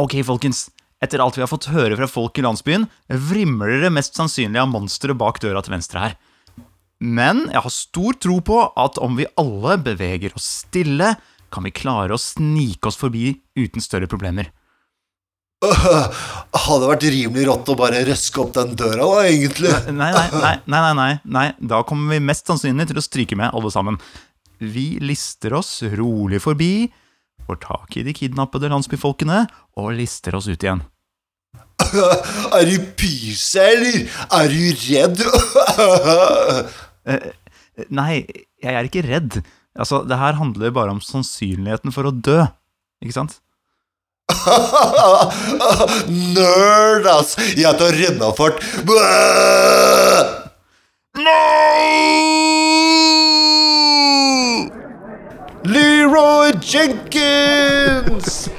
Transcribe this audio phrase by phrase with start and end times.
[0.00, 0.70] Ok, folkens.
[1.02, 4.70] Etter alt vi har fått høre fra folk i landsbyen, vrimler det mest sannsynlig av
[4.70, 6.16] monstre bak døra til venstre her.
[7.02, 11.16] Men jeg har stor tro på at om vi alle beveger oss stille,
[11.52, 14.52] kan vi klare å snike oss forbi uten større problemer.
[15.66, 19.74] Hadde vært rimelig rått å bare røske opp den døra, da, egentlig.
[20.00, 21.46] Nei, nei, nei, nei, nei, nei.
[21.58, 23.98] Da kommer vi mest sannsynlig til å stryke med, alle sammen.
[24.62, 26.88] Vi lister oss rolig forbi,
[27.52, 29.44] får tak i de kidnappede landsbyfolkene
[29.76, 30.82] og lister oss ut igjen.
[32.56, 34.08] Er du pyse, eller?
[34.32, 35.22] Er du redd?
[37.98, 38.24] Nei,
[38.62, 39.40] jeg er ikke redd.
[39.72, 42.42] Altså, det her handler bare om sannsynligheten for å dø,
[43.02, 43.38] ikke sant?
[46.36, 47.34] Nerd, ass!
[47.56, 48.60] Jeg tar rennafart.
[55.64, 58.50] Leroy Jenkins!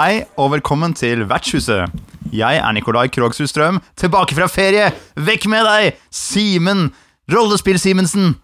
[0.00, 1.92] Hei, og velkommen til Vertshuset.
[2.32, 4.88] Jeg er Nikolai Krogshus Strøm, tilbake fra ferie.
[5.20, 6.88] Vekk med deg, Simen
[7.30, 8.34] Rollespill-Simensen.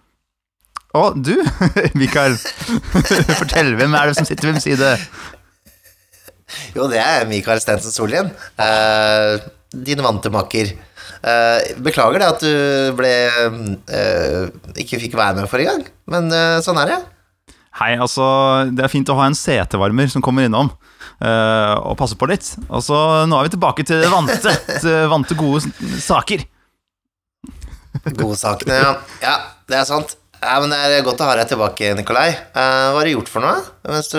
[0.96, 1.34] Å, du,
[2.00, 2.38] Mikael.
[3.40, 4.94] Fortell, hvem er det som sitter ved min side?
[6.76, 8.30] Jo, det er Mikael Stensen Sollien.
[8.60, 9.36] Uh,
[9.74, 10.72] din vante makker.
[11.26, 13.12] Eh, beklager det at du ble
[13.90, 14.42] eh,
[14.78, 16.98] ikke fikk være med forrige gang, men eh, sånn er det.
[17.80, 18.24] Hei, altså,
[18.72, 22.54] det er fint å ha en setevarmer som kommer innom eh, og passer på litt.
[22.70, 25.66] Og så nå er vi tilbake til vante, til vante gode
[26.00, 26.46] saker.
[28.14, 28.94] Godsakene, ja.
[29.24, 29.34] ja.
[29.66, 30.14] Det er sant.
[30.36, 32.28] Ja, men Det er godt å ha deg tilbake, Nikolai.
[32.54, 34.18] Uh, hva har du gjort for noe mens du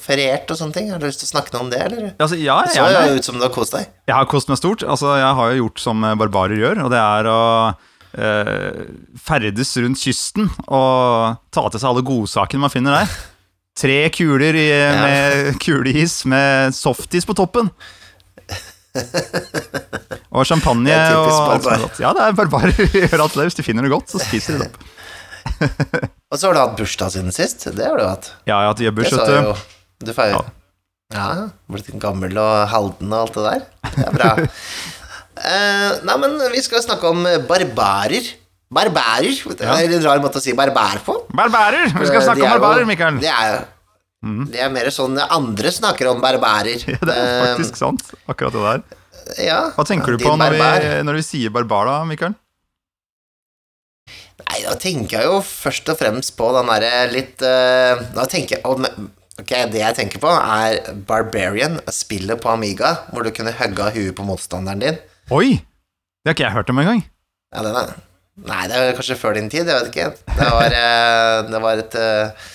[0.00, 0.88] feriert og sånne ting?
[0.90, 2.06] Har du lyst til å snakke noe om det, eller?
[2.16, 3.90] Altså, ja, Det så jo ut som du har kost deg.
[4.08, 4.86] Jeg har kost meg stort.
[4.86, 7.42] Altså, jeg har jo gjort som barbarer gjør, og det er å
[7.74, 8.82] uh,
[9.20, 13.18] ferdes rundt kysten og ta til seg alle godsakene man finner der.
[13.78, 14.68] Tre kuler i,
[15.04, 17.70] med kuleis med softis på toppen.
[20.34, 22.00] Og champagne Det er og alt som er godt.
[22.02, 23.46] Ja, det er barbarer gjør alt det.
[23.48, 24.76] Hvis du finner noe godt, så spiser du det opp.
[26.34, 27.66] Og så har du hatt bursdag siden sist.
[27.76, 28.32] Det har du hatt.
[28.48, 29.52] Ja, jeg har hatt bursdag.
[30.02, 30.12] du.
[30.14, 30.48] Feirer
[31.14, 31.26] Ja,
[31.70, 33.66] blitt gammel og halden og alt det der.
[33.94, 34.30] Det er bra.
[34.42, 38.32] uh, nei, men vi skal snakke om barbarer.
[38.74, 39.38] Barbarer.
[39.54, 41.14] Det er en rar måte å si barbar på.
[41.36, 41.92] Barbarer!
[41.94, 43.20] Vi skal snakke om er barbarer, Mikael.
[43.22, 43.60] Det er,
[44.52, 46.80] det er mer sånn andre snakker om barbarer.
[46.94, 48.84] Ja, det er faktisk sant, akkurat det der.
[49.24, 52.36] Eh, ja, Hva tenker du på når vi, når vi sier barbar, da, Mikael?
[54.44, 58.58] Nei, da tenker jeg jo først og fremst på den derre litt eh, Da tenker
[58.58, 58.82] jeg om
[59.40, 63.96] Ok, det jeg tenker på, er Barbarian, spillet på Amiga, hvor du kunne hugge av
[63.96, 65.00] huet på motstanderen din.
[65.34, 65.56] Oi!
[66.22, 67.00] Det har ikke jeg hørt om engang.
[67.50, 67.96] Ja, den er
[68.46, 70.06] Nei, det er kanskje før din tid, jeg vet ikke.
[70.38, 72.46] Det var, eh, det var et eh,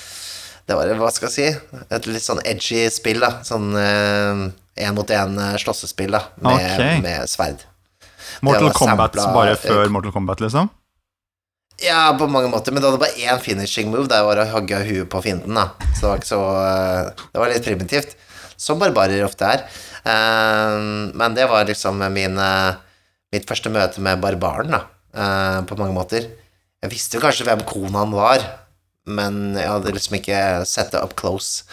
[0.69, 3.40] Det var, hva skal jeg si, et litt sånn edgy spill, da.
[3.47, 7.00] Sånn én mot én slåssespill, da, med, okay.
[7.03, 7.66] med sverd.
[8.46, 10.69] Mortal Kombat sampla- bare før Mortal Kombat, liksom?
[11.79, 14.09] Ja, på mange måter, men det hadde bare én finishing move.
[14.12, 15.69] Det var å hogge huet på fienden, da.
[15.96, 18.16] Så det var ikke så eh, Det var litt primitivt.
[18.59, 19.63] Som barbarer ofte er.
[20.03, 20.75] Eh,
[21.16, 22.74] men det var liksom min, eh,
[23.31, 24.81] mitt første møte med barbaren, da.
[25.16, 26.28] eh, på mange måter.
[26.84, 28.44] Jeg visste jo kanskje hvem konaen var,
[29.09, 30.40] men jeg hadde liksom ikke
[30.70, 31.64] sett det up close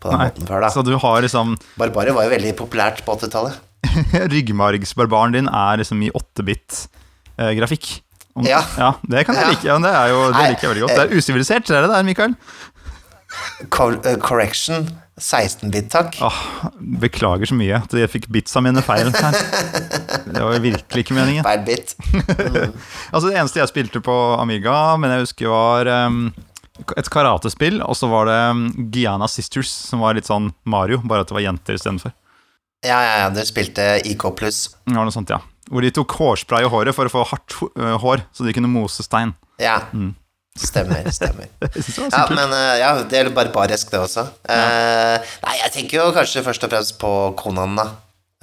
[0.00, 0.70] på den Nei, måten før, da.
[0.74, 3.60] Så du har liksom Barbarer var jo veldig populært på 80-tallet.
[4.34, 7.90] Ryggmargsbarbaren din er liksom i 8-bit-grafikk.
[8.44, 8.62] Ja.
[9.06, 9.50] Det kan jeg Ja.
[9.52, 9.66] like.
[9.68, 10.96] Ja, det, jo, det Nei, liker jeg veldig godt.
[10.98, 12.34] Det er usivilisert, det er det der, Mikael.
[13.70, 14.88] Co- eh, correction
[15.18, 16.16] 16-bit, takk.
[16.26, 16.38] Åh,
[17.02, 19.36] beklager så mye at jeg fikk bitsa mine feil her.
[20.26, 21.46] Det var virkelig ikke meningen.
[21.46, 21.94] Feil bit.
[23.14, 26.32] Altså Det eneste jeg spilte på Amiga, men jeg husker var um,
[26.74, 31.22] et karatespill, og så var det Guyana Giana Sisters, som var litt sånn Mario, bare
[31.22, 32.14] at det var jenter istedenfor.
[32.84, 34.66] Ja, ja, ja, dere spilte IK pluss.
[34.84, 35.40] Var noe sånt, ja.
[35.70, 37.56] Hvor de tok hårspray i håret for å få hardt
[38.02, 39.32] hår, så de kunne mose stein.
[39.62, 39.78] Ja.
[40.60, 41.48] Stemmer, stemmer.
[41.82, 44.26] Så Ja, men ja, det er jo barbarisk, det også.
[44.44, 47.10] Eh, nei, jeg tenker jo kanskje først og fremst på
[47.40, 47.88] Konan, da.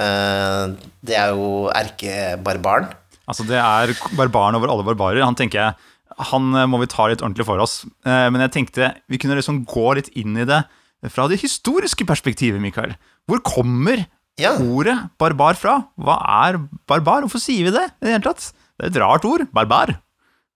[0.01, 0.73] Uh,
[1.05, 2.89] det er jo erkebarbaren.
[3.29, 5.21] Altså, det er barbaren over alle barbarer.
[5.23, 5.90] Han tenker jeg
[6.29, 7.81] Han eh, må vi ta litt ordentlig for oss.
[8.05, 10.61] Eh, Men jeg tenkte vi kunne liksom gå litt inn i det
[11.09, 12.93] fra det historiske perspektivet, Mikael.
[13.27, 14.03] Hvor kommer
[14.37, 14.51] Ja.
[14.61, 15.79] ordet barbar fra?
[15.97, 17.23] Hva er barbar?
[17.25, 18.51] Hvorfor sier vi det i det hele tatt?
[18.77, 19.47] Det er et rart ord.
[19.53, 19.95] Barbar.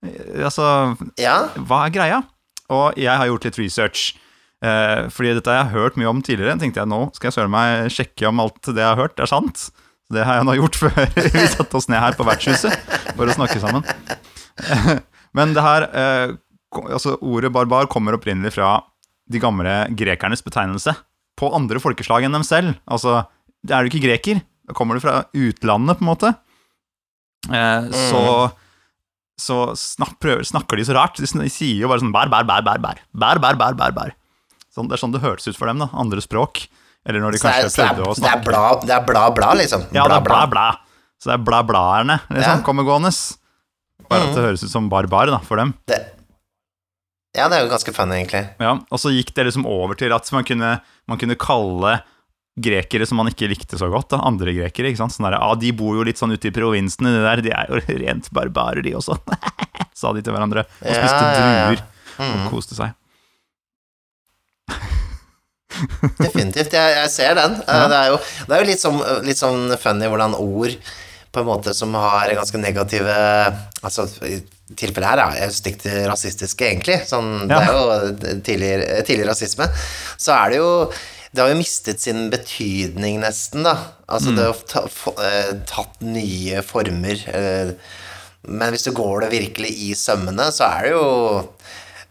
[0.06, 1.48] Eh, Altså, ja.
[1.58, 2.22] hva er greia?
[2.70, 4.14] Og jeg har gjort litt research.
[4.66, 6.56] Fordi dette har jeg hørt mye om tidligere.
[6.58, 9.30] tenkte jeg nå skal jeg søren meg sjekke om alt det jeg har hørt, er
[9.30, 9.68] sant.
[10.10, 10.96] Det har jeg nå gjort før
[11.36, 12.74] vi satte oss ned her på vertshuset
[13.18, 13.86] for å snakke sammen.
[15.36, 16.36] Men det her eh,
[16.86, 18.78] altså Ordet barbar kommer opprinnelig fra
[19.32, 20.94] de gamle grekernes betegnelse
[21.40, 22.76] på andre folkeslag enn dem selv.
[22.88, 23.24] Altså,
[23.68, 26.36] er du ikke greker, da kommer du fra utlandet, på en måte.
[27.52, 28.22] Eh, Så
[29.36, 31.18] så snak, prøver, snakker de så rart.
[31.20, 33.02] De, sier jo bare sånn bær, bær, bær, bær, bær.
[33.12, 34.14] Bær, bær, bær, bær, bær.
[34.72, 35.90] Sånn, det er sånn det hørtes ut for dem, da.
[35.92, 36.62] Andre språk.
[37.04, 38.86] Eller når de kanskje så det prøvde å det snakke.
[38.88, 39.84] det er bla, bla, liksom.
[39.92, 40.64] Ja, det er bla, bla.
[41.20, 43.12] Så det er bla, blaerne liksom, kommer gående.
[44.10, 45.72] Bare at det høres ut som barbar da, for dem.
[45.90, 45.98] Det,
[47.36, 48.44] ja, det er jo ganske funny, egentlig.
[48.62, 50.76] Ja, og så gikk det liksom over til at man kunne,
[51.10, 51.96] man kunne kalle
[52.56, 54.88] grekere som man ikke likte så godt, da, andre grekere.
[54.92, 55.12] ikke sant?
[55.16, 57.72] Sånn der, ah, De bor jo litt sånn ute i provinsene, de der, de er
[57.74, 59.18] jo rent barbarer, de også.
[60.00, 60.64] Sa de til hverandre.
[60.80, 61.68] Og spiste ja, ja.
[61.74, 61.84] druer
[62.16, 62.46] Mm.
[62.46, 62.94] og koste seg.
[66.22, 66.72] Definitivt.
[66.72, 67.58] Jeg, jeg ser den.
[67.68, 67.88] Ja.
[67.92, 70.78] Det, er jo, det er jo litt sånn, litt sånn funny hvordan ord
[71.36, 73.16] på en måte som har ganske negative
[73.86, 74.08] Altså,
[74.80, 77.02] tilfellet her er stygt rasistiske, egentlig.
[77.06, 78.72] Sånn, Det er jo tidlig,
[79.06, 79.68] tidlig rasisme.
[80.18, 80.72] Så er det jo
[81.36, 83.74] det har jo mistet sin betydning, nesten, da.
[84.08, 84.36] Altså, Mm.
[84.38, 84.84] det har ta,
[85.22, 87.20] eh, tatt nye former.
[87.28, 87.74] eh,
[88.48, 91.50] Men hvis du går det virkelig i sømmene, så er det jo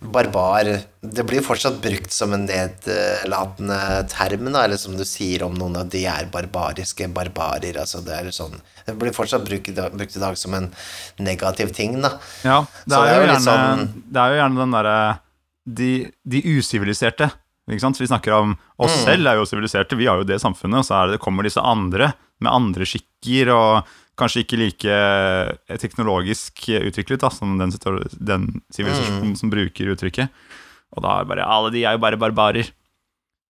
[0.00, 0.64] barbar
[1.00, 3.78] Det blir fortsatt brukt som en nedlatende
[4.10, 7.76] term, da, eller som du sier om noen at de er barbariske barbarer.
[7.80, 10.70] Altså, det er sånn Det blir fortsatt brukt, i dag- brukt i dag som en
[11.18, 12.18] negativ ting, da.
[12.44, 15.18] Ja, det er, det er jo gjerne, sånn- det er jo gjerne den derre
[15.66, 15.90] de,
[16.28, 17.30] de usiviliserte.
[17.70, 17.96] Ikke sant?
[17.98, 19.04] Vi snakker om oss Mm.
[19.06, 20.78] selv er jo siviliserte, vi har jo det samfunnet.
[20.80, 23.86] Og så er det, kommer disse andre med andre skikker og
[24.16, 27.72] kanskje ikke like eh, teknologisk utviklet da, som den,
[28.20, 29.36] den sivilisasjonen Mm.
[29.40, 30.28] som bruker uttrykket.
[30.96, 32.70] Og da er bare Alle de er jo bare barbarer.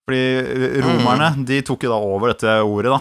[0.04, 1.44] Fordi romerne Mm.
[1.48, 3.00] de tok jo da over dette ordet, da.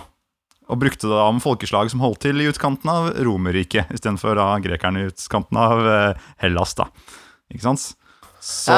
[0.72, 5.04] Og brukte det da om folkeslag som holdt til i utkanten av Romerriket, istedenfor grekerne
[5.04, 6.86] i utkanten av eh, Hellas, da.
[7.52, 7.96] Ikke sant?
[8.44, 8.72] Så,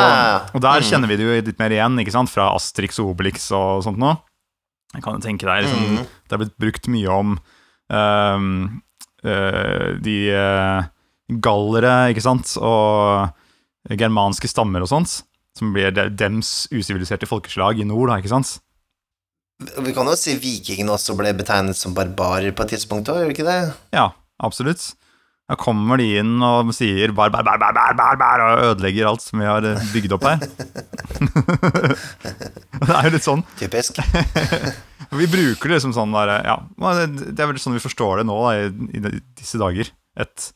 [0.54, 0.86] og der mm.
[0.86, 2.30] kjenner vi det jo litt mer igjen, ikke sant?
[2.30, 4.16] Fra Astrix og Obelix og sånt nå.
[4.94, 6.06] Jeg kan jo tenke deg, liksom, Mm.
[6.30, 7.55] det er blitt brukt mye om eh,
[9.26, 10.82] de eh,
[11.42, 13.30] gallere, ikke sant, og
[13.98, 15.12] germanske stammer og sånt,
[15.58, 18.50] som blir de- dems usiviliserte folkeslag i nord, da, ikke sant?
[19.80, 23.30] Vi kan jo si vikingene også ble betegnet som barbarer på et tidspunkt òg, gjør
[23.32, 23.60] vi ikke det?
[23.96, 24.10] Ja,
[24.44, 24.84] absolutt.
[25.46, 29.06] Da kommer de inn og sier bar, bar, bar, bar, bar, bar, bar, og ødelegger
[29.12, 30.38] alt som vi har eh, bygd opp her.
[32.82, 33.46] det er jo litt sånn.
[33.62, 34.02] Typisk.
[35.12, 36.56] Vi bruker det liksom sånn der, ja,
[36.98, 39.02] det det er vel sånn vi forstår det nå da, i, i
[39.38, 39.92] disse dager.
[40.18, 40.52] Et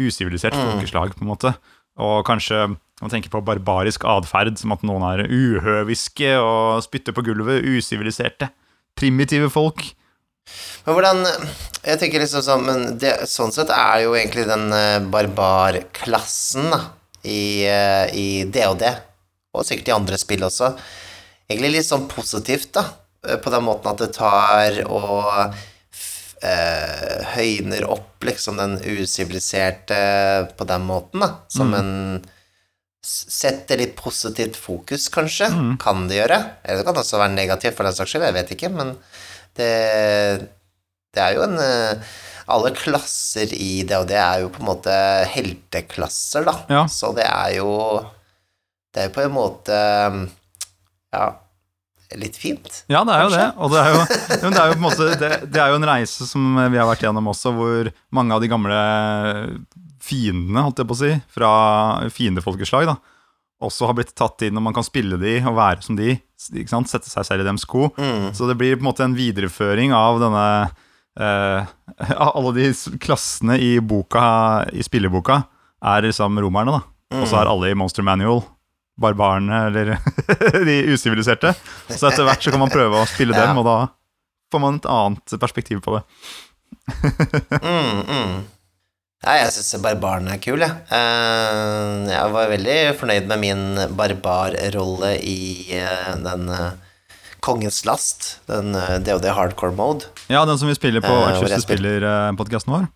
[0.00, 0.72] usivilisert Mm.
[0.74, 1.54] folkeslag, på en måte.
[1.96, 7.22] Og kanskje man tenker på barbarisk atferd, som at noen er uhøviske og spytter på
[7.26, 7.62] gulvet.
[7.62, 8.50] Usiviliserte.
[8.98, 9.94] Primitive folk.
[10.84, 11.22] Men hvordan
[11.84, 16.80] Jeg tenker liksom sånn Men det, sånn sett er jo egentlig den eh, barbarklassen da,
[17.24, 18.84] i, eh, i DOD,
[19.54, 20.74] og sikkert i andre spill også,
[21.48, 22.84] egentlig litt sånn positivt, da.
[23.28, 25.54] Eh, På den måten at det tar og
[26.44, 29.98] eh, høyner opp liksom den usiviliserte
[30.58, 31.34] på den måten, da.
[31.48, 31.92] Som en
[33.04, 35.50] Setter litt positivt fokus, kanskje.
[35.76, 36.38] Kan det gjøre.
[36.64, 38.24] Eller det kan også være negativt, for den saks skyld.
[38.24, 38.94] Jeg vet ikke, men
[39.58, 39.68] det,
[41.12, 42.14] det er jo en eh,
[42.48, 44.94] Alle klasser i det, og det er jo på en måte
[45.34, 46.56] helteklasser, da.
[46.72, 46.82] Ja.
[46.88, 47.70] Så det er jo
[48.92, 49.78] Det er jo på en måte
[51.14, 51.26] Ja,
[52.20, 52.82] litt fint.
[52.90, 53.46] Ja, det er jo det.
[53.72, 54.02] Det er jo,
[54.44, 57.32] det er jo måte det, det er jo en reise som vi har vært gjennom
[57.32, 58.78] også, hvor mange av de gamle
[60.04, 61.50] fiendene, holdt jeg på å si, fra
[62.12, 62.96] fiendefolkeslag, da,
[63.64, 67.08] også har blitt tatt inn, og man kan spille de og være som de, sette
[67.08, 67.88] seg selv i dems sko.
[67.96, 68.32] Mm.
[68.36, 70.46] Så det blir på en måte en videreføring av denne
[71.16, 71.70] eh,
[72.36, 72.68] Alle de
[73.00, 74.24] klassene i boka,
[74.74, 75.44] i spilleboka,
[75.84, 76.90] er liksom romerne, da.
[77.14, 78.40] Og så er alle i Monster Manual
[79.00, 79.94] barbarene, eller
[80.68, 81.54] de usiviliserte.
[81.90, 83.46] Så etter hvert så kan man prøve å spille Ja.
[83.48, 83.76] dem, og da
[84.54, 86.04] får man et annet perspektiv på det.
[87.64, 88.34] Mm, mm.
[89.24, 90.74] Ja, jeg syns barbaren er kul, jeg.
[90.92, 93.62] Eh, jeg var veldig fornøyd med min
[93.96, 95.36] barbarrolle i
[95.78, 96.72] eh, den eh,
[97.44, 98.72] Kongens last, den
[99.04, 100.06] DOD hardcore mode.
[100.32, 102.86] Ja, den som vi spiller på spil- spiller-podkasten vår.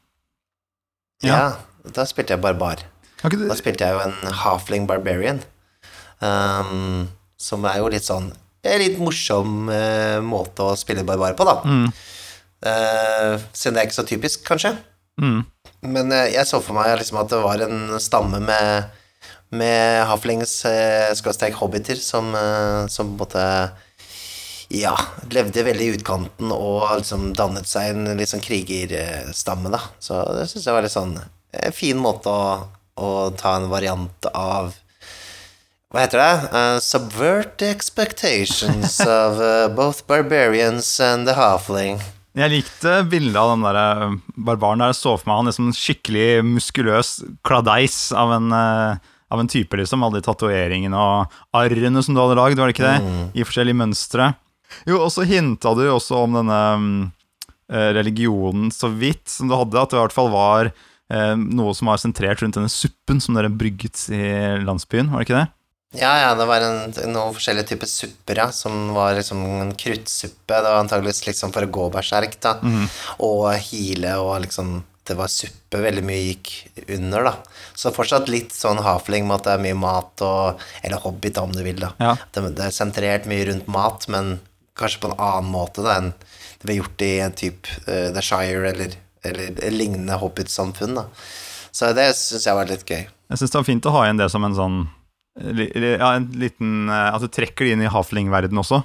[1.25, 1.35] Ja.
[1.35, 1.90] Ja.
[1.97, 2.81] da spilte jeg barbar.
[3.21, 5.43] Da spilte jeg jo en halfling barbarian,
[6.25, 7.08] ehm,
[7.38, 8.32] som er jo litt sånn
[8.66, 11.60] En litt morsom uh, måte å spille barbar på, da.
[11.64, 11.90] mm,
[12.58, 14.72] Uh, siden det er ikke så typisk, kanskje.
[15.22, 15.44] mm,
[15.94, 18.88] Men uh, jeg så for meg liksom at det var en stamme med
[19.50, 23.70] med haflings eh, hobbiter som, eh, som på en måte
[24.68, 24.94] ja,
[25.30, 29.80] levde veldig i utkanten og liksom dannet seg en litt sånn krigerstamme, da.
[29.98, 32.68] Så det syns jeg var litt sånn en fin måte å,
[33.00, 34.75] å ta en variant av
[35.88, 36.33] hva heter det?
[36.52, 41.97] Uh, subvert the expectations of uh, both barbarians and the halfling.
[42.37, 44.12] Jeg likte bildet av den der eh,
[44.47, 44.92] barbaren der.
[44.92, 49.00] Jeg så for meg han liksom skikkelig muskuløs kladeis av en, uh,
[49.33, 50.04] av en type, liksom.
[50.04, 53.00] Alle de tatoveringene og arrene som du hadde lagd, var det ikke det?
[53.09, 53.25] Mm.
[53.33, 54.30] I forskjellige mønstre.
[54.87, 56.88] Jo, og så hinta du også om denne um,
[57.97, 60.71] religionen så vidt som du hadde, at det i hvert fall var
[61.09, 64.26] noe som var sentrert rundt denne suppen som dere brygget i
[64.61, 65.47] landsbyen, var det ikke det?
[65.97, 70.59] Ja, ja, det var en, noen forskjellige typer supper, ja, som var liksom en kruttsuppe.
[70.59, 72.59] Det var antakeligvis liksom for å gå berserk, da,
[73.25, 76.50] og hile og liksom Det var suppe veldig mye gikk
[76.92, 77.62] under, da.
[77.73, 81.54] Så fortsatt litt sånn hafling med at det er mye mat og Eller hobbit, om
[81.57, 81.95] du vil, da.
[81.97, 82.11] Ja.
[82.35, 84.35] Det, det er sentrert mye rundt mat, men
[84.76, 88.21] kanskje på en annen måte da enn det ble gjort i en type uh, The
[88.21, 91.09] Shire eller, eller lignende hobbitsamfunn, da.
[91.73, 93.09] Så det syns jeg var litt gøy.
[93.09, 94.78] Jeg syns det var fint å ha igjen det som en sånn
[95.38, 98.83] Ja, en liten eh, At du trekker det inn i hafling-verden også.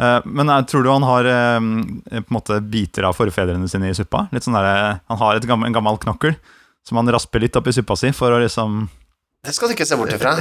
[0.00, 3.90] Eh, Men jeg tror du han har eh, på en måte biter av forfedrene sine
[3.90, 4.28] i suppa?
[4.32, 6.38] Litt sånn der, eh, Han har gammel, en gammel knokkel
[6.86, 8.86] som han rasper litt opp i suppa si for å liksom
[9.44, 10.36] Det skal du ikke se bort ifra.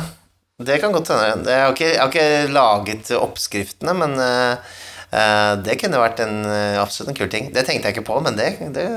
[0.59, 1.47] Det kan godt hende.
[1.47, 4.73] Jeg har ikke, jeg har ikke laget oppskriftene, men eh,
[5.15, 7.47] eh, det kunne vært en, eh, absolutt en kul ting.
[7.55, 8.87] Det tenkte jeg ikke på, men det, det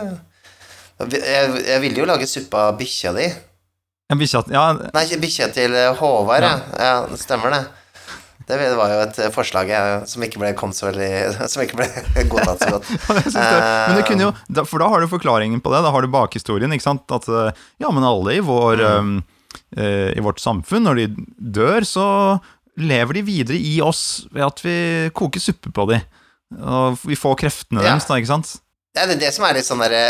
[1.23, 3.29] jeg, jeg ville jo lage suppe av bikkja di.
[4.13, 6.57] En bikkje Ja, Nei, bikkja til eh, Håvard, ja.
[6.77, 6.93] ja.
[7.11, 7.63] det Stemmer det.
[8.49, 9.71] Det var jo et eh, forslag
[10.11, 10.73] som ikke ble kom
[11.53, 12.89] Som ikke ble godtatt så godt.
[13.33, 13.45] det.
[13.89, 15.83] Men det kunne jo, for da har du forklaringen på det.
[15.87, 16.75] Da har du bakhistorien.
[16.75, 17.07] ikke sant?
[17.15, 19.15] At eh, ja, men alle i, vår, Mm.
[19.77, 21.07] eh, eh, i vårt samfunn, når de
[21.61, 22.07] dør, så
[22.83, 24.75] lever de videre i oss ved at vi
[25.17, 26.03] koker suppe på dem.
[26.59, 27.93] Og vi får kreftene Ja.
[27.95, 28.59] deres, da, ikke sant?
[28.97, 30.03] Ja, Det er det som er litt sånn derre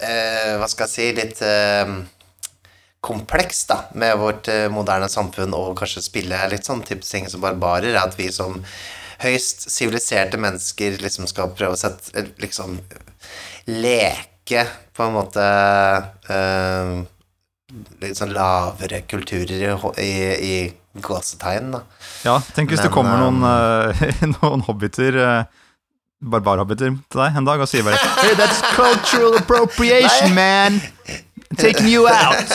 [0.00, 1.90] eh, Hva skal jeg si Litt eh,
[3.00, 7.94] kompleks, da, med vårt eh, moderne samfunn, og kanskje spille litt sånn tipsing som barbarer,
[7.94, 8.60] er at vi som
[9.20, 12.78] høyst siviliserte mennesker liksom skal prøve å sette eh, Liksom
[13.70, 14.64] leke
[14.96, 15.46] på en måte
[16.32, 16.94] øh,
[18.02, 20.12] litt sånn lavere kulturer i, i,
[20.50, 21.82] i gåsetegn, da.
[22.26, 25.58] Ja, Tenk hvis det kommer noen, eh, noen hobbiter øh
[26.20, 30.80] barbarhobbiter til deg en dag og sier bare Hey, that's cultural appropriation, man!
[31.58, 32.52] Taking you out!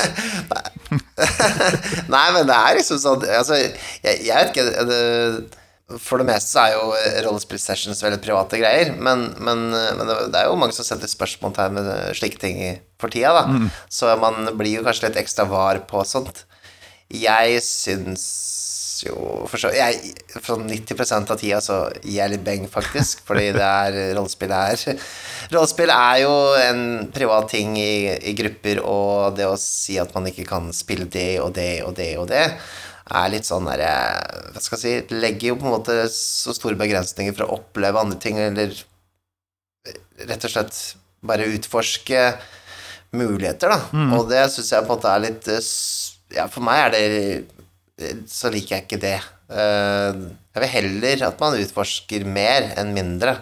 [2.08, 5.00] Nei, men det er liksom sånn Altså, jeg, jeg vet ikke det,
[6.00, 6.86] For det meste så er jo
[7.28, 11.92] rollespill-sessions veldig private greier, men, men, men det, er jo mange som setter spørsmålstegn med
[12.18, 12.62] slike ting
[13.02, 13.44] for tida, da.
[13.92, 16.46] Så man blir jo kanskje litt ekstra var på sånt.
[17.14, 18.24] Jeg syns
[19.04, 19.16] jo
[19.50, 23.66] for så jeg, For 90% av tida så gir jeg litt beng, faktisk, fordi det
[23.66, 24.82] er rollespill er
[25.54, 26.82] Rollespill er jo en
[27.14, 31.40] privat ting i, i grupper, og det å si at man ikke kan spille det
[31.44, 32.46] og det og det og det,
[33.06, 33.92] er litt sånn derre
[34.50, 38.02] Hva skal jeg si Legger jo på en måte så store begrensninger for å oppleve
[38.02, 38.74] andre ting, eller
[40.26, 40.80] rett og slett
[41.26, 42.22] bare utforske
[43.16, 43.80] muligheter, da.
[44.18, 45.70] Og det syns jeg på en måte er litt eh,
[46.36, 47.06] Ja, for meg er det
[48.28, 49.18] Så liker jeg ikke det.
[49.48, 50.18] Eh,
[50.56, 53.38] Jeg vil heller at man utforsker mer enn mindre.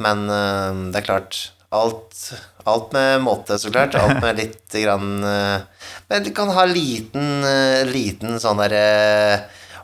[0.00, 2.30] Men eh, det er klart Alt,
[2.64, 3.92] alt med måte, så klart.
[4.00, 5.66] Alt med litt grann eh,
[6.08, 7.44] Men du kan ha liten,
[7.92, 9.42] liten sånn derre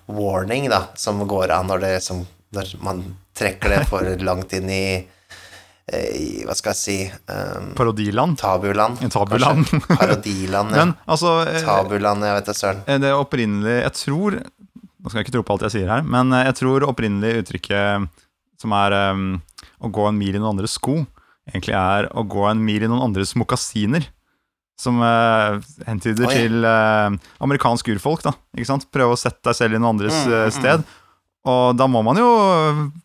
[0.09, 2.23] warning, da, som går an når, det, som,
[2.57, 3.03] når man
[3.37, 4.87] trekker det for langt inn i
[5.85, 6.95] Hva skal jeg si
[7.29, 8.39] um, Parodiland.
[8.41, 9.03] Tabuland.
[9.13, 9.69] Tabuland.
[10.01, 10.85] Parodiland, ja.
[10.87, 12.81] Men altså eh, Tabuland, jeg vet da søren.
[12.89, 16.07] Eh, Det opprinnelig Jeg tror Nå skal jeg ikke tro på alt jeg sier her,
[16.09, 18.09] men eh, jeg tror opprinnelig uttrykket
[18.65, 19.27] som er um,
[19.85, 21.03] å gå en mil i noen andres sko,
[21.51, 24.07] egentlig er å gå en mil i noen andres mokasiner.
[24.81, 26.35] Som uh, hentyder Oi.
[26.35, 27.13] til uh,
[27.45, 28.33] amerikansk urfolk, da.
[28.57, 28.89] Ikke sant?
[28.91, 30.83] Prøve å sette deg selv i noen andres eh, sted.
[31.45, 32.29] Og da må man jo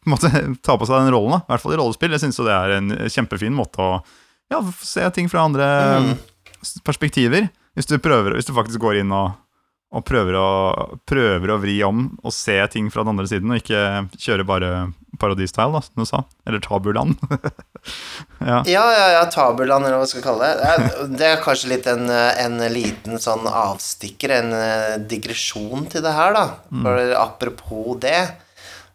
[0.08, 0.30] måte,
[0.66, 1.42] ta på seg den rollen, da.
[1.44, 2.14] I hvert fall i rollespill.
[2.16, 3.92] Jeg syns jo det er en kjempefin måte å
[4.50, 5.68] ja, se ting fra andre
[6.00, 6.14] Mm.
[6.88, 7.50] perspektiver.
[7.78, 9.36] Hvis du, prøver, hvis du faktisk går inn og,
[9.96, 10.48] og prøver, å,
[11.08, 13.84] prøver å vri om og se ting fra den andre siden, og ikke
[14.20, 14.72] kjøre bare
[15.18, 16.24] parodistyle, da, som du sa.
[16.48, 17.16] Eller tabuland.
[18.40, 18.64] ja.
[18.66, 20.76] Ja, ja, ja, tabuland, eller hva vi skal kalle det.
[21.18, 26.36] Det er, kanskje litt en, en liten sånn avstikker, en eh, digresjon til det her,
[26.38, 26.46] da.
[26.70, 28.20] For apropos det,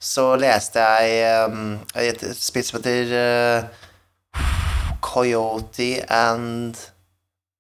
[0.05, 4.43] så leste jeg um, et spill som heter uh,
[5.05, 6.77] Coyote and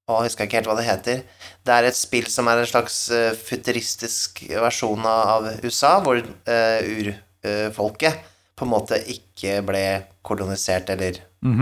[0.04, 1.20] Å, jeg husker ikke helt hva det heter.
[1.64, 2.98] Det er et spill som er en slags
[3.48, 8.33] futuristisk versjon av av USA, hvor uh, urfolket
[8.64, 9.84] på en måte ikke ble
[10.24, 11.12] kolonisert eller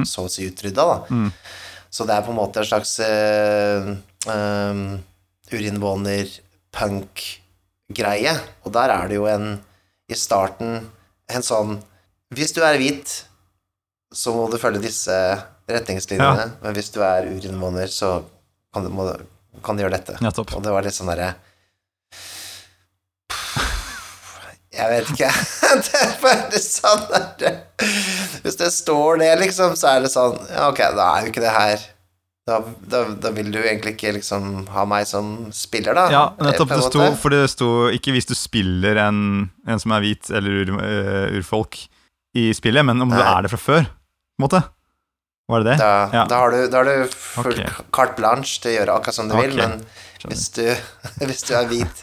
[0.06, 0.96] så å si utrydda, da.
[1.92, 3.80] Så det er på en måte en slags uh,
[4.30, 4.82] um,
[5.52, 8.34] urinnvåner-punk-greie.
[8.64, 9.46] Og der er det jo en
[10.08, 10.70] i starten
[11.32, 11.82] en sånn
[12.32, 13.28] Hvis du er hvit,
[14.12, 15.12] så må du følge disse
[15.68, 18.22] retningslinjene, men hvis du er urinnvåner, så
[18.72, 19.02] kan du, må,
[19.64, 20.14] kan du gjøre dette.
[20.24, 20.54] Nettopp.
[20.56, 21.30] Og det var litt sånn derre
[24.72, 25.30] Jeg vet ikke.
[25.86, 27.50] Det er bare sånn derre
[28.44, 31.44] Hvis det står det, liksom, så er det sånn Ja, ok, da er jo ikke
[31.44, 31.88] det her
[32.48, 32.56] da,
[32.90, 36.06] da, da vil du egentlig ikke liksom ha meg som spiller, da.
[36.10, 36.72] Ja, nettopp.
[36.72, 39.20] Det sto, for det sto ikke hvis du spiller en,
[39.62, 41.78] en som er hvit eller ur, eh, urfolk
[42.34, 44.62] i spillet, men om du er det fra før, på en måte.
[45.52, 45.76] Var det det?
[45.84, 46.24] Da, Ja.
[46.26, 47.70] da har du, har du full okay.
[47.94, 49.78] carte blanche til å gjøre akkurat som du vil, men
[50.30, 50.64] hvis du,
[51.26, 52.02] hvis du er hvit,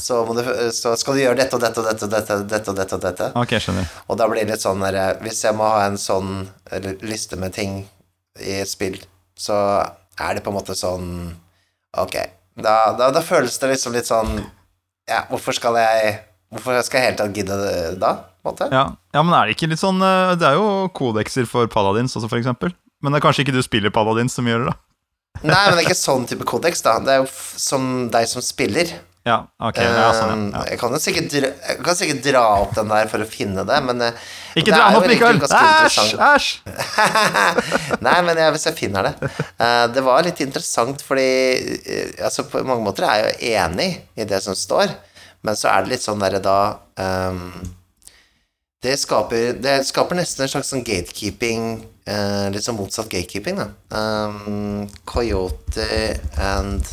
[0.00, 0.42] så, du,
[0.74, 3.04] så skal du gjøre dette og dette og dette og dette, dette og dette og
[3.06, 3.30] dette.
[3.44, 3.90] Okay, skjønner.
[4.08, 4.82] Og da blir det litt sånn
[5.22, 6.46] Hvis jeg må ha en sånn
[7.04, 7.82] liste med ting
[8.40, 8.98] i et spill,
[9.38, 9.56] så
[10.18, 11.08] er det på en måte sånn
[12.00, 12.16] Ok.
[12.56, 14.38] Da, da, da føles det liksom litt sånn
[15.08, 16.12] Ja, hvorfor skal jeg
[16.52, 18.16] Hvorfor skal jeg helt tatt gidde det da?
[18.42, 18.88] Ja.
[19.14, 22.28] ja, men er det ikke litt sånn eh, Det er jo kodekser for Paladins også,
[22.28, 22.74] for eksempel.
[23.02, 24.91] Men det er kanskje ikke du spiller Paladins som gjør det, da?
[25.40, 26.98] Nei, men det er ikke sånn type kodeks, da.
[27.02, 28.92] Det er jo som deg som spiller.
[29.26, 29.76] Ja, ok.
[29.78, 30.62] Ja, sånn, Um, ja.
[30.72, 31.34] Jeg kan jo sikkert
[31.86, 34.16] kan sikkert dra opp den der for å finne det, men eh,
[34.58, 35.38] Ikke det dra den opp, Mikael!
[35.38, 36.16] Æsj!
[36.18, 36.48] Æsj!
[38.06, 39.30] Nei, men jeg, hvis jeg finner det
[39.62, 41.28] Eh, Det var litt interessant, fordi
[41.86, 44.90] eh, altså, På mange måter er jeg jo enig i det som står,
[45.46, 46.58] men så er det litt sånn derre da
[46.98, 47.46] ehm,
[48.82, 51.66] det, skaper, det skaper nesten en slags sånn gatekeeping
[52.10, 53.68] eh, Litt sånn motsatt gatekeeping, da.
[53.94, 56.88] Um, Coyote and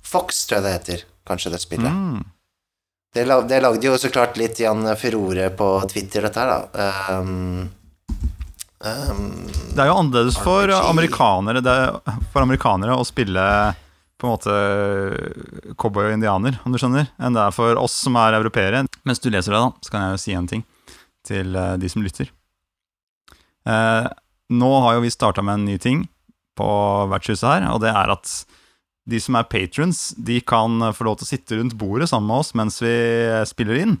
[0.00, 1.02] Fox, tror jeg det heter.
[1.28, 1.92] Kanskje det spillet.
[1.92, 2.24] Mm.
[3.12, 6.88] Det, lag, det lagde jo så klart litt Jan furore på Twitter, dette her, da.
[7.20, 7.68] Um,
[8.80, 9.22] um,
[9.74, 13.44] Det er jo annerledes for amerikanere, det er for amerikanere å spille
[14.20, 18.16] på en måte cowboy og indianer, om du skjønner, enn det er for oss som
[18.20, 18.86] er europeere.
[19.04, 20.64] Mens du leser det, da, så kan jeg jo si en ting
[21.30, 22.30] til eh, de som lytter.
[23.68, 24.06] Eh,
[24.50, 26.04] nå har jo vi starta med en ny ting
[26.58, 26.70] på
[27.12, 28.34] vertshuset her, og det er at
[29.10, 32.42] de som er patrons, de kan få lov til å sitte rundt bordet sammen med
[32.42, 32.94] oss mens vi
[33.48, 33.96] spiller inn.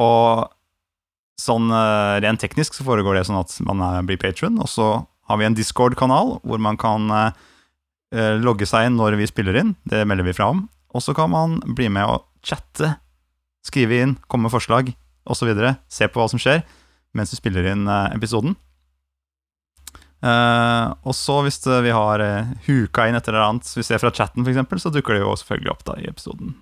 [0.00, 0.46] Og
[1.40, 4.90] sånn eh, rent teknisk så foregår det sånn at man blir patron, og så
[5.30, 7.44] har vi en Discord-kanal hvor man kan eh,
[8.16, 9.76] eh, logge seg inn når vi spiller inn.
[9.88, 10.66] Det melder vi fra om.
[10.90, 12.96] Og så kan man bli med og chatte,
[13.66, 14.90] skrive inn, komme med forslag
[15.30, 15.50] osv.
[15.88, 16.62] Se på hva som skjer
[17.16, 18.56] mens du spiller inn eh, episoden.
[20.20, 24.02] Uh, og så hvis det, vi har uh, huka inn et eller annet vi ser
[24.02, 26.52] fra chatten, eksempel, så dukker det jo selvfølgelig opp da i episoden.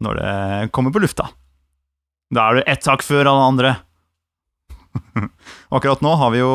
[0.00, 0.32] Når det
[0.72, 1.28] kommer på lufta.
[2.32, 3.74] Da er du ett hakk før alle andre.
[5.76, 6.52] Akkurat nå har vi jo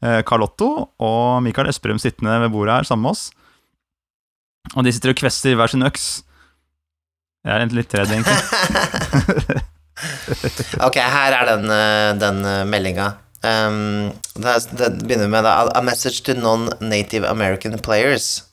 [0.00, 0.68] Carl Otto
[1.02, 3.24] og Mikael Esperum sittende ved bordet her sammen med oss.
[4.76, 6.08] Og de sitter og kvester hver sin øks.
[7.48, 9.62] Jeg er litt redd, egentlig.
[10.86, 13.08] Ok, her er den, eh, den eh, meldinga.
[13.42, 18.44] Um, det, er- det begynner med A message to non-native American players.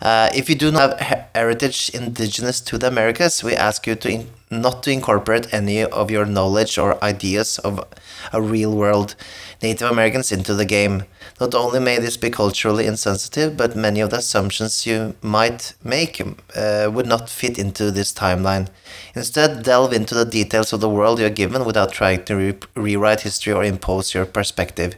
[0.00, 4.08] Uh, if you do not have heritage indigenous to the Americas, we ask you to
[4.52, 7.84] not to incorporate any of your knowledge or ideas of
[8.32, 9.16] a real world
[9.62, 11.04] Native Americans into the game.
[11.40, 16.20] Not only may this be culturally insensitive, but many of the assumptions you might make
[16.54, 18.68] uh, would not fit into this timeline.
[19.14, 22.58] Instead, delve into the details of the world you are given without trying to re-
[22.74, 24.96] rewrite history or impose your perspective.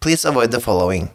[0.00, 1.10] Please avoid the following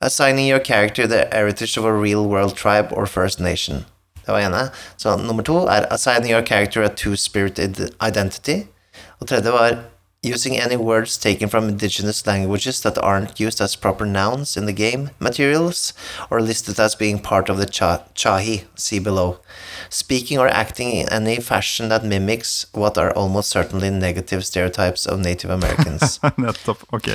[0.00, 3.86] assigning your character the heritage of a real world tribe or First Nation.
[4.26, 4.70] Det var ene.
[4.96, 8.64] Så nummer to er assigning your character a two-spirited identity.
[9.20, 9.78] Og tredje var
[10.24, 14.72] using any words taken from indigenous languages that aren't used as proper nouns in the
[14.72, 15.92] game materials
[16.30, 19.38] or listed as being part of the cha chahi, see below.
[19.88, 25.20] Speaking or acting in any fashion that mimics what are almost certainly negative stereotypes of
[25.20, 26.18] Native Americans.
[26.38, 26.82] Nettopp.
[26.92, 27.08] Ok.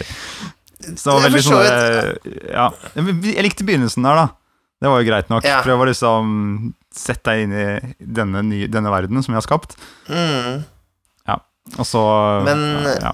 [0.98, 2.70] Så Det veldig sånn eh, Ja.
[2.96, 4.28] Jeg likte begynnelsen der, da.
[4.82, 5.46] Det var jo greit nok.
[5.46, 5.60] Ja.
[5.66, 6.32] Prøv å liksom
[6.92, 7.66] sette deg inn i
[8.00, 9.78] denne, nye, denne verdenen som vi har skapt.
[10.10, 10.64] Mm.
[11.30, 11.40] Ja.
[11.78, 12.04] Og så
[12.46, 13.14] Men- ja.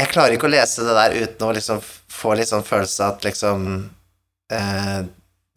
[0.00, 3.24] jeg klarer ikke å lese det der uten å liksom få litt sånn følelse at
[3.24, 3.90] liksom
[4.52, 5.00] eh,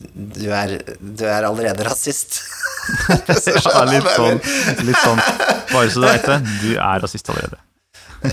[0.03, 2.41] du, er, du er allerede rasist.
[3.09, 4.41] ja, litt sånn,
[4.83, 5.21] litt sånn
[5.71, 7.61] Bare så du veit det, du er rasist allerede.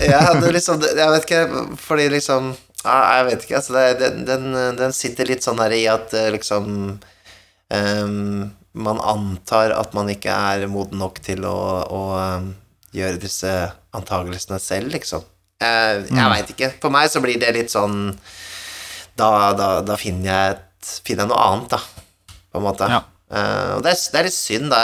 [0.03, 1.45] ja, liksom, jeg vet ikke,
[1.79, 2.51] fordi liksom
[2.81, 3.73] jeg vet ikke, altså.
[3.99, 4.47] Det, den,
[4.79, 6.71] den, sitter litt sånn her i at eh, liksom
[7.69, 11.55] ehm, Man antar at man ikke er moden nok til å,
[11.91, 12.45] å ehm,
[12.95, 13.51] gjøre disse
[13.97, 15.25] antagelsene selv, liksom.
[15.61, 16.31] Jeg, jeg Mm.
[16.31, 16.69] veit ikke.
[16.81, 18.15] For meg så blir det litt sånn
[19.19, 21.79] Da, da, da finner, jeg et, finner jeg noe annet, da,
[22.51, 22.87] på en måte.
[22.89, 23.01] Ja.
[23.31, 24.79] Uh, og det er, det er litt synd, da.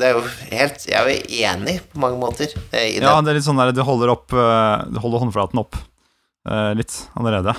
[0.00, 3.04] Det er jo, helt Jeg er jo enig på mange måter eh, i det.
[3.06, 6.72] Ja, det er litt sånn der du holder opp eh, Du holder håndflaten opp uh,
[6.76, 7.54] litt allerede.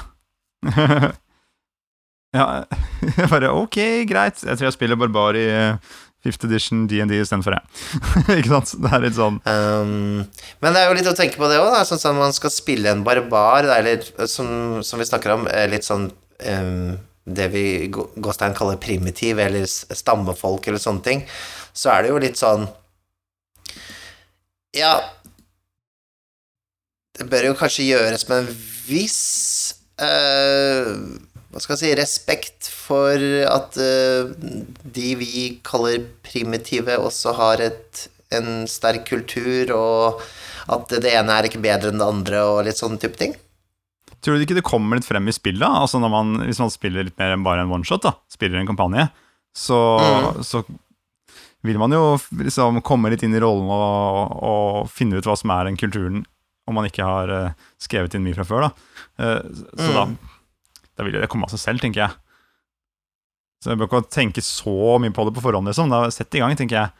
[2.35, 2.45] ja,
[3.17, 4.43] jeg bare ok, greit.
[4.45, 7.83] Jeg tror jeg spiller barbar i eh, Fifth edition DND istedenfor, jeg.
[8.41, 8.73] ikke sant?
[8.83, 10.25] Det er litt sånn Um,
[10.59, 12.91] men det er jo litt å tenke på det òg, sånn at man skal spille
[12.91, 14.49] en barbar, da, eller som,
[14.83, 16.97] som vi snakker om, eh, litt sånn um,
[17.29, 17.63] det vi
[17.93, 21.23] Gå- Gåstein kaller primitiv, eller stammefolk, eller sånne ting,
[21.71, 22.65] så er det jo litt sånn
[24.75, 24.95] Ja
[27.17, 28.49] Det bør jo kanskje gjøres med en
[28.89, 29.19] viss
[30.01, 30.89] eh,
[31.51, 34.29] hva skal jeg si, respekt for at uh,
[34.97, 40.21] de vi kaller primitive, også har et, en sterk kultur, og
[40.69, 43.33] at det ene er ikke bedre enn det andre, og litt sånne type ting.
[44.21, 45.63] Tror du ikke det kommer litt frem i spillet?
[45.65, 48.67] Altså når man, Hvis man spiller litt mer enn bare en oneshot, da, spiller en
[48.69, 49.07] kampanje,
[49.55, 50.43] så, Mm.
[50.45, 50.61] så
[51.63, 55.49] vil man jo liksom komme litt inn i rollen og, og finne ut hva som
[55.55, 56.21] er den kulturen,
[56.69, 58.67] om man ikke har eh, skrevet inn mye fra før.
[58.67, 58.69] da.
[59.17, 59.41] Eh,
[59.79, 59.95] så Mm.
[59.97, 60.05] da
[61.07, 62.17] vil jo det komme av seg selv, tenker jeg.
[63.59, 65.91] Så jeg bør ikke tenke så mye på det på forhånd, liksom.
[65.91, 66.93] Da Sett i gang, tenker jeg.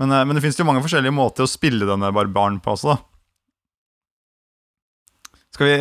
[0.00, 2.94] Men, eh, men det finnes jo mange forskjellige måter å spille denne barbaren på også,
[2.94, 3.00] da.
[5.60, 5.72] Vi,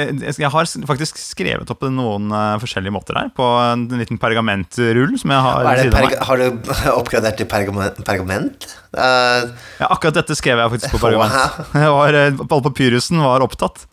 [0.42, 5.32] jeg har faktisk skrevet opp noen eh, forskjellige måter her, på en liten pergamentrull som
[5.32, 6.16] jeg har ved siden av meg.
[6.28, 8.02] har du oppgradert til pergament?
[8.08, 8.68] pergament?
[8.92, 11.64] Uh, Ja, akkurat dette skrev jeg faktisk på pergament.
[12.00, 13.86] Var, eh, papyrusen var opptatt.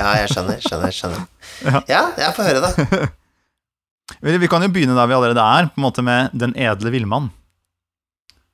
[0.00, 1.26] Ja, jeg skjønner, skjønner, skjønner.
[1.70, 1.80] Ja.
[1.88, 3.08] Ja, jeg får høre, da.
[4.24, 6.90] Vi vi kan jo begynne der vi allerede er, på en måte med Den edle
[6.92, 7.30] villmann.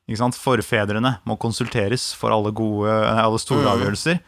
[0.09, 0.37] Ikke sant?
[0.39, 3.71] Forfedrene må konsulteres for alle, gode, alle store Mm.
[3.73, 4.21] avgjørelser.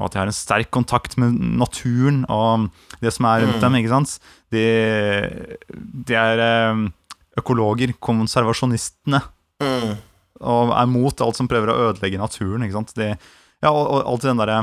[0.00, 2.70] Og at de har en sterk kontakt med naturen og
[3.02, 3.60] det som er rundt Mm.
[3.60, 3.74] dem.
[3.80, 4.18] ikke sant?
[4.52, 4.64] De,
[6.08, 6.88] de er eh,
[7.40, 9.20] økologer, konservasjonistene,
[9.60, 9.96] Mm.
[10.40, 12.62] og er mot alt som prøver å ødelegge naturen.
[12.64, 12.94] ikke sant?
[12.96, 13.10] De,
[13.62, 14.62] ja, og, og alt den derre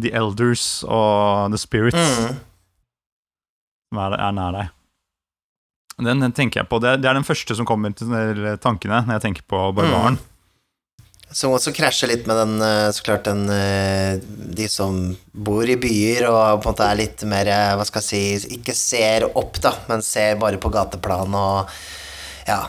[0.00, 2.38] The Elders og The Spirits Mm.
[3.90, 4.68] som er, er nær deg.
[6.00, 6.78] Den, den tenker jeg på.
[6.80, 8.08] Det er, det er den første som kommer til
[8.62, 10.16] tankene når jeg tenker på barbaren.
[11.30, 14.16] Som også krasjer litt med den, eh, så klart den eh,
[14.56, 14.96] De som
[15.30, 18.54] bor i byer og på en måte er litt mer, eh, hva skal jeg si,
[18.56, 21.70] ikke ser opp, da, men ser bare på gateplan og
[22.48, 22.64] ja,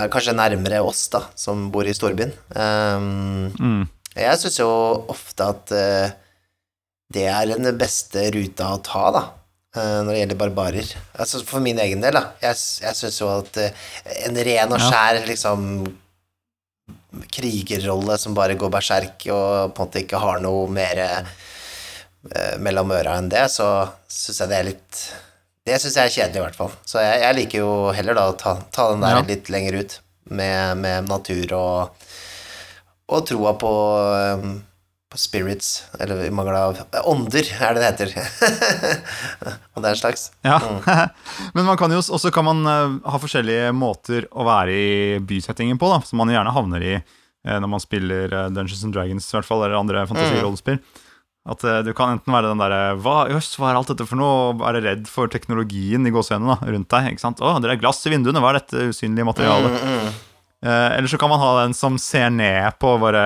[0.00, 2.32] er kanskje nærmere oss, da, som bor i storbyen.
[2.56, 3.84] Um, Mm.
[4.16, 4.70] jeg syns jo
[5.14, 6.10] ofte at eh,
[7.14, 9.22] det er den beste ruta å ta, da.
[9.76, 10.94] eh, Når det gjelder barbarer.
[11.18, 12.24] Altså For min egen del, da.
[12.42, 13.84] Jeg, jeg syns jo at eh,
[14.26, 15.68] en ren og skjær liksom
[17.30, 22.90] krigerrolle som bare går berserk og på en måte ikke har noe mer eh, mellom
[22.96, 23.68] øra enn det, så
[24.10, 25.02] syns jeg det er litt
[25.64, 26.72] Det syns jeg er kjedelig, i hvert fall.
[26.84, 29.22] Så jeg, jeg liker jo heller da å ta, ta den der Ja.
[29.30, 29.94] litt lenger ut,
[30.28, 32.04] med, med natur og
[33.14, 33.70] og troa på,
[34.40, 34.73] um, på
[35.18, 38.14] spirits, eller i mangel av Ånder, er det det heter.
[39.74, 40.28] og den slags.
[40.46, 40.58] Ja.
[41.56, 45.80] Men man kan jo også kan man eh, ha forskjellige måter å være i bysettingen
[45.80, 49.30] på, da, som man gjerne havner i eh, når man spiller eh, Dungeons and Dragons,
[49.30, 50.82] i hvert fall, eller andre fantasirollespill.
[51.44, 54.20] At eh, du kan enten være den derre hva, jøss, hva er alt dette for
[54.20, 54.36] noe?
[54.50, 57.10] Og være redd for teknologien i gåsehudene rundt deg.
[57.12, 57.42] ikke sant?
[57.44, 59.76] Å, det er glass i vinduene, hva er dette usynlige materialet?
[59.76, 60.22] Mm, mm.
[60.64, 63.24] Eh, eller så kan man ha den som ser ned på bare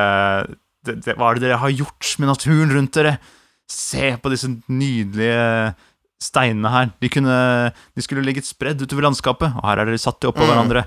[0.88, 3.18] det, det, Hva er det dere har gjort med naturen rundt dere?
[3.68, 5.74] Se på disse nydelige
[6.22, 6.88] steinene her.
[6.98, 7.34] De, kunne,
[7.94, 10.50] de skulle ligget spredd utover landskapet, og her er dere satt de oppå Mm.
[10.50, 10.86] hverandre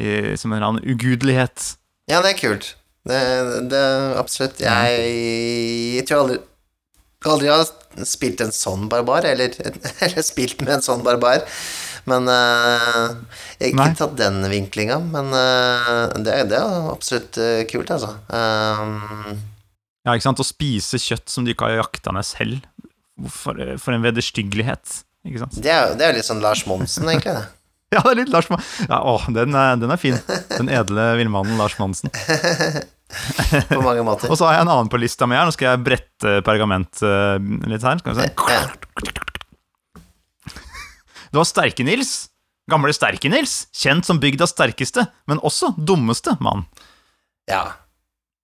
[0.00, 1.74] i, som en eller annen ugudelighet.
[2.10, 2.72] Ja, det er kult.
[3.06, 3.20] Det,
[3.70, 3.84] det
[4.18, 4.58] absolutt.
[4.64, 5.06] Jeg,
[6.00, 6.40] jeg tror aldri
[7.24, 7.62] Aldri har
[8.04, 9.54] spilt en sånn barbar, eller,
[10.04, 11.40] eller spilt med en sånn barbar.
[12.10, 13.14] Men eh,
[13.62, 18.12] Jeg har ikke tatt den vinklinga, men eh, det, det er absolutt eh, kult, altså.
[18.28, 19.40] Um,
[20.04, 20.42] Ja, ikke sant?
[20.42, 22.64] Å spise kjøtt som du ikke har jakta ned selv.
[23.30, 25.00] For, for en vederstyggelighet.
[25.24, 25.60] Ikke sant?
[25.64, 27.36] det er det jo litt sånn Lars Monsen, egentlig.
[27.38, 27.44] det.
[27.94, 28.88] Ja, det er litt Lars Monsen.
[28.90, 30.16] Ja, å, den er, den er fin.
[30.50, 32.10] Den edle villmannen Lars Monsen.
[33.70, 34.32] På mange måter.
[34.32, 35.46] Og så har jeg en annen på lista mi her.
[35.46, 37.04] Nå skal jeg brette pergament
[37.70, 38.02] litt her.
[38.02, 39.30] Skal vi se.
[41.34, 42.10] Det var Sterke-Nils.
[42.70, 43.66] Gamle Sterke-Nils.
[43.74, 46.68] Kjent som bygdas sterkeste, men også dummeste mann.
[47.50, 47.72] ja.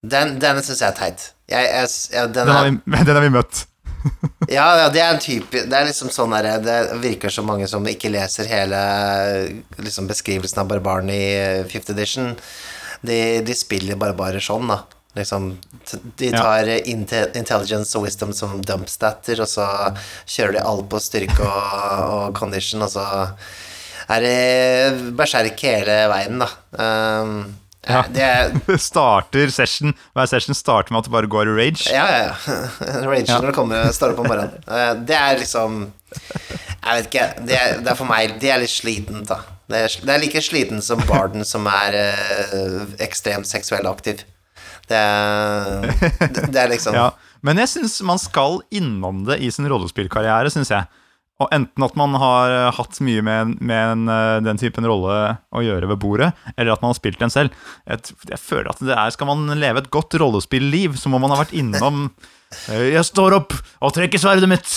[0.00, 1.24] Den, denne syns jeg er teit.
[1.52, 2.70] Jeg, jeg, jeg, den Den har vi,
[3.06, 3.66] den har vi møtt.
[4.48, 7.66] Ja, ja, det er en type Det er liksom sånn der, Det virker som mange
[7.68, 8.78] som ikke leser hele
[9.76, 12.32] liksom beskrivelsen av barbaren i eh, Fifth Edition.
[13.04, 14.80] De, de spiller barbarer sånn, da.
[15.16, 15.48] Liksom,
[16.20, 16.76] de tar ja.
[16.86, 19.66] intelligence og wisdom som dumpstatter, og så
[20.30, 21.80] kjører de alt på styrke og,
[22.18, 23.06] og condition, og så
[24.10, 26.52] er det berserk hele veien, da.
[26.78, 27.40] Um,
[27.88, 28.02] Ja.
[28.12, 28.50] Det er
[28.90, 31.86] starter session Hver session starter med at det bare går rage.
[31.88, 32.34] Ja, ja.
[33.08, 33.38] Rage Ja.
[33.40, 34.58] når det kommer, står opp om morgenen.
[34.68, 35.78] Eh, Det er liksom
[36.12, 37.24] Jeg vet ikke.
[37.48, 39.38] Det er, det er for meg Det er litt slitent, da.
[39.70, 44.26] Det er, det er like sliten som Barden, som er eh, ekstremt seksuelt aktiv.
[44.90, 45.02] Det
[46.50, 47.12] det, er liksom Ja,
[47.46, 50.88] men jeg syns man skal innom det i sin rollespillkarriere, syns jeg.
[51.40, 55.38] Og enten at man har eh, hatt mye med, med en, eh, den typen rolle
[55.56, 57.54] å gjøre ved bordet, eller at man har spilt den selv.
[57.88, 61.32] Jeg, jeg føler at det er, Skal man leve et godt rollespilliv, så må man
[61.32, 62.10] ha vært innom
[62.50, 64.70] Jeg står opp og trekker sverdet mitt,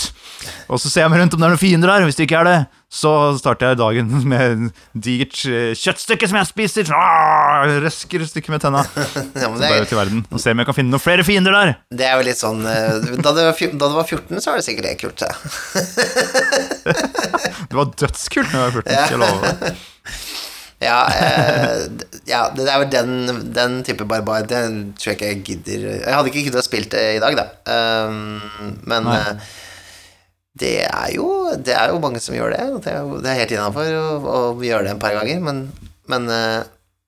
[0.70, 2.04] og så ser jeg meg rundt om det er noen fiender der.
[2.06, 2.58] Hvis det ikke er det,
[2.94, 6.92] så starter jeg dagen med et digert eh, kjøttstykke som jeg spiser.
[6.94, 8.84] Ah, røsker stykket med tenna.
[9.42, 11.58] ja, men det, ut i verden og ser om jeg kan finne noen flere fiender
[11.58, 11.74] der.
[11.90, 13.58] det er jo litt sånn eh, Da du var,
[13.98, 15.26] var 14, så var det sikkert det kult.
[15.26, 15.34] Ja.
[17.74, 19.74] Det var dødskult da jeg var 14, skal jeg love.
[20.84, 21.84] Ja, eh,
[22.30, 23.14] ja, det er vel den,
[23.56, 26.92] den type barbar Den tror jeg ikke jeg gidder Jeg hadde ikke kunnet ha spilt
[26.94, 27.48] det i dag, da.
[28.08, 29.50] Um, men eh,
[30.60, 32.66] det er, jo, det er jo mange som gjør det.
[32.86, 35.64] Det er, jo, det er helt innafor å, å gjøre det en par ganger, men,
[36.12, 36.60] men eh,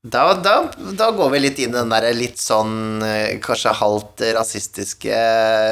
[0.06, 0.56] da, da,
[0.98, 5.22] da går vi litt inn i den der litt sånn eh, kanskje halvt rasistiske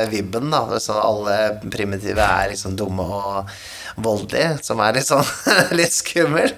[0.10, 0.80] vibben, da.
[0.82, 1.38] Sånn alle
[1.74, 3.52] primitive er liksom dumme og
[4.02, 5.26] voldelige, som er litt sånn
[5.80, 6.54] litt skummel.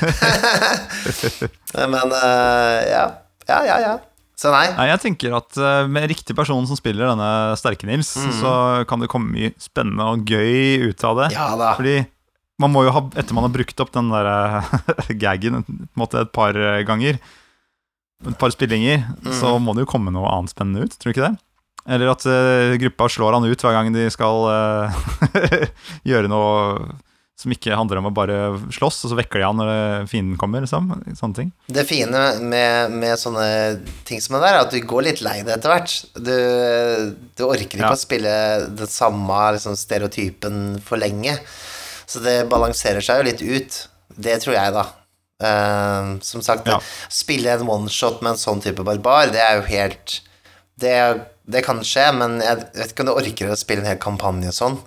[1.94, 3.04] Men eh, ja.
[3.50, 3.96] Ja, ja, ja.
[4.40, 4.70] Så nei.
[4.72, 8.52] Nei, jeg tenker at eh, med riktig person som spiller denne Sterke-Nils, så
[8.88, 11.28] kan det komme mye spennende og gøy ut av det.
[11.36, 11.74] Ja da.
[11.78, 11.98] Fordi
[12.60, 14.72] man må jo ha, etter man har brukt opp den der eh,
[15.26, 16.56] gaggen et par
[16.88, 17.20] ganger,
[18.20, 21.28] et par spillinger, så må det jo komme noe annet spennende ut, tror du ikke
[21.30, 21.36] det?
[21.88, 24.98] Eller at uh, gruppa slår han ut hver gang de skal uh,
[26.10, 26.90] gjøre noe
[27.40, 28.34] som ikke handler om å bare
[28.68, 30.90] slåss, og så vekker de han når eh, fienden kommer, liksom.
[31.16, 31.46] Sånne ting.
[31.72, 33.46] Det fine med, med sånne
[34.04, 35.94] ting som det der, er at du går litt lei det etter hvert.
[36.20, 36.34] Du,
[37.40, 37.94] du orker ikke Ja.
[37.96, 38.34] å spille
[38.76, 41.38] den samme liksom, stereotypen for lenge.
[42.04, 43.80] Så det balanserer seg jo litt ut.
[44.20, 44.84] Det tror jeg, da.
[45.40, 46.76] Uh, som sagt, Ja.
[47.08, 50.18] spille en oneshot med en sånn type barbar, det er jo helt
[50.76, 50.92] Det,
[51.50, 54.52] det kan skje, men jeg vet ikke om du orker å spille en hel kampanje
[54.52, 54.78] og sånn.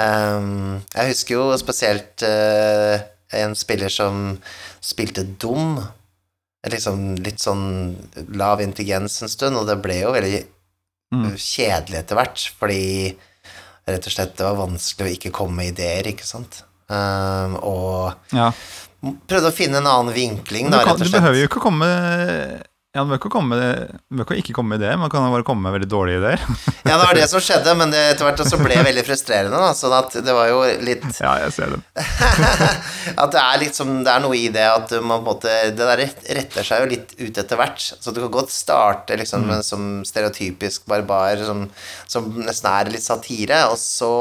[0.00, 3.00] Um, jeg husker jo spesielt uh,
[3.36, 4.38] en spiller som
[4.80, 5.78] spilte dum.
[6.70, 7.64] Liksom litt sånn
[8.36, 10.40] lav intelligens en stund, og det ble jo veldig
[11.10, 11.32] Mm.
[11.34, 13.16] kjedelig etter hvert, fordi
[13.90, 16.60] rett og slett det var vanskelig å ikke komme med ideer, ikke sant.
[16.86, 18.52] Um, og Ja.
[19.02, 21.10] prøvde å finne en annen vinkling, da, kan, rett og slett.
[21.10, 21.88] du behøver jo ikke komme
[22.90, 23.56] ja, Man behøver ikke komme,
[24.40, 26.40] ikke komme med ideer, man kan bare komme med veldig dårlige ideer.
[26.90, 29.68] Ja, det var det som skjedde, men det etter hvert også ble veldig frustrerende, da,
[29.78, 31.84] sånn at det var jo litt ja, jeg ser den.
[33.22, 35.86] At det er liksom Det er noe i det at man på en måte Det
[35.86, 36.02] der
[36.36, 37.80] retter seg jo litt ut etter hvert.
[37.80, 39.54] Så du kan godt starte liksom mm.
[39.66, 41.64] som stereotypisk barbar, som,
[42.10, 44.12] som nesten er litt satire, og så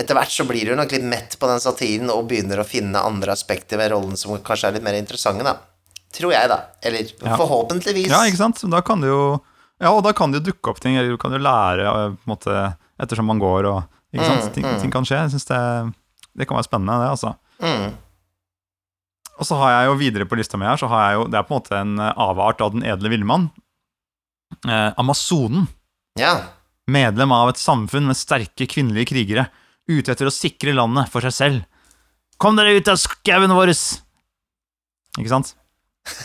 [0.00, 3.02] etter hvert så blir du nok litt mett på den satiren og begynner å finne
[3.02, 5.58] andre aspekter ved rollen som kanskje er litt mer interessante, da.
[6.16, 6.58] Tror jeg, da.
[6.82, 7.36] Eller Ja.
[7.38, 8.08] forhåpentligvis.
[8.10, 8.60] Ja, ikke sant?
[8.70, 9.40] Da kan det jo
[9.80, 12.10] Ja, og da kan det jo dukke opp ting, eller du kan jo lære eh,
[12.12, 13.78] på en måte ettersom man går, og
[14.12, 14.42] ikke sant?
[14.50, 14.80] Mm, Ting, mm.
[14.82, 15.22] ting kan skje.
[15.22, 15.60] Jeg syns det,
[16.36, 17.30] det kan være spennende, det, altså.
[17.64, 17.94] Mm.
[19.40, 21.38] Og så har jeg jo videre på lista mi her, så har jeg jo Det
[21.38, 23.48] er på en måte en eh, avart av Den edle villmann.
[24.68, 25.64] Eh, Amazonen.
[26.18, 26.34] Ja.
[26.90, 29.46] Medlem av et samfunn med sterke kvinnelige krigere.
[29.88, 31.64] Ute etter å sikre landet for seg selv.
[32.36, 33.72] Kom dere ut av skauen vår!
[35.16, 35.54] Ikke sant?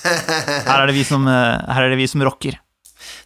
[0.05, 2.59] Her er det vi som, eh, det vi som rocker.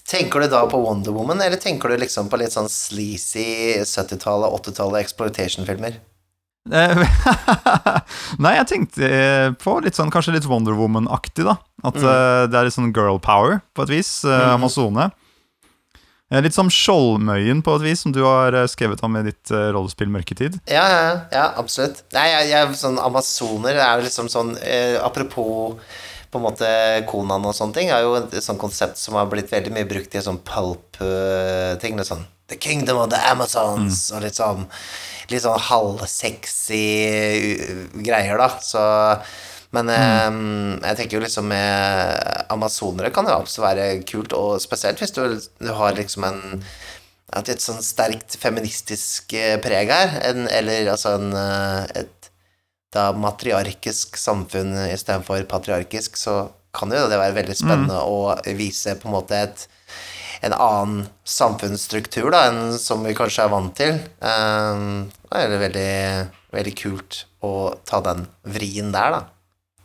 [0.09, 4.55] Tenker du da på Wonder Woman, eller tenker du liksom på litt sånn sleazy 70-tallet,
[4.57, 5.99] 80-tallet exploitation-filmer?
[6.69, 7.03] Eh,
[8.43, 11.59] Nei, jeg tenkte eh, på litt sånn, kanskje litt Wonder Woman-aktig, da.
[11.85, 14.11] At eh, det er litt sånn girl power, på et vis.
[14.25, 15.11] Uh, Amazone.
[16.29, 20.11] Eh, Litt som Skjoldmøyen, på et vis, som du har skrevet om i ditt rollespill
[20.13, 20.59] Mørketid.
[20.69, 22.03] Ja, ja, ja, absolutt.
[22.17, 24.55] Nei, jeg, jeg, sånn Amazoner er jo liksom sånn
[25.01, 25.77] Apropos
[26.29, 26.69] på en måte
[27.09, 30.13] Konan og sånne ting, er jo et sånt konsept som har blitt veldig mye brukt
[30.13, 31.97] i sånn pulp-ting.
[31.97, 34.67] litt sånn The Kingdom of the Amazons, og litt sånn
[35.29, 36.79] Litt sånn halvsexy
[38.01, 38.47] greier, da.
[38.65, 38.81] Så
[39.77, 40.39] Men eh,
[40.89, 45.21] jeg tenker jo liksom med amazonere kan jo absolutt være kult, og spesielt hvis du,
[45.61, 46.63] du har liksom en
[47.37, 52.18] at et sånn sterkt feministisk eh, preg her, en, eller altså en, eh, et
[52.93, 59.09] da matriarkisk samfunn istedenfor patriarkisk, så kan jo det være veldig spennende å vise på
[59.09, 59.65] en måte et,
[60.45, 63.97] en annen samfunnsstruktur da, enn som vi kanskje er vant til.
[64.21, 65.89] Um, det er veldig,
[66.55, 67.53] veldig kult å
[67.89, 69.25] ta den vrien der, da.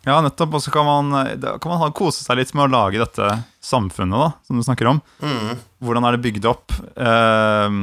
[0.04, 0.58] Ja, nettopp.
[0.58, 3.30] Og så kan man, kan man ha, kose seg litt med å lage dette
[3.64, 5.00] samfunnet, da, som du snakker om.
[5.24, 5.60] Mm.
[5.84, 6.74] Hvordan er det bygd opp?
[6.92, 7.78] Eh,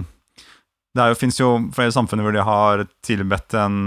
[0.98, 3.80] det fins jo flere samfunn hvor de har tilbedt en,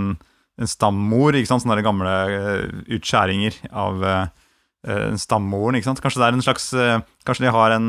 [0.60, 1.64] en stammor, ikke sant?
[1.64, 4.26] sånne gamle eh, utskjæringer av eh,
[4.86, 5.78] eh, stammoren.
[5.78, 6.02] ikke sant?
[6.04, 6.68] Kanskje det er en slags
[7.26, 7.88] Kanskje de har en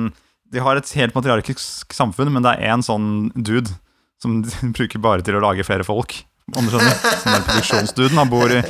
[0.53, 3.73] De har et helt matriarkisk samfunn, men det er én sånn dude
[4.21, 6.17] som de bruker bare til å lage flere folk.
[6.53, 6.99] Om du skjønner?
[7.21, 8.19] Sånn der produksjonsduden.
[8.21, 8.61] Han bor, i,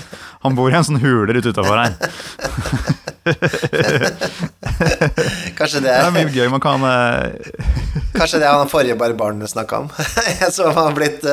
[0.45, 1.97] han bor i en sånn hule ute utafor her.
[5.57, 7.33] Kanskje det Det er er, mye gøy man kan eh,
[8.19, 9.87] kanskje det er han forrige barbaren snakka om.
[10.41, 11.31] Jeg så han har blitt uh,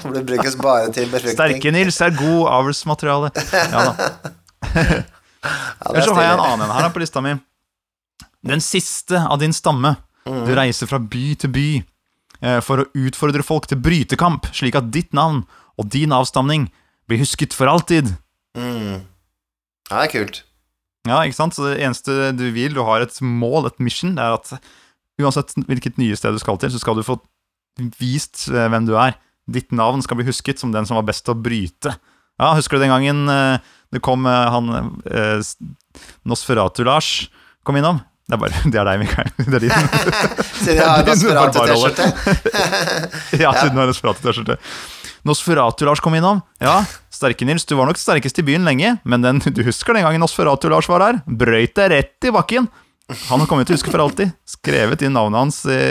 [0.00, 1.36] Han blir brukes bare til befruktning.
[1.36, 3.28] Sterke-Nils er god avlsmateriale.
[3.52, 3.94] Ja da.
[5.40, 7.32] Ja, er så har jeg en annen en her på lista mi.
[8.44, 9.94] Den siste av din stamme.
[10.28, 10.42] Mm.
[10.46, 14.90] Du reiser fra by til by eh, for å utfordre folk til brytekamp, slik at
[14.92, 15.38] ditt navn
[15.80, 16.68] og din avstamning
[17.08, 18.06] blir husket for alltid.
[18.58, 19.00] Mm.
[19.90, 20.42] Ja, det er kult.
[21.08, 21.56] Ja, ikke sant?
[21.56, 24.52] Så det eneste du vil, du har et mål, et mission, det er at
[25.20, 27.18] uansett hvilket nye sted du skal til, så skal du få
[28.00, 29.16] vist eh, hvem du er.
[29.50, 31.94] Ditt navn skal bli husket som den som var best til å bryte.
[32.40, 34.70] Ja, husker du den gangen eh, det kom eh, han
[35.10, 35.40] eh,
[36.28, 37.28] Nosferatu-Lars
[37.66, 38.00] kom innom?
[38.30, 39.32] Det er bare, det er deg, Mikael.
[39.50, 39.74] Det er din.
[40.62, 42.06] Siden jeg har Nosferatu-T-skjorte.
[43.40, 44.58] Ja, siden du har Nosferatu-T-skjorte.
[45.26, 46.40] Nosferatu-Lars kom innom.
[46.62, 46.78] Ja,
[47.20, 50.88] Sterke-Nils, du var nok sterkest i byen lenge, men den, du husker den gangen Osferatu-Lars
[50.88, 51.18] var her?
[51.28, 52.70] Brøyt deg rett i bakken.
[53.28, 54.32] Han kommer til å huske for alltid.
[54.48, 55.82] Skrevet inn navnet hans i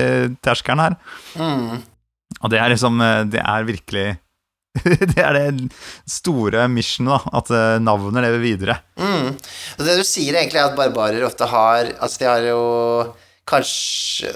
[0.42, 0.98] terskelen her.
[1.38, 1.84] Mm.
[2.40, 4.06] Og det er liksom eh, Det er virkelig
[5.12, 5.70] Det er det
[6.10, 7.40] store missionet, da.
[7.42, 8.78] At eh, navnet lever videre.
[8.98, 9.34] Mm.
[9.36, 12.64] Og det du sier egentlig er at barbarer ofte har Altså, de har jo
[13.50, 14.32] kanskje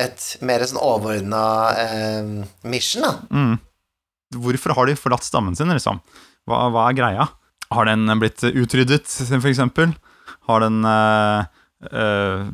[0.00, 1.44] et mer sånn overordna
[1.82, 2.32] eh,
[2.70, 3.12] mission, da.
[3.28, 3.58] Mm.
[4.40, 5.98] Hvorfor har de forlatt stammen sin, liksom?
[6.48, 7.28] Hva, hva er greia?
[7.70, 9.94] Har den blitt utryddet, eksempel?
[10.48, 11.46] Har den uh,
[11.92, 12.48] uh,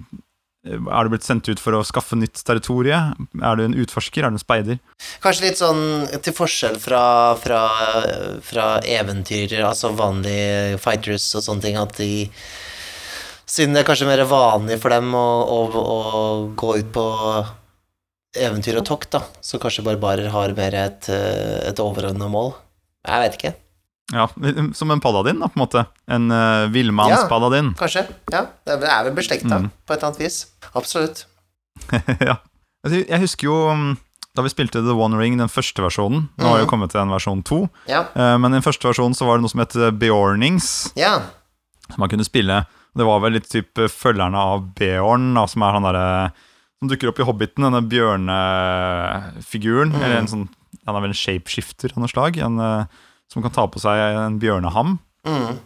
[0.66, 2.98] Er du blitt sendt ut for å skaffe nytt territorie?
[3.40, 4.26] Er du en utforsker?
[4.26, 4.80] Er du en speider?
[5.24, 5.84] Kanskje litt sånn
[6.20, 7.02] til forskjell fra,
[7.40, 7.62] fra,
[8.44, 12.26] fra eventyrer, altså vanlige fighters og sånne ting, at de
[13.46, 15.22] Siden det er kanskje mer vanlig for dem å,
[15.54, 15.90] å, å
[16.58, 17.04] gå ut på
[18.42, 22.52] eventyr og tokt, da, så kanskje barbarer har mer et, eh, et overordna mål.
[23.06, 23.52] Jeg vet ikke.
[24.14, 24.28] Ja,
[24.78, 25.82] Som en paladin, da, på en måte.
[26.06, 27.72] En uh, villmannspaladin.
[27.78, 28.04] Kanskje.
[28.30, 29.70] Ja, det er vel beslekta Mm.
[29.86, 30.36] på et eller annet vis.
[30.78, 31.24] Absolutt.
[32.28, 32.36] ja.
[32.86, 33.96] Jeg husker jo um,
[34.36, 37.00] da vi spilte The One Ring, den første versjonen Nå har vi jo kommet til
[37.02, 37.64] en versjon to.
[37.90, 38.04] Ja.
[38.14, 40.92] eh, men i den første versjonen så var det noe som het eh, Beornings.
[40.94, 41.16] Ja.
[41.88, 42.60] som man kunne spille.
[42.96, 46.06] Det var vel litt typ følgerne av Beorn, da, som er han derre
[46.78, 49.96] Som dukker opp i Hobbiten, denne bjørnefiguren.
[49.98, 50.46] Eller en sånn
[50.86, 52.36] Han er vel en shapeshifter av noe slag.
[52.38, 52.84] En, eh,
[53.32, 54.96] som kan ta på seg en bjørneham.
[55.26, 55.58] Mm.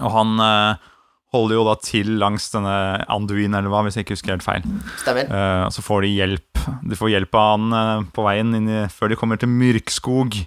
[0.00, 0.90] Og han eh,
[1.34, 2.76] holder jo da til langs denne
[3.12, 4.66] Anduin-elva, hvis jeg ikke husker helt feil.
[5.02, 5.28] Stemmer.
[5.28, 9.12] Eh, så får de hjelp De får hjelp av han eh, på veien i, før
[9.12, 10.40] de kommer til Myrkskog.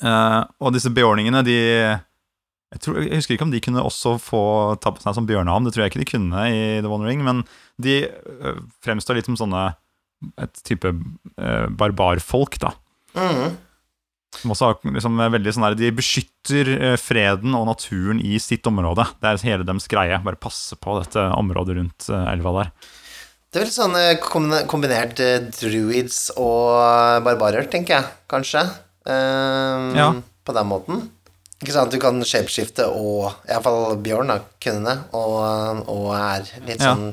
[0.00, 1.58] Eh, og disse beordningene, de
[2.70, 4.42] jeg, tror, jeg husker ikke om de kunne også få
[4.82, 5.66] ta på seg som bjørneham.
[5.66, 7.42] Det tror jeg ikke de kunne i The One Ring, men
[7.82, 9.72] de eh, fremstår litt som sånne
[10.40, 12.74] et type eh, barbarfolk, da.
[13.16, 13.56] Mm.
[14.38, 18.66] Som også har liksom veldig sånn der, De beskytter eh, freden og naturen i sitt
[18.70, 19.08] område.
[19.20, 20.20] Det er hele deres greie.
[20.22, 22.70] Bare passe på dette området rundt eh, elva der.
[23.50, 25.18] Det er vel sånn eh, kombinert
[25.58, 28.62] druids og barbarer, tenker jeg, kanskje.
[29.08, 30.12] Um, Ja.
[30.46, 31.02] På den måten.
[31.60, 36.80] Ikke sant, du kan shapeskifte og Iallfall Bjørn da, kunne det, og, og er litt
[36.80, 36.94] Ja.
[36.94, 37.10] sånn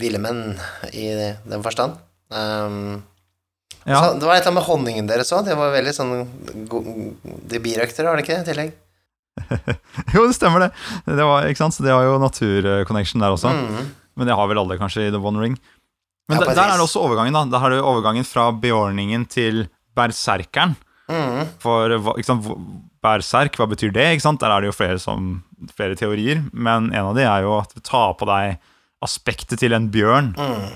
[0.00, 0.56] ville menn
[0.90, 1.04] i
[1.46, 1.94] den forstand.
[2.34, 3.02] Ehm,
[3.88, 5.46] Ja, så det var et eller annet med honningen deres òg.
[5.48, 6.12] Det var veldig sånn
[7.48, 8.78] De birøktere, var det ikke det, i tillegg?
[10.14, 10.70] Jo, det stemmer, det.
[11.08, 11.76] det var, ikke sant?
[11.76, 13.52] Så de har jo naturconnection der også.
[13.56, 13.90] Mm.
[14.20, 15.56] Men det har vel alle kanskje i The One Ring.
[16.28, 17.46] Men Ja, der, der er det også overgangen, da.
[17.50, 19.64] Der har du overgangen fra beordningen til
[19.98, 20.76] berserkeren.
[21.10, 21.48] Mm.
[21.62, 22.46] For ikke sant,
[23.02, 24.06] berserk, hva betyr det?
[24.14, 24.42] Ikke sant?
[24.42, 25.40] Der er det jo flere, som,
[25.74, 28.60] flere teorier, men en av de er jo at du tar på deg
[29.04, 30.34] aspektet til en bjørn.
[30.36, 30.68] Mm.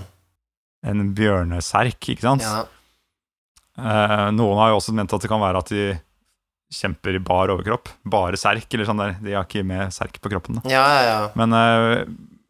[0.91, 2.45] En bjørneserk, ikke sant?
[2.45, 2.65] Ja.
[3.79, 5.87] Eh, noen har jo også ment at det kan være at de
[6.75, 7.91] kjemper i bar overkropp.
[8.11, 9.17] Bare serk, eller sånn der.
[9.23, 10.59] De har ikke med serk på kroppen.
[10.61, 10.71] Da.
[10.73, 11.19] ja, ja, ja.
[11.39, 12.05] Men eh,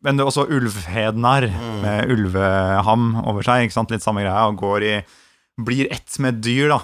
[0.05, 1.47] Men det er også ulvhednar
[1.81, 3.64] med ulveham over seg.
[3.64, 3.91] ikke sant?
[3.95, 4.47] Litt samme greia.
[4.51, 4.95] Og går i
[5.64, 6.81] Blir ett med et dyr, da.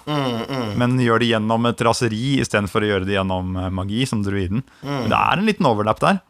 [0.78, 4.62] Men gjør det gjennom et raseri istedenfor å gjøre det gjennom eh, magi, som druiden.
[4.86, 6.20] Men det er en liten overlapp der.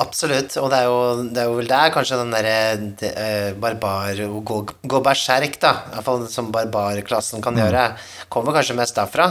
[0.00, 0.98] Absolutt, og det er jo,
[1.28, 2.54] det er jo vel der kanskje den derre
[3.00, 7.84] de- eh, barbar Å gå, gå berserk, da, iallfall som barbarklassen kan gjøre,
[8.32, 9.28] kommer kanskje mest derfra.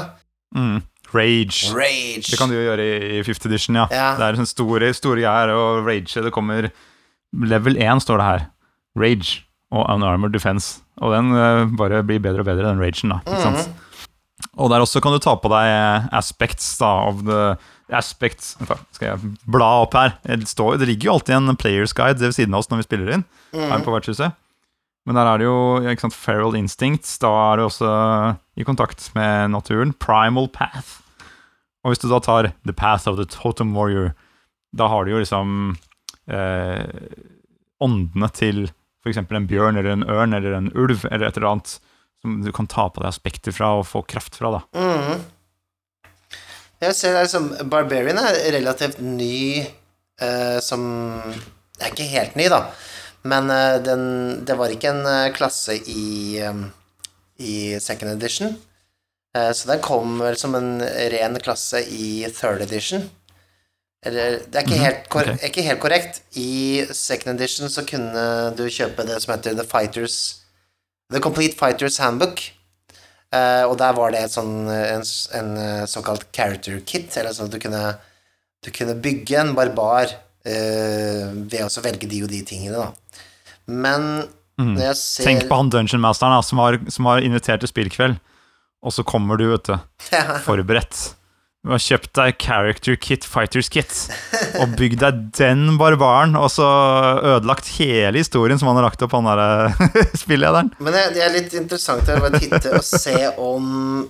[0.55, 0.81] Mm.
[1.13, 1.73] Rage.
[1.73, 2.29] Rage.
[2.29, 3.87] Det kan du jo gjøre i, i Fifth Edition, ja.
[3.89, 4.11] Ja.
[4.19, 6.69] Det er sånne store, store greier, og rage Det kommer
[7.33, 8.45] Level 1 står det her.
[8.97, 9.41] Rage
[9.73, 10.81] og Unarmored Defense.
[11.01, 13.19] Og den uh, bare blir bedre og bedre, den ragen, da.
[13.25, 13.73] Ikke sant?
[14.59, 17.41] Og der også kan du ta på deg aspects da, of the
[17.95, 18.53] aspects
[18.95, 20.13] Skal jeg bla opp her?
[20.23, 22.87] Det, står, det ligger jo alltid en players guide ved siden av oss når vi
[22.89, 23.25] spiller inn.
[23.55, 24.35] Her på vertshuset.
[25.07, 25.59] Men der er det jo
[25.89, 27.15] ikke sant, feral instincts.
[27.21, 27.91] Da er du også
[28.59, 29.93] i kontakt med naturen.
[29.97, 30.99] Primal path.
[31.81, 34.11] Og hvis du da tar the path of the totem warrior,
[34.75, 35.77] da har du jo liksom
[36.29, 36.85] eh,
[37.81, 38.67] åndene til
[39.01, 39.21] f.eks.
[39.23, 41.77] en bjørn eller en ørn eller en ulv eller et eller annet
[42.19, 44.59] som du kan ta på deg aspekter fra og få kraft fra.
[44.59, 44.61] da.
[44.77, 45.21] Mhm.
[46.79, 49.65] Jeg ser det liksom Barbarian er relativt ny
[50.21, 50.81] eh, som
[51.75, 52.61] Det er ikke helt ny, da,
[53.27, 54.03] men eh, den,
[54.47, 56.65] det var ikke en eh, klasse i, um,
[57.39, 58.55] i second edition.
[59.35, 60.79] Eh, så den kom vel som en
[61.13, 63.09] ren klasse i third edition.
[64.05, 65.47] Eller Det er ikke, Mhm, helt, kor okay.
[65.49, 66.21] ikke helt korrekt.
[66.39, 70.15] I second edition så kunne du kjøpe det som heter The Fighters
[71.11, 72.39] The Complete Fighters Handbook.
[73.29, 75.03] Eh, og der var det et sånn, en,
[75.37, 77.83] en eh, såkalt character kit, eller sånn at du kunne,
[78.65, 80.15] du kunne bygge en barbar
[80.47, 83.21] eh, ved å velge de og de tingene, da.
[83.69, 84.09] Men
[84.59, 88.17] når jeg ser Tenk på han dungeon masteren som, har, som har invitert til spillkveld,
[88.79, 89.75] og så kommer du, vet du,
[90.47, 91.03] forberedt.
[91.59, 93.91] Du har kjøpt deg character kit, fighters kit,
[94.61, 96.67] og bygd deg den barbaren, og så
[97.35, 99.73] ødelagt hele historien som han har lagt opp, han der
[100.21, 100.71] spillederen.
[100.79, 104.07] Men det, det er litt interessant å bare titte og se om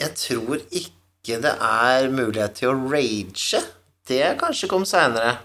[0.00, 3.60] Jeg tror ikke det er mulighet til å rage.
[4.08, 5.36] Det kanskje kom seinere.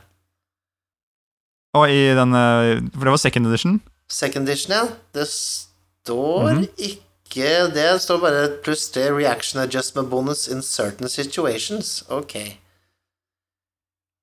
[1.76, 3.80] Og i den eh, For det var second edition.
[4.12, 4.84] Second edition, ja.
[5.16, 12.04] Det står ikke Det står bare pluss tre reaction adjustment bonus in certain situations.
[12.10, 12.36] Ok.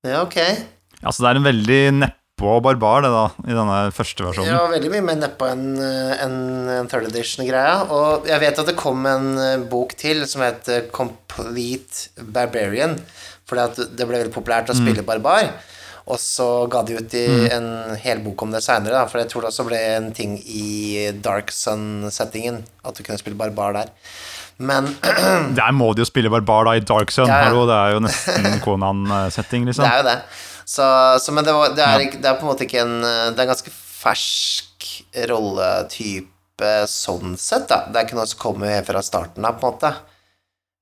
[0.07, 0.39] Ja, ok.
[1.03, 4.51] Altså, det er en veldig neppe og barbar, det, da, i denne første versjonen.
[4.53, 6.37] Ja, veldig mye mer neppe enn en,
[6.71, 7.89] en third edition-greia.
[7.95, 12.95] Og jeg vet at det kom en eh, bok til som het eh, Complete Barbarian.
[13.49, 15.49] Fordi at det ble veldig populært å spille barbar.
[16.09, 17.69] Og så ga de ut i en
[18.01, 21.53] hel bok om det seinere, for jeg tror det også ble en ting i Dark
[21.53, 22.63] Sun-settingen.
[22.87, 23.93] At du kunne spille barbar der.
[24.59, 24.89] Men
[25.59, 27.29] Der må de jo spille barbar da i Dark Sun.
[27.29, 27.67] Ja, ja.
[27.69, 29.85] Det er jo nesten Konan-setting, Det liksom.
[29.85, 30.17] er jo det.
[30.69, 30.87] Så,
[31.25, 33.47] så men det, var, det, er, det er på en måte ikke en Det er
[33.47, 34.89] en ganske fersk
[35.29, 37.85] rolletype sånn sett, da.
[37.89, 39.93] Det er ikke noe som kommer helt fra starten av, på en måte.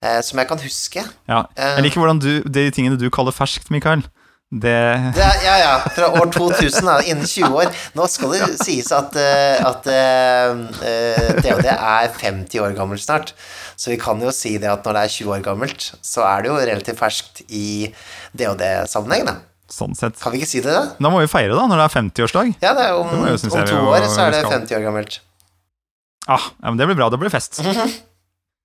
[0.04, 1.02] Eh, som jeg kan huske.
[1.28, 1.42] Ja.
[1.58, 4.04] Jeg liker hvordan du, de tingene du kaller ferskt, Mikael.
[4.46, 4.78] Det
[5.16, 5.72] Det er, ja, ja.
[5.90, 7.00] Fra år 2000, da.
[7.02, 7.72] Innen 20 år.
[7.98, 13.34] Nå skal det sies at, eh, at uh, eh, DOD er 50 år gammelt snart.
[13.76, 16.44] Så vi kan jo si det at når det er 20 år gammelt, så er
[16.44, 17.90] det jo relativt ferskt i
[18.38, 19.36] DOD-sammenheng, da.
[19.66, 20.14] Sånn sett.
[20.22, 20.94] Kan vi ikke si det, da?
[20.94, 22.54] Da må vi feire, da, når det er 50-årsdag.
[22.62, 25.18] Ja, det er om, Det jo om to år så er det 50 år gammelt.
[26.30, 27.10] Ah, ja, men Det blir bra.
[27.10, 27.58] Det blir fest.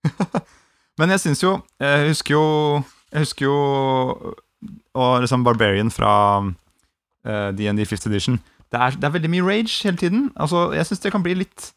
[1.02, 2.46] men jeg syns jo Jeg husker jo
[3.14, 3.58] Jeg husker jo
[4.96, 6.12] Og liksom Barbarian fra
[7.26, 8.40] eh, DND 5th edition.
[8.72, 10.30] Det er, det er veldig mye rage hele tiden.
[10.40, 11.72] Altså, Jeg syns det kan bli litt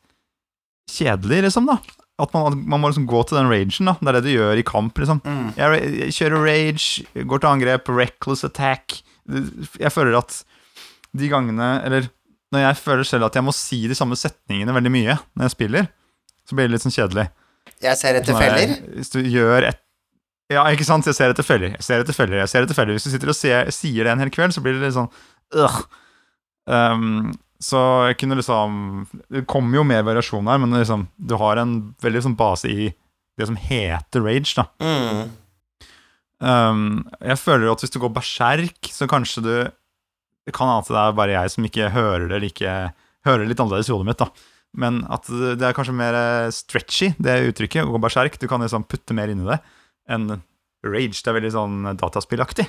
[0.90, 1.66] kjedelig, liksom.
[1.66, 1.78] da
[2.22, 3.88] At man, man må liksom gå til den ragen.
[3.88, 4.98] da Det er det du gjør i kamp.
[4.98, 5.22] liksom
[5.56, 9.00] jeg, jeg kjører rage, går til angrep, reckless attack.
[9.80, 10.42] Jeg føler at
[11.16, 12.08] de gangene Eller
[12.52, 15.54] når jeg føler selv at jeg må si de samme setningene veldig mye når jeg
[15.56, 15.86] spiller,
[16.46, 17.24] så blir det litt sånn kjedelig.
[17.82, 18.74] Jeg ser etter Sånn er- feller.
[18.98, 19.80] Hvis du gjør et
[20.52, 21.06] Ja, ikke sant?
[21.08, 22.42] Jeg ser etter følger, Jeg ser etter følger.
[22.42, 22.98] Jeg ser etter følger.
[22.98, 25.08] Hvis du sitter og ser, sier det en hel kveld, så blir det litt sånn
[25.56, 25.78] øh.
[26.64, 27.78] Um, så
[28.08, 32.22] jeg kunne liksom Det kommer jo mer variasjon her, men liksom, du har en veldig
[32.24, 32.90] sånn base i
[33.36, 34.64] det som heter rage, da.
[34.80, 35.32] Mm.
[36.44, 36.82] Um,
[37.18, 39.54] jeg føler at hvis du går berserk, så kanskje du
[40.44, 42.74] Det kan hende det er bare jeg som ikke hører det like
[43.24, 44.28] Hører det litt annerledes i hodet mitt, da.
[44.76, 48.36] Men at det det er kanskje mer eh, stretchy, det uttrykket, å gå berserk.
[48.36, 49.56] Du kan liksom putte mer inni det
[50.10, 50.28] enn
[50.84, 51.22] rage.
[51.22, 52.66] Det er veldig sånn dataspillaktig.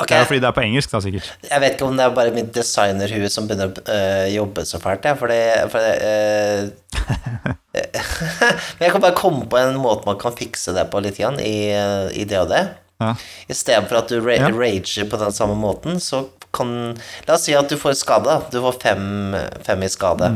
[0.00, 0.06] Okay.
[0.06, 1.26] Det er jo fordi det er på engelsk, da, sikkert.
[1.44, 4.80] jeg vet ikke om det er bare mitt designerhue som begynner å øh, jobbe så
[4.80, 5.40] fælt, jeg, for fordi
[5.74, 6.70] for øh,
[8.78, 11.36] Men jeg kan bare komme på en måte man kan fikse det på litt grann
[11.42, 12.62] i, det i det.
[13.00, 13.12] Ja.
[13.52, 14.48] Istedenfor at du ra Ja.
[14.48, 16.96] rager på den samme måten, så kan
[17.28, 18.40] La oss si at du får skade.
[18.50, 20.32] Du får fem, fem i skade.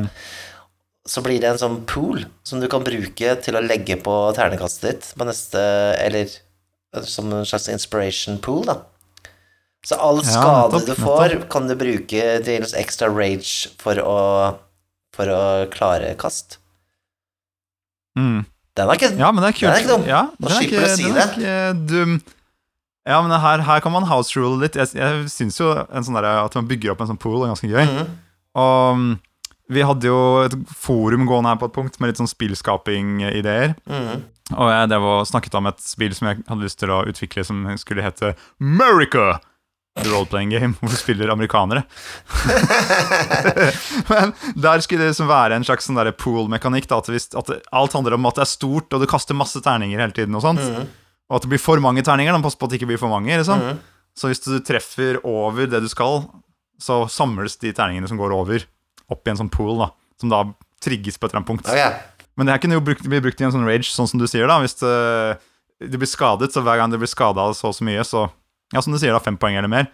[1.08, 4.86] Så blir det en sånn pool som du kan bruke til å legge på ternekastet
[4.88, 5.60] ditt på neste
[6.00, 6.32] Eller
[7.04, 8.78] som en slags inspiration pool, da.
[9.84, 14.20] Så all Ja, skade nettopp, du får, kan du bruke til ekstra rage for å,
[15.12, 15.40] for å
[15.74, 16.56] klare kast.
[18.16, 18.46] Mm.
[18.74, 19.66] Den er ikke Ja, men det er kult.
[19.66, 20.06] Den er ikke dum.
[20.08, 21.58] Ja, Nå er slipper du å si ikke
[21.90, 22.16] dum.
[23.04, 24.78] Ja, men her, her kan man house rule litt.
[24.80, 27.52] Jeg, jeg syns jo en sånn der, at man bygger opp en sånn pool, er
[27.52, 27.84] ganske gøy.
[27.84, 28.14] Mm.
[28.62, 29.10] Og mm,
[29.72, 33.74] vi hadde jo et forum gående her på et punkt med litt sånn spillskaping-ideer.
[33.88, 34.22] Mhm.
[34.52, 37.44] Og jeg drev og snakket om et spill som jeg hadde lyst til å utvikle,
[37.48, 39.40] som skulle hete America!
[39.94, 41.84] The role-playing game, hvor du spiller amerikanere.
[44.10, 46.90] Men der skulle det liksom være en slags sånn pool-mekanikk.
[46.90, 50.16] At, at alt handler om at det er stort, og du kaster masse terninger hele
[50.16, 50.34] tiden.
[50.34, 52.34] Og sånt Og at det blir for mange terninger.
[52.42, 53.38] Pass på at det ikke blir for mange.
[53.38, 53.62] Liksom.
[54.18, 56.26] Så hvis du treffer over det du skal,
[56.82, 58.66] så samles de terningene som går over,
[59.12, 59.90] opp i en sånn pool, da,
[60.20, 60.44] som da
[60.84, 61.68] trigges på et eller annet punkt.
[61.68, 62.24] Okay.
[62.34, 64.26] Men det her kunne jo brukt, bli brukt i en sånn rage, sånn som du
[64.30, 64.58] sier, da.
[64.62, 64.94] Hvis det,
[65.86, 68.28] du blir skadet, så hver gang du blir skada så og så mye, så
[68.72, 69.90] Ja, som du sier, da, fem poeng eller mer.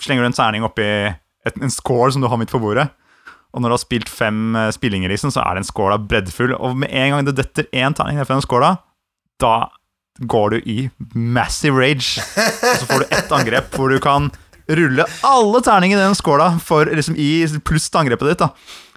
[0.00, 2.88] Slenger du en terning oppi et, en score som du har midt på bordet,
[3.50, 6.54] og når du har spilt fem eh, spillinger, liksom, så er den score breddfull.
[6.56, 8.74] Og med en gang det detter én terning ned fra den da,
[9.40, 9.54] da
[10.30, 10.78] går du i
[11.14, 12.22] massive rage.
[12.70, 14.30] Og så får du ett angrep hvor du kan
[14.78, 17.30] rulle alle terningene i den skåla for liksom i
[17.64, 18.42] pluss til angrepet ditt.
[18.44, 18.50] da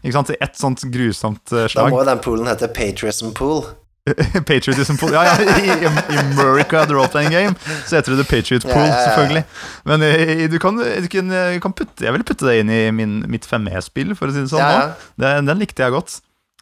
[0.03, 3.63] Ikke sant, I ett sånt grusomt slag Da må jo den poolen hete Patriotism Pool.
[4.49, 5.13] Patriotism Pool.
[5.15, 7.55] Ja, ja, i, i America, the role-playing game,
[7.88, 9.05] så heter det The Patriot Pool, Ja, ja, ja.
[9.07, 9.43] selvfølgelig.
[9.88, 11.07] Men eh, du kan, du
[11.63, 14.51] kan, putte Jeg vil putte det inn i min, mitt 5E-spill, for å si det
[14.51, 14.93] sånn.
[15.19, 16.19] Den, den likte jeg godt.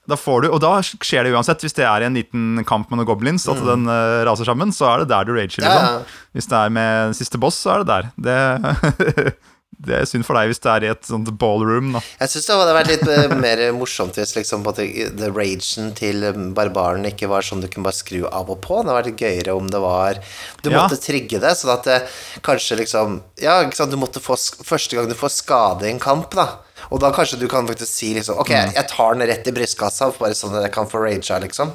[0.10, 1.62] Da får du, Og da skjer det uansett.
[1.62, 4.90] Hvis det er en liten kamp med noen goblins, at den uh, raser sammen, så
[4.96, 5.62] er det der du rager.
[5.62, 5.70] Mm.
[5.70, 6.20] Ja, Liksom.
[6.34, 8.10] Hvis det er med siste boss, så er det der.
[8.18, 9.36] Det,
[9.86, 11.92] det er synd for deg hvis det er i et sånt ballroom.
[11.96, 15.94] da Jeg syns det hadde vært litt eh, mer morsomt hvis liksom på the ragen
[15.98, 18.82] til eh, barbaren ikke var sånn du kunne bare skru av og på.
[18.82, 20.20] Det hadde vært gøyere om det var
[20.62, 20.84] Du Ja.
[20.84, 22.00] måtte trigge det, sånn at det
[22.46, 26.02] kanskje liksom Ja, ikke sant, du måtte få Første gang du får skade i en
[26.04, 26.48] kamp, da.
[26.90, 28.74] Og da kanskje du kan faktisk si liksom Ok, Mm.
[28.74, 31.72] jeg tar den rett i brystkassa, bare sånn at jeg kan få ragea, liksom.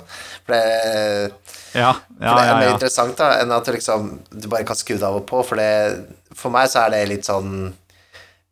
[0.47, 1.33] For det
[1.77, 2.75] Ja, For det er mer ja.
[2.75, 5.57] interessant da enn at du liksom Du bare kan skru det av og på, for
[5.57, 7.73] det For meg så er det litt sånn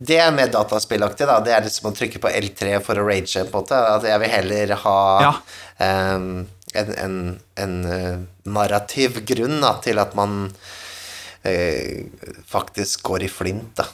[0.04, 1.38] Det er mer dataspillaktig, da.
[1.40, 3.72] Det er liksom å trykke på L3 for å rage, på en måte.
[3.94, 5.32] At jeg vil heller ha Ja.
[5.80, 10.50] em, en, en, en uh, narrativ grunn da, til at man
[11.46, 12.04] uh,
[12.50, 13.86] faktisk går i flint, da.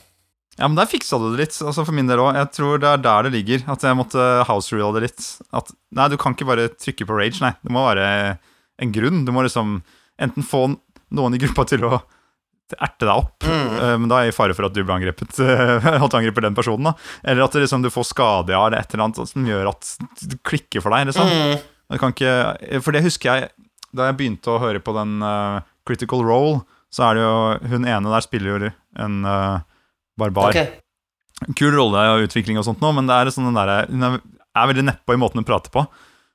[0.60, 2.34] Ja, men der fiksa du det litt, altså for min del òg.
[2.36, 3.64] Jeg tror det er der det ligger.
[3.72, 5.26] At jeg måtte house rule det litt.
[5.56, 7.54] At nei, du kan ikke bare trykke på rage, nei.
[7.64, 8.06] Det må være
[8.84, 9.22] en grunn.
[9.24, 9.78] Du må liksom
[10.20, 10.66] enten få
[11.16, 11.94] noen i gruppa til å
[12.78, 14.02] erte deg opp, mm.
[14.02, 15.40] men da er jeg i fare for at du blir angrepet.
[15.42, 16.92] eh, at du angriper den personen, da.
[17.24, 19.94] Eller at det liksom, du får skade av eller et eller annet som gjør at
[20.20, 21.08] det klikker for deg.
[21.10, 21.32] Liksom.
[21.90, 22.36] Du kan ikke,
[22.84, 23.48] for det husker jeg
[23.96, 25.58] Da jeg begynte å høre på den uh,
[25.88, 26.60] Critical Role,
[26.94, 28.70] så er det jo Hun ene der spiller jo
[29.02, 29.64] en eh,
[30.20, 30.54] barbar.
[30.54, 30.68] Okay.
[31.56, 34.20] Kul rolle og utvikling og sånt nå, men det er sånn den der, hun er,
[34.56, 35.86] er veldig nedpå i måten hun prater på.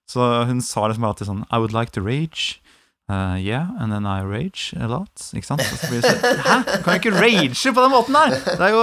[0.10, 2.60] Så hun sa liksom alltid sånn I would like to rage.
[3.06, 5.14] Uh, yeah, and then I rage a lot.
[5.38, 5.62] Ikke sant?
[5.62, 6.66] Så blir det sånn, Hæ?
[6.66, 8.34] Du kan jo ikke rage på den måten der!
[8.48, 8.80] Det er jo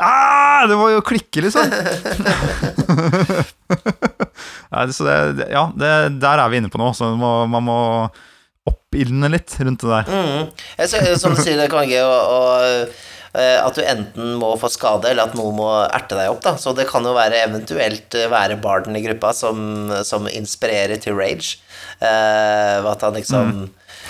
[0.00, 1.68] ah, Det må jo klikke, liksom.
[4.96, 6.88] så det, ja det, der er vi inne på nå.
[6.96, 7.76] Så man må, man må
[8.66, 10.08] oppildne litt rundt det der.
[10.08, 10.48] Mm.
[10.80, 10.88] Jeg
[11.20, 12.08] som du sier, det kan være gøy å,
[13.36, 16.42] at du enten må få skade, eller at noen må erte deg opp.
[16.44, 16.54] Da.
[16.60, 21.18] Så det kan jo være eventuelt eh, være barden i gruppa som, som inspirerer til
[21.18, 21.58] rage.
[22.00, 23.52] Eh, at han liksom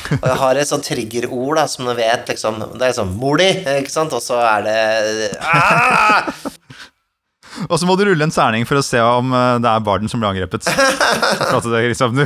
[0.07, 3.39] Og jeg har et sånt triggerord da, som du vet liksom Det er liksom 'mor
[3.39, 4.14] di', ikke sant?
[4.14, 6.31] Og så er det ah!
[7.70, 10.11] Og så må du rulle en terning for å se om eh, det er barden
[10.12, 10.66] som blir angrepet.
[10.68, 12.18] For at det, liksom,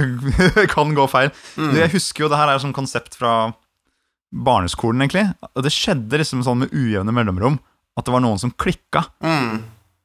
[0.73, 1.31] kan gå feil.
[1.55, 1.77] Mm.
[1.79, 3.53] Jeg husker jo det her er sånn konsept fra
[4.31, 5.27] barneskolen, egentlig.
[5.55, 7.59] Og det skjedde liksom sånn med ujevne mellomrom
[7.99, 9.05] at det var noen som klikka.
[9.25, 9.63] Mm.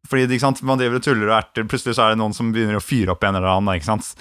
[0.09, 2.51] Fordi ikke sant, man driver og tuller og erter, plutselig så er det noen som
[2.53, 3.77] begynner å fyre opp en eller annen.
[3.77, 4.15] Ikke sant?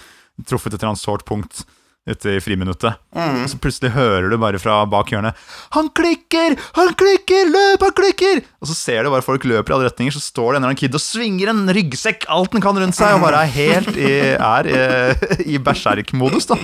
[0.48, 1.64] Truffet et eller annet sårt punkt
[2.04, 2.98] ute i friminuttet.
[3.16, 3.44] Mm.
[3.44, 5.38] Og så plutselig hører du bare fra bak hjørnet
[5.72, 6.56] 'Han klikker!
[6.76, 7.48] Han klikker!
[7.48, 10.52] Løp, han klikker!' Og så ser du bare folk løper i alle retninger, så står
[10.52, 13.24] det en eller annen kid og svinger en ryggsekk alt den kan rundt seg, og
[13.24, 16.60] bare er helt i, er, i, i berserkmodus, da.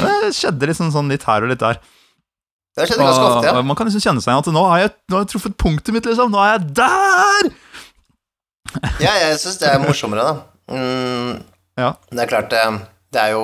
[0.00, 1.76] Det skjedde liksom sånn litt her og litt der.
[2.76, 3.62] Det skjedde ganske ofte, ja.
[3.66, 5.94] man kan liksom kjenne seg igjen at nå har, jeg, nå har jeg truffet punktet
[5.96, 6.30] mitt, liksom.
[6.32, 7.50] Nå er jeg der!
[9.02, 10.34] Ja, jeg syns det er morsommere, da.
[10.70, 11.40] Mm,
[11.80, 11.88] Ja.
[12.12, 12.60] det er klart, det,
[13.10, 13.40] det er jo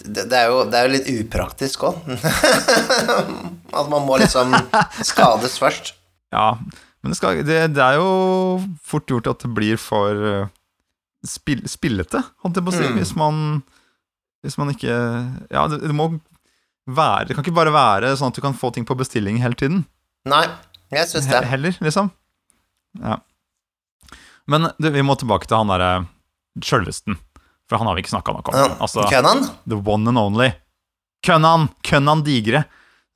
[0.00, 1.98] det, det, er jo, det er jo litt upraktisk òg.
[3.78, 4.54] At man må liksom
[5.06, 5.92] skades først.
[6.34, 6.54] Ja,
[7.02, 8.10] Men det, skal, det, er jo
[8.86, 10.44] fort gjort at det blir for eh,
[11.26, 12.98] spill, spillete, holdt jeg på å si, Mm.
[13.00, 13.40] hvis man
[14.46, 14.94] Hvis man ikke
[15.50, 16.06] Ja, det, det må
[16.96, 19.54] være Det kan ikke bare være sånn at du kan få ting på bestilling hele
[19.58, 19.84] tiden.
[20.28, 20.44] Nei,
[20.92, 21.48] jeg syns He det.
[21.50, 22.10] heller, liksom.
[23.00, 23.18] Ja.
[24.50, 25.90] Men du, vi må tilbake til han derre
[26.64, 27.16] sjølvesten.
[27.70, 28.56] For han har vi ikke snakka noe om.
[28.58, 29.44] Ja, Altså, Kønnan?
[29.70, 30.50] the one and only.
[31.26, 31.68] Kønnan!
[31.86, 32.64] Kønnan Digre.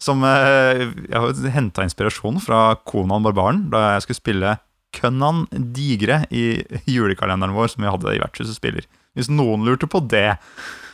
[0.02, 4.56] Som eh, Jeg har henta inspirasjon fra Konan Barbaren da jeg skulle spille
[4.94, 5.44] Kønnan
[5.74, 6.60] Digre i
[6.90, 8.86] julekalenderen vår, som vi hadde i Vertshuset spiller.
[9.16, 10.36] Hvis noen lurte på det.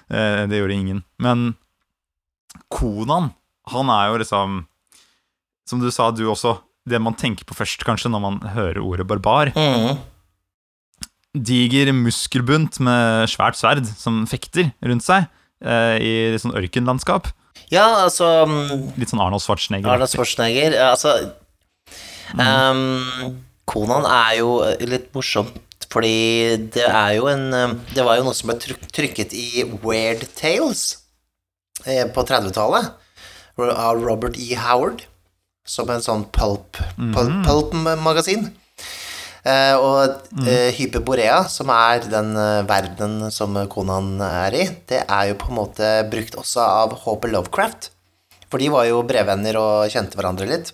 [0.09, 1.03] Eh, det gjorde ingen.
[1.21, 1.51] Men
[2.73, 3.31] Konan,
[3.71, 4.61] han er jo liksom
[5.69, 6.57] Som du sa, du også.
[6.89, 9.53] Det man tenker på først, kanskje, når man hører ordet barbar.
[9.55, 10.01] Mm.
[11.37, 15.29] Diger muskelbunt med svært sverd som fekter rundt seg
[15.63, 17.31] eh, i litt sånn ørkenlandskap.
[17.71, 19.93] Ja, altså mm, Litt sånn Arnold Schwarzenegger.
[19.93, 21.13] Arnold Schwarzenegger Altså
[22.35, 23.37] um,
[23.71, 28.27] Konan er jo eh, litt morsomt, fordi det er jo en eh, Det var jo
[28.27, 30.89] noe som ble trykket i Weird Tales
[32.15, 32.91] på 30-tallet,
[33.61, 34.55] av Robert E.
[34.57, 35.05] Howard,
[35.67, 38.49] som en sånn pulp, pulp, pulp-magasin.
[39.41, 45.31] Eh, og eh, Hyperborea, som er den verden verdenen som konaen er i, det er
[45.31, 47.91] jo på en måte brukt også av Hopper Lovecraft.
[48.51, 50.73] For de var jo brevvenner og kjente hverandre litt.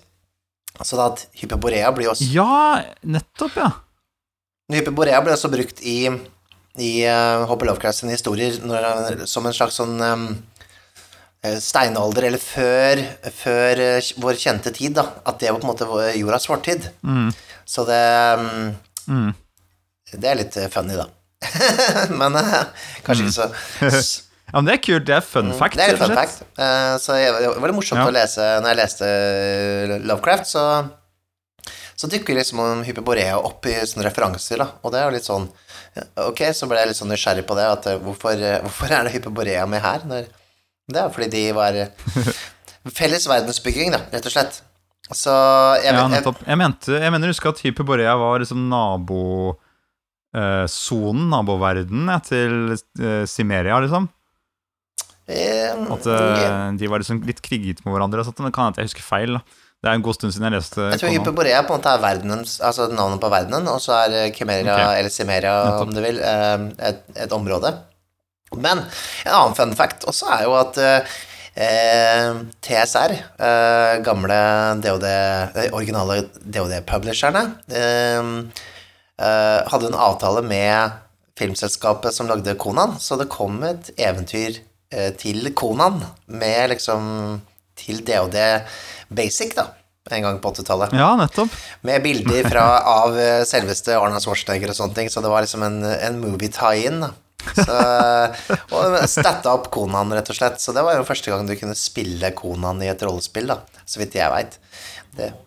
[0.81, 3.71] Så da at Hyperborea blir også Ja, nettopp, ja.
[4.73, 6.09] Hyperborea ble også brukt i,
[6.83, 10.56] i uh, Hopper Lovecraft sine historier når, som en slags sånn um, eh,
[11.63, 13.01] steinalder, eller før,
[13.39, 15.05] før eh, vår kjente tid, da.
[15.27, 16.89] At det var på en måte jordas fortid.
[17.67, 18.03] Så det
[18.39, 18.75] um,
[19.07, 19.29] Mm.
[20.19, 21.05] Det er litt eh, funny, da.
[22.19, 23.45] Men eh, kanskje ikke så
[23.87, 24.01] ja.
[24.55, 25.05] Men det er kult.
[25.07, 25.75] Det er fun fact.
[25.75, 26.41] Mm, Det er litt fun fact.
[26.59, 28.07] Eh, så jeg, det var litt morsomt Ja.
[28.09, 30.63] å lese Når jeg leste eh, Lovecraft, så,
[31.99, 34.69] så dukker liksom Hyperborea opp i sånne referanser, da.
[34.83, 35.47] Og det er jo litt sånn
[36.27, 37.67] Ok, så ble jeg litt sånn nysgjerrig på det.
[37.77, 40.03] At eh, hvorfor, eh, hvorfor er det Hyperborea med her?
[40.09, 40.27] Når,
[40.87, 41.89] det er fordi de var eh,
[42.97, 44.61] Felles verdensbygging, da, rett og slett.
[45.11, 45.31] Så
[45.83, 46.39] jeg, Ja, nettopp.
[46.43, 49.55] Jeg, mente, jeg mener å huske at Hyperborea var liksom nabosonen,
[51.31, 54.07] naboverden, til eh, Simeria, liksom.
[55.27, 58.23] Um, At eh, de var liksom litt kriget med hverandre.
[58.23, 59.31] sånt, men kan hende jeg husker feil.
[59.35, 59.41] da.
[59.77, 61.11] Det er en god stund siden jeg leste Jeg tror.
[61.13, 64.47] Hyperborea på en måte er verdenens, altså navnet på verdenen, og så er eh, okay.
[64.47, 65.83] Eller Simeria, Nettopp.
[65.83, 66.57] om du vil, eh,
[66.89, 67.75] et, et område.
[68.55, 68.85] Men
[69.25, 70.77] en annen fun fact også er jo at
[71.57, 74.37] eh, TSR, eh, gamle
[74.83, 77.43] DOD, eh, originale DOD-publisherne,
[77.73, 78.21] eh,
[79.19, 81.03] eh, hadde en avtale med
[81.37, 87.41] filmselskapet som lagde Konan, så det kom et eventyr eh, til Konan med liksom
[87.77, 88.39] til DOD
[89.13, 89.67] Basic, da,
[90.09, 90.95] en gang på 80-tallet.
[90.97, 91.53] Ja, nettopp.
[91.85, 92.65] Med bilder fra,
[93.03, 97.03] av selveste Arna Schwarzenegger og sånne ting, så det var liksom en, en movie tie-in.
[97.55, 97.77] Så,
[98.75, 100.61] og statta opp Konan, rett og slett.
[100.63, 104.01] Så det var jo første gang du kunne spille Konan i et rollespill, da, så
[104.01, 104.59] vidt jeg veit.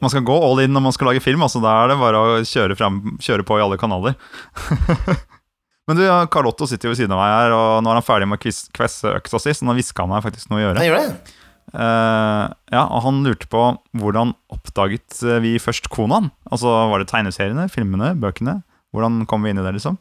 [0.02, 1.42] Man skal gå all in når man skal lage film.
[1.46, 4.16] altså Da er det bare å kjøre, frem, kjøre på i alle kanaler.
[5.90, 8.06] Men du, Carl Otto sitter jo ved siden av meg her, og nå er han
[8.06, 10.84] ferdig med å kvesse øksa si, så nå hviska han meg faktisk noe å gjøre.
[10.84, 11.36] Jeg gjorde det.
[11.70, 13.62] Uh, ja, og han lurte på
[13.98, 16.32] hvordan oppdaget eh, vi først Konan?
[16.50, 18.56] Altså, Var det tegneseriene, filmene, bøkene?
[18.94, 19.98] Hvordan kom vi inn i det, liksom?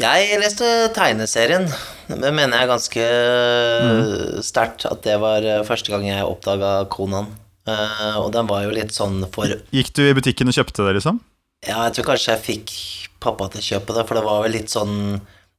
[0.00, 1.66] Jeg leste tegneserien.
[2.08, 3.04] Det mener jeg ganske
[4.46, 7.28] sterkt at det var eh, første gang jeg oppdaga Konan.
[7.68, 10.94] Eh, og den var jo litt sånn for Gikk du i butikken og kjøpte det,
[10.96, 11.20] liksom?
[11.66, 12.72] Ja, jeg tror kanskje jeg fikk
[13.20, 14.94] pappa til å kjøpe det, for det var vel litt sånn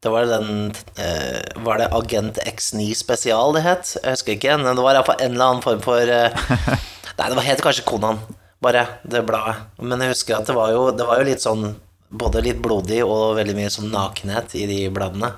[0.02, 3.92] Det var den eh, Var det Agent X9 spesial det het?
[4.02, 6.02] Jeg husker ikke, men det var iallfall en eller annen form for
[7.22, 8.18] Nei, det var- helt kanskje Konan,
[8.66, 9.62] bare, det bladet.
[9.78, 11.68] Men jeg husker at det var jo, det var jo litt sånn
[12.12, 15.32] Både litt blodig og veldig mye sånn nakenhet i de bladene.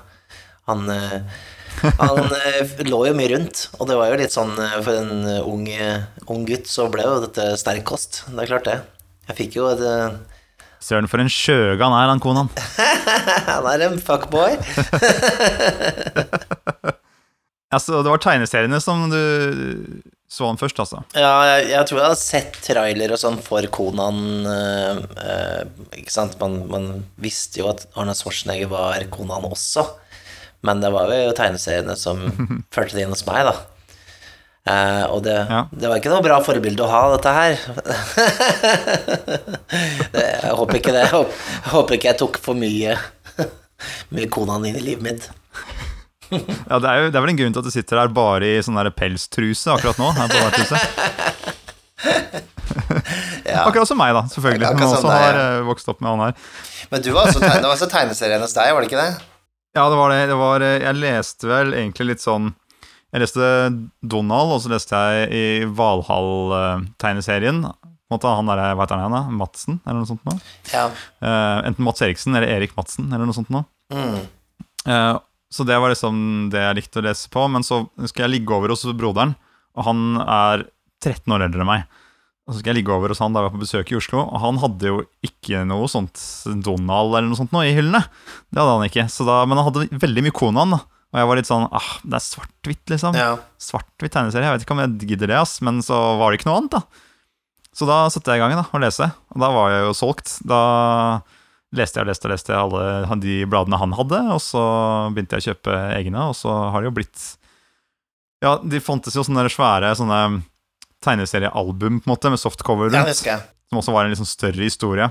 [0.68, 1.20] Han eh,
[2.00, 5.26] han eh, lå jo mye rundt, og det var jo litt sånn eh, For en
[5.42, 5.66] ung,
[6.30, 8.22] ung gutt så ble jo dette sterk kost.
[8.30, 8.78] Det er klart, det.
[9.30, 9.82] Jeg fikk jo et
[10.84, 12.50] Søren, for en skjøge han er, han Konan.
[13.48, 14.58] Han er en fuckboy.
[17.74, 19.18] Altså, det var tegneseriene som du
[20.34, 21.02] så han først, altså.
[21.14, 24.18] Ja, jeg, jeg tror jeg har sett trailer og sånn for Konan
[24.50, 25.60] øh, øh,
[26.00, 26.34] Ikke sant?
[26.40, 26.88] Man, man
[27.22, 29.84] visste jo at Arne Schwarzenegger var Konan også,
[30.66, 32.24] men det var jo tegneseriene som
[32.74, 33.54] førte det inn hos meg, da.
[34.64, 35.58] Eh, og det, Ja.
[35.76, 37.58] det var ikke noe bra forbilde å ha, dette her.
[40.14, 41.02] Det- jeg håper ikke det.
[41.04, 41.32] Jeg håper,
[41.64, 42.96] jeg håper ikke jeg tok for mye,
[44.14, 45.28] mye Konan inn i livet mitt.
[46.70, 48.48] Ja, det er jo det er vel en grunn til at du sitter her bare
[48.56, 50.80] i sånn pelstruse akkurat nå, her på vertshuset.
[53.54, 53.68] Ja.
[53.68, 54.66] Akkurat som meg, da, selvfølgelig.
[54.66, 55.42] Som også deg, har ja.
[55.58, 56.32] eh, vokst opp med han her.
[56.90, 59.12] Men du var også, tegne, det var også tegneserien hos deg, var det ikke det?
[59.76, 60.20] Ja, det var det.
[60.30, 62.52] det var, eh, jeg leste vel egentlig litt sånn
[63.14, 63.48] Jeg leste
[64.02, 67.60] Donald, og så leste jeg i Valhall-tegneserien.
[68.14, 69.36] Han der, hva heter han igjen?
[69.38, 70.24] Madsen, eller noe sånt?
[70.26, 70.34] Nå?
[70.72, 70.88] Ja.
[71.22, 73.50] Uh, enten Mats Eriksen eller Erik Madsen, eller noe sånt.
[73.54, 73.64] Nå.
[73.94, 74.18] Mm.
[74.84, 75.14] Eh,
[75.54, 76.16] så det var liksom
[76.50, 77.44] det jeg likte å lese på.
[77.52, 79.36] Men så skal jeg ligge over hos broderen,
[79.78, 80.64] og han er
[81.04, 81.84] 13 år eldre enn meg.
[82.44, 84.24] Og så skal jeg ligge over hos han da jeg var på besøk i Oslo,
[84.26, 86.20] og han hadde jo ikke noe sånt
[86.66, 88.02] Donald eller noe sånt noe i hyllene.
[88.52, 89.06] Det hadde han ikke.
[89.12, 90.82] Så da, men han hadde veldig mye Konan, da.
[91.14, 93.14] Og jeg var litt sånn ah, Det er svart-hvitt, liksom.
[93.16, 93.36] ja.
[93.62, 94.48] Svart-hvitt tegneserie.
[94.50, 95.60] Jeg vet ikke om jeg gidder det, ass.
[95.64, 97.04] Men så var det ikke noe annet, da.
[97.74, 100.36] Så da satte jeg i gang da, å lese, og da var jeg jo solgt.
[100.46, 100.60] Da
[101.76, 104.62] leste jeg og leste og leste alle de bladene han hadde, og så
[105.14, 107.24] begynte jeg å kjøpe egne, og så har det jo blitt
[108.44, 110.20] Ja, de fantes jo sånne svære sånne
[111.04, 113.38] tegneseriealbum, på en måte, med softcover rundt, ja,
[113.70, 115.10] som også var en sånn større historie.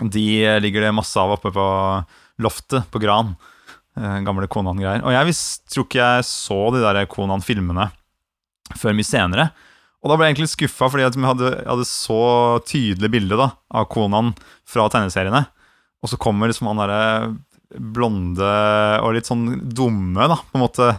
[0.00, 1.66] De eh, ligger det masse av oppe på
[2.44, 3.34] loftet på Gran.
[3.96, 5.04] eh, Gamle Konan-greier.
[5.04, 5.36] Og jeg
[5.72, 7.88] tror ikke jeg så de der Konan-filmene
[8.76, 9.50] før mye senere.
[10.04, 12.20] Og da ble jeg egentlig skuffa, fordi jeg hadde, jeg hadde så
[12.68, 14.34] tydelig bilde da, av Konan
[14.68, 15.46] fra tegneseriene.
[16.04, 17.00] Og så kommer liksom han derre
[17.76, 18.52] blonde
[19.02, 20.92] og litt sånn dumme, da, på en måte,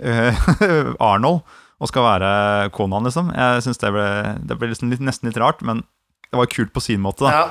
[0.00, 0.46] eh,
[1.10, 1.42] Arnold,
[1.82, 2.30] og skal være
[2.74, 3.32] Konan, liksom.
[3.34, 4.06] Jeg syns det ble,
[4.46, 5.82] det ble liksom litt, nesten litt rart, men
[6.30, 7.34] det var kult på sin måte, da.
[7.34, 7.44] Ja.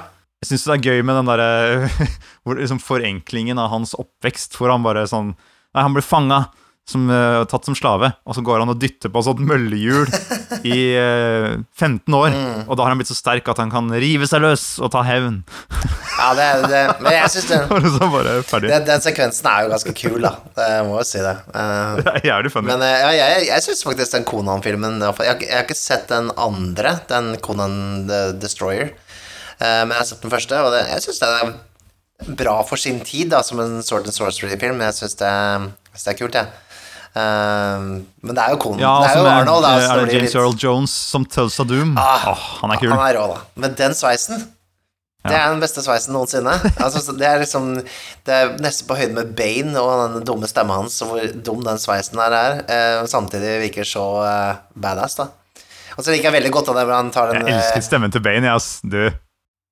[0.44, 1.90] Jeg syns det er gøy med den derre
[2.60, 5.36] liksom forenklingen av hans oppvekst, hvor han bare sånn
[5.74, 6.44] Nei, han blir fanga,
[6.90, 10.10] som, uh, tatt som slave, og så går han og dytter på sånt møllehjul
[10.76, 12.36] i uh, 15 år.
[12.68, 15.04] Og da har han blitt så sterk at han kan rive seg løs og ta
[15.08, 15.42] hevn.
[16.20, 16.84] ja, det er det.
[17.00, 20.36] Men jeg syns den, den, sekvensen er jo ganske kul, da.
[20.60, 21.38] Jeg må jo si det.
[21.54, 22.72] Uh, Det er jævlig funny.
[22.74, 26.34] Men uh, ja, jeg, jeg syns faktisk den Konan-filmen Jeg, jeg har ikke sett den
[26.36, 27.80] andre, den Konan
[28.10, 28.94] the Destroyer.
[29.64, 32.80] Eh, men jeg har sett den første, og det, jeg syns den er bra for
[32.80, 34.82] sin tid, da, som en Sword and Sorcery-film.
[34.84, 36.48] Jeg syns det, jeg synes det er kult, jeg.
[36.48, 36.70] Eh,
[37.16, 38.80] men det er jo konen.
[38.82, 39.72] ja, det er jo Arnold, da.
[39.78, 41.96] er det James litt- Earl Jones som Tulsa Doom?
[41.98, 42.90] Ah, Åh, han er kul.
[42.90, 43.42] Han er rå, da.
[43.56, 44.48] Men den sveisen
[45.24, 46.52] det er den beste sveisen noensinne.
[46.84, 47.78] Altså, det er liksom
[48.28, 51.62] Det er nesten på høyde med Bane og den dumme stemma hans, og hvor dum
[51.64, 52.58] den sveisen her er.
[52.68, 55.30] Eh, samtidig virker så eh, badass, da.
[55.96, 57.86] Og så liker jeg veldig godt av det hvor han tar den Jeg eh, elsker
[57.88, 58.82] stemmen til Bane, ass.
[58.84, 59.00] Du.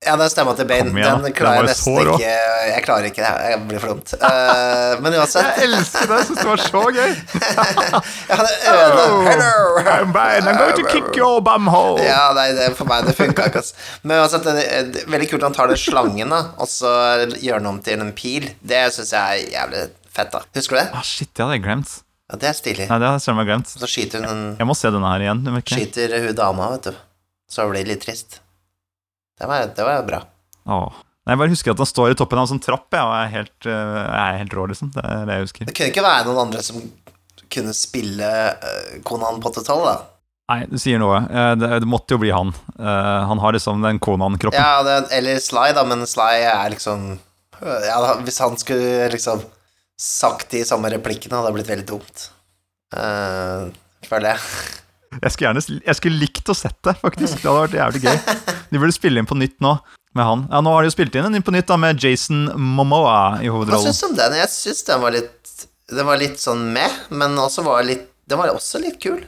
[0.02, 2.30] Ja, det stemma til Bane, igjen, den klarer jeg nesten ikke
[2.72, 3.34] Jeg klarer ikke det.
[3.52, 4.14] Jeg blir for dumt.
[4.18, 6.16] Uh, men uansett Jeg elsker det!
[6.18, 7.14] Jeg syns det var så gøy.
[8.32, 9.54] Ja, det øde Hello!
[9.84, 12.02] I'm Bane, I'm going to kick your bumhole.
[12.02, 13.62] Ja, nei, det, for meg det funka ikke.
[13.62, 13.78] altså.
[14.02, 14.66] Men uansett, det
[14.98, 16.98] det veldig kult han tar den slangen, da, og så
[17.38, 18.50] gjør den om til en pil.
[18.66, 20.46] Det syns jeg er jævlig fett, da.
[20.58, 20.90] Husker du det?
[20.98, 21.98] Ah, shit, det hadde jeg glemt.
[22.32, 22.90] Ja, det er stilig.
[22.90, 23.78] Nei, det hadde jeg glemt.
[23.78, 25.46] Så skyter hun Jeg må se denne her igjen.
[25.62, 27.04] Skyter hun dama, vet du.
[27.54, 28.42] Så blir det litt trist.
[29.42, 30.22] Det var, det var bra.
[30.70, 31.02] Åh.
[31.30, 33.30] Jeg bare husker at han står i toppen av en sånn trapp, jeg, og er
[33.34, 34.90] helt, øh, jeg er helt rå, liksom.
[34.94, 35.68] Det er det jeg husker.
[35.70, 36.82] Det kunne ikke være noen andre som
[37.52, 38.30] kunne spille
[38.62, 40.12] uh, Konan på 80-tallet, da.
[40.52, 41.22] Nei, du sier noe.
[41.32, 42.50] Eh, Det, måtte jo bli han.
[42.76, 44.60] Eh, han har liksom den Konan-kroppen.
[44.60, 47.14] Ja, det, eller Sly, da, men Sly er liksom
[47.62, 49.44] Ja, hvis han skulle liksom
[50.02, 52.24] sagt de samme replikkene, hadde det blitt veldig dumt.
[52.92, 53.70] Uh,
[54.04, 54.42] føler jeg.
[55.20, 57.42] Jeg skulle gjerne jeg skulle likt å sett det, faktisk.
[57.42, 58.38] Det hadde vært jævlig gøy.
[58.72, 59.74] De burde spille inn på nytt nå
[60.16, 60.46] med han.
[60.52, 63.50] Ja, Nå har de jo spilt inn en på nytt da med Jason Momoa i
[63.50, 63.92] Hva hovedrollen.
[63.92, 64.38] syns du om den?
[64.40, 65.52] Jeg syns den var litt
[65.92, 69.20] Den var litt sånn med, men også var litt Den var også litt kul.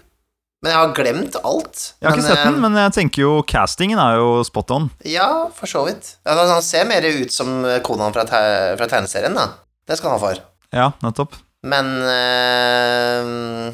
[0.63, 1.79] Men jeg har glemt alt.
[1.99, 4.85] Jeg har ikke sett den, men jeg tenker jo castingen er jo spot on.
[5.03, 6.13] eh, Ja, for så vidt.
[6.23, 7.49] Han ser mer ut som
[7.83, 8.39] konaen fra, te
[8.79, 9.49] fra tegneserien, da.
[9.83, 10.39] Det skal han ha for.
[10.71, 11.35] Ja, nettopp.
[11.67, 13.73] Men eh,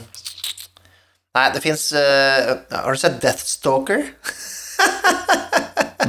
[1.38, 4.07] Nei, det fins Har du sett Deathstalker?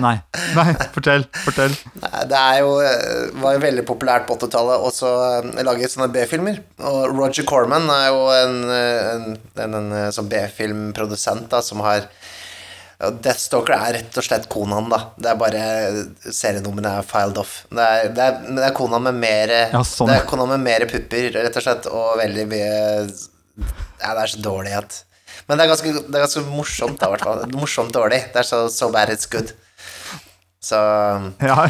[0.01, 0.15] Nei.
[0.55, 1.25] Nei, fortell.
[1.45, 1.75] Fortell.
[2.01, 6.61] Nei, Det jo, eh, var jo veldig populært på 80-tallet også å lage sånne B-filmer.
[6.89, 9.27] Og Roger Corman er jo en, eh, en,
[9.65, 12.07] en, en, eh, sånn B-filmprodusent som har
[13.01, 14.99] Deathstalker er rett og slett konaen, da.
[15.17, 15.61] Det er bare
[16.37, 17.55] Serienummeret er filed off.
[17.73, 20.11] Det er, det er, det er kona med mer Ja, sånn.
[20.11, 22.75] Det er Konan med mer pupper, rett og slett, og veldig mye
[24.01, 25.01] Ja, det er så dårlig at
[25.51, 27.41] Men det er ganske, det er ganske morsomt, da, i hvert fall.
[27.59, 28.21] Morsomt dårlig.
[28.31, 29.51] Det er så so bad it's good.
[30.63, 30.77] Så
[31.51, 31.65] Ja,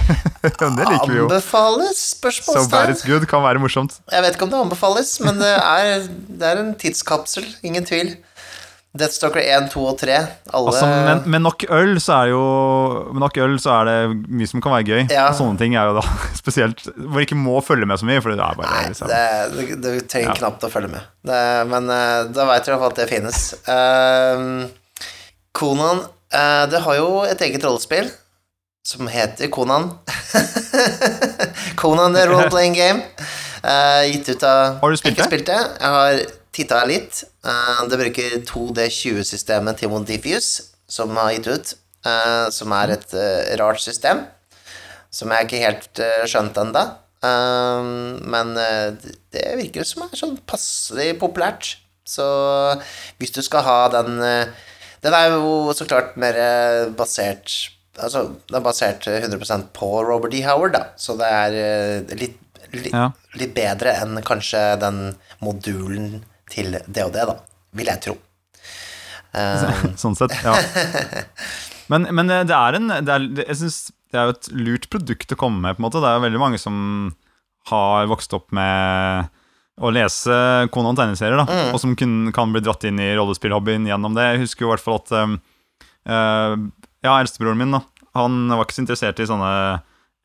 [0.45, 1.29] det liker vi jo.
[1.31, 2.03] Anbefales?
[2.45, 3.97] So bad it's good kan være morsomt.
[4.13, 7.47] Jeg vet ikke om det anbefales, men det er, det er en tidskapsel.
[7.65, 8.13] Ingen tvil.
[8.91, 10.15] Deathstalker 1, 2 og 3.
[10.51, 12.41] Alle Altså, med, med nok øl så er jo
[13.15, 13.99] Med nok øl så er det
[14.35, 15.03] mye som kan være gøy.
[15.15, 15.29] Ja.
[15.39, 16.03] Sånne ting er jo da
[16.41, 19.21] spesielt Hvor ikke må følge med så mye, for det er bare Nei, liksom det,
[19.55, 20.39] du, du trenger Ja.
[20.41, 21.07] knapt å følge med.
[21.23, 21.39] Det,
[21.71, 23.39] men eh, da veit du i hvert fall at det finnes.
[23.71, 24.67] Uh,
[25.55, 26.03] Konan
[26.35, 28.11] uh, det har jo et eget rollespill
[28.91, 29.91] som heter Konan.
[31.81, 33.03] Konan the Role Playing Game.
[33.63, 35.31] Uh, gitt ut av Har du spilt Ikke det?
[35.31, 35.59] spilt det.
[35.79, 36.21] Jeg har
[36.61, 37.23] titta litt.
[37.45, 41.75] Eh, det bruker 2D20-systemet til Diffuse, som har gitt ut.
[42.07, 44.23] eh, som er et eh, rart system.
[45.13, 46.01] Som jeg ikke helt
[46.31, 46.85] skjønte ennå.
[47.23, 51.77] men det- virker som er sånn passelig populært.
[52.07, 52.25] Så
[53.19, 54.17] hvis du skal ha den
[55.03, 60.41] Den er jo så klart mer basert Altså, den er basert 100% på Robert D.
[60.43, 60.85] Howard, da.
[60.97, 62.39] Så det er litt,
[62.73, 63.11] litt, Ja.
[63.35, 67.37] litt bedre enn kanskje den modulen til det og det, da.
[67.79, 68.17] Vil jeg tro.
[69.33, 70.57] Eh, sånn sett, ja.
[71.91, 73.77] Men, men det er en det er, Jeg synes
[74.15, 75.99] det er jo et lurt produkt å komme med, på en måte.
[76.03, 76.77] Det er jo veldig mange som
[77.71, 79.27] har vokst opp med
[79.81, 80.37] å lese
[80.75, 81.73] Konan tegneserier, da, Mm.
[81.75, 84.27] og som kun, kan bli dratt inn i rollespillhobbyen gjennom det.
[84.33, 85.35] Jeg husker jo i hvert fall at um,
[86.11, 86.55] uh,
[87.07, 87.83] Ja, eldstebroren min, da.
[88.19, 89.51] Han var ikke så interessert i sånne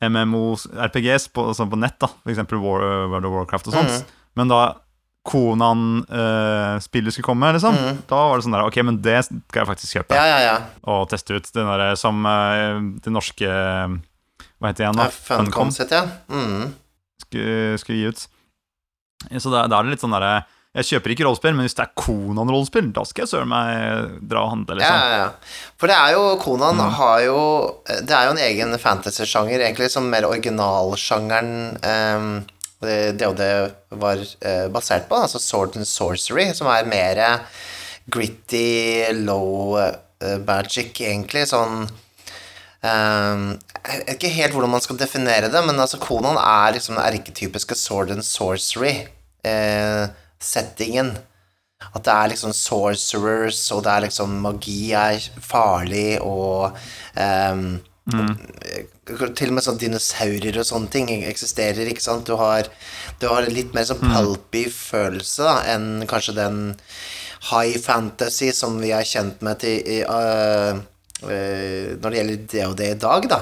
[0.06, 2.10] MMO-RPGs på, sånn på nett, da.
[2.22, 4.10] For eksempel War, World of Warcraft og sånt.
[4.36, 4.60] Men da
[5.26, 7.76] Konan-spillet skulle komme, liksom,
[8.08, 10.56] da var det sånn der Ok, men det skal jeg faktisk kjøpe ja, ja, ja.
[10.92, 11.48] og teste ut.
[11.54, 15.08] Den derre som eh, det norske Hva heter det igjen, da?
[15.12, 16.04] Funcom sitt, ja.
[16.30, 16.74] Mm.
[17.26, 18.26] skulle, skulle gi ut.
[19.40, 20.34] Så da, da er det litt sånn derre
[20.76, 24.44] Jeg kjøper ikke rollespill, men hvis det er Konan-rollespill, da skal jeg søren meg dra
[24.46, 24.98] og handle, liksom.
[25.00, 25.62] ja, ja.
[25.80, 27.38] For det er jo Konan har jo
[27.88, 32.36] Det er jo en egen fantasy-sjanger, egentlig, som mer originalsjangeren um,
[32.86, 33.50] det og det
[33.90, 37.20] var eh, basert på, altså Sword and Sorcery, som er mer
[38.10, 41.86] gritty, low eh, magic, egentlig, sånn
[42.86, 43.56] Um,
[43.86, 47.06] Jeg vet ikke helt hvordan man skal definere det, men altså Konan er liksom den
[47.06, 51.08] erketypiske Sword and Sorcery-settingen.
[51.94, 56.72] At det er liksom sorcerers, og det er liksom magi er farlig, og
[58.14, 58.32] ehm,
[59.06, 62.26] Til og med sånn dinosaurer og sånne ting eksisterer, ikke sant.
[62.26, 62.68] Du har,
[63.20, 66.58] du har litt mer sånn pulpy følelse da, enn kanskje den
[67.50, 70.78] high fantasy som vi er kjent med til, i, uh,
[71.22, 73.40] uh, når det gjelder det og det i dag, da.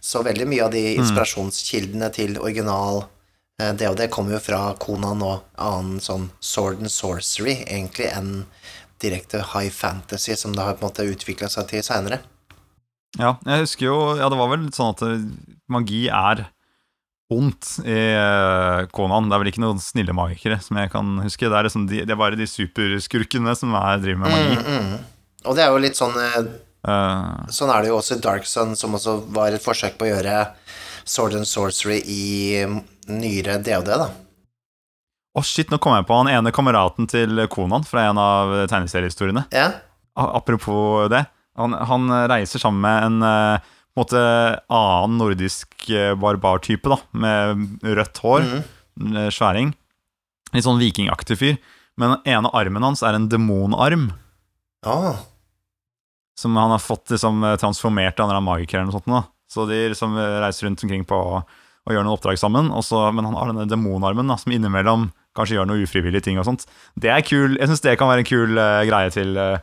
[0.00, 4.62] Så veldig mye av de inspirasjonskildene til original uh, det og det kommer jo fra
[4.80, 8.46] Konan og annen sånn sword and sorcery, egentlig, enn
[9.02, 12.22] direkte high fantasy, som det har på en måte utvikla seg til seinere.
[13.18, 15.24] Ja, jeg husker jo Ja, det var vel litt sånn at eh,
[15.70, 16.44] magi er
[17.34, 19.26] ondt i eh, Konan.
[19.28, 21.44] Det er vel ikke noen snille magikere, som jeg kan huske.
[21.50, 24.62] Det er, liksom de, det er bare de superskurkene som er, driver med magi.
[24.64, 24.94] Mm,
[25.44, 26.40] Og det er jo litt sånn eh,
[26.86, 30.06] Eh, Sånn er det jo også i Dark Sun, som også var et forsøk på
[30.06, 30.36] å gjøre
[31.08, 32.62] sword and sorcery i
[33.10, 34.06] nyere DOD, da.
[35.38, 39.46] Å shit, nå kom jeg på han ene kameraten til Konan fra en av tegneseriehistoriene.
[39.54, 39.68] Ja.
[40.18, 41.24] Apropos det.
[41.58, 43.60] Han, han reiser sammen med en eh,
[43.98, 44.20] en måte
[44.70, 48.44] annen nordisk eh, barbartype, da, med rødt hår,
[48.98, 49.30] Mm.
[49.30, 49.68] sværing.
[50.54, 51.56] Litt sånn vikingaktig fyr.
[51.98, 54.08] Men den ene armen hans er en demonarm,
[54.86, 55.16] Ah.
[56.38, 59.06] som han har fått liksom eh, transformert av en magiker eller noe sånt.
[59.10, 59.22] Da.
[59.50, 61.18] Så de liksom eh, reiser rundt omkring på
[61.88, 65.56] og gjør noen oppdrag sammen, og så- men han har denne demonarmen som innimellom kanskje
[65.56, 66.66] gjør noen ufrivillige ting og sånt.
[66.98, 69.58] Det er kul, Jeg syns det kan være en kul uh, greie til eh, eh,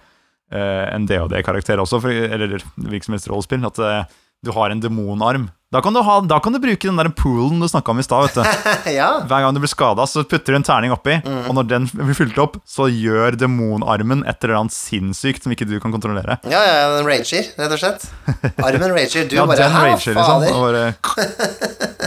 [0.53, 4.15] en DOD-karakter også, for, eller virksomhetsrollespill, at eh,
[4.45, 5.49] du har en demonarm.
[5.75, 8.03] Da kan du, ha, da kan du bruke den der poolen du snakka om i
[8.05, 8.29] stad.
[8.29, 8.91] vet du.
[8.95, 9.09] ja.
[9.27, 12.15] Hver gang du blir skada, så putter du en terning oppi, og når den blir
[12.15, 16.37] fylt opp, så gjør demonarmen et eller annet sinnssykt som ikke du kan kontrollere.
[16.47, 18.07] Ja, ja, den rager, rett og slett.
[18.63, 19.27] Armen rager.
[19.27, 20.47] Du Ja, bare den rager, liksom.
[20.55, 20.85] Og, bare,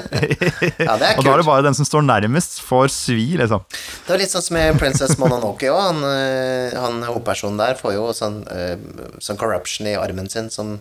[0.89, 1.21] Ja, det er kult.
[1.21, 3.67] og da er det bare den som står nærmest, får svi, liksom.
[3.69, 5.83] Det var litt sånn som med Princess Mononoke òg.
[5.91, 8.81] Han, eh, han hovedpersonen der får jo sånn, eh,
[9.21, 10.79] sånn corruption i armen sin som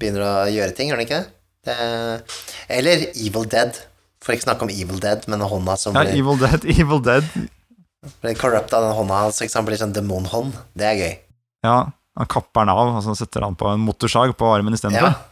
[0.00, 1.30] begynner å gjøre ting, gjør han ikke det?
[1.68, 1.76] Det?
[2.68, 3.80] Eller Evil Dead.
[4.22, 7.26] For ikke snakke om Evil Dead, men hånda som Ja, blir, Evil Dead, Evil Dead.
[8.22, 9.66] blir corrupt av den hånda hans, ikke sant?
[9.66, 10.54] blir sånn demonhånd.
[10.78, 11.12] Det er gøy.
[11.66, 11.76] Ja,
[12.18, 15.10] han kapper den av, og så setter han på en motorsag på armen istedenfor.
[15.10, 15.28] Ja.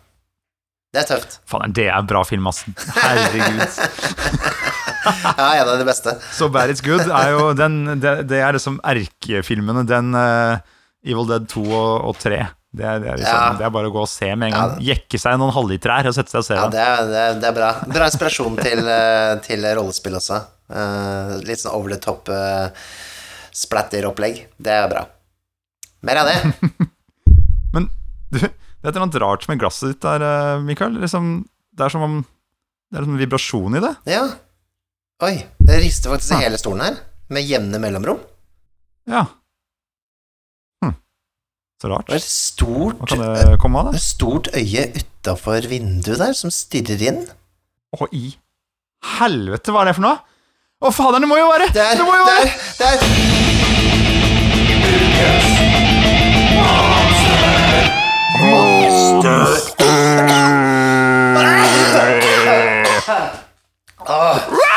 [0.91, 1.37] Det er tøft.
[1.47, 2.65] Faen, det er bra film, ass.
[2.99, 3.63] Herregud.
[5.01, 6.13] Ja, en av de beste.
[6.37, 9.87] So Bad It's Good er jo den Det, det er liksom erkefilmene.
[9.89, 10.61] Den uh,
[11.01, 12.43] Evil Dead 2 og, og 3.
[12.71, 13.53] Det er, det, er liksom, Ja.
[13.59, 14.75] det er bare å gå og se med en gang.
[14.87, 16.79] Jekke seg noen halvlitere her og sette seg og se Ja, det.
[16.87, 17.71] er, det er, det er bra.
[17.91, 20.39] Bra inspirasjon til, eh, til rollespill også.
[20.71, 22.69] Uh, litt sånn over the top uh,
[23.51, 24.45] splatter-opplegg.
[24.63, 25.03] Det er bra.
[26.07, 26.69] Mer av det.
[27.75, 27.89] Men
[28.31, 30.23] du, det er et eller annet rart med glasset ditt der,
[30.63, 30.95] Mikael.
[31.03, 31.33] Liksom,
[31.75, 32.21] det er som om
[32.91, 33.93] det er en vibrasjon i det.
[34.11, 34.23] Ja.
[35.27, 36.45] Oi, det rister faktisk i Ah.
[36.47, 36.97] hele stolen her.
[37.31, 38.23] Med jevne mellomrom.
[39.11, 39.27] Ja.
[41.81, 42.07] Så rart.
[42.07, 47.23] Det var et stort, av, et stort øye utafor vinduet der som stirrer inn.
[47.97, 48.37] Å, i
[49.17, 50.19] helvete, hva er det for noe?
[50.81, 52.49] Å, fader, det må jo være Der, Det må jo være
[52.81, 52.97] der,
[58.41, 59.45] Monster
[64.11, 64.70] I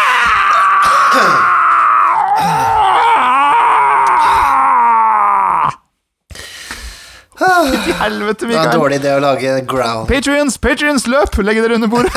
[8.03, 10.05] helvete, Det var en dårlig idé å lage growl.
[10.09, 11.37] Patrions, Patrions, løp!
[11.43, 12.13] Legg dere under bordet.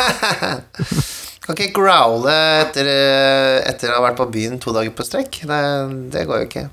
[1.46, 2.32] Kan ikke growle
[2.64, 5.42] etter, eh, etter å ha vært på byen to dager på strekk.
[5.46, 5.60] Det,
[6.14, 6.64] det går jo ikke.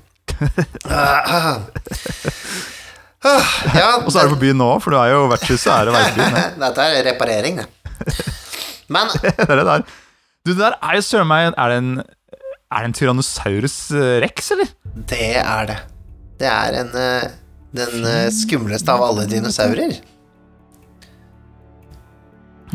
[0.90, 1.60] Ah,
[3.22, 5.88] ah, ja, Og så er du på byen nå, for du er jo vertshuset er
[5.88, 6.34] jo vertsbyen.
[6.40, 6.48] ja.
[6.66, 7.68] Dette er reparering, det.
[8.92, 9.86] Men Det er det der.
[10.44, 14.18] Du, det der er jo søren meg Er det en Er det en Tyrannosaurus eh,
[14.26, 14.68] rex, eller?
[15.08, 15.76] det er det.
[16.42, 17.24] Det er en, eh,
[17.74, 19.96] den eh, skumleste av alle dinosaurer.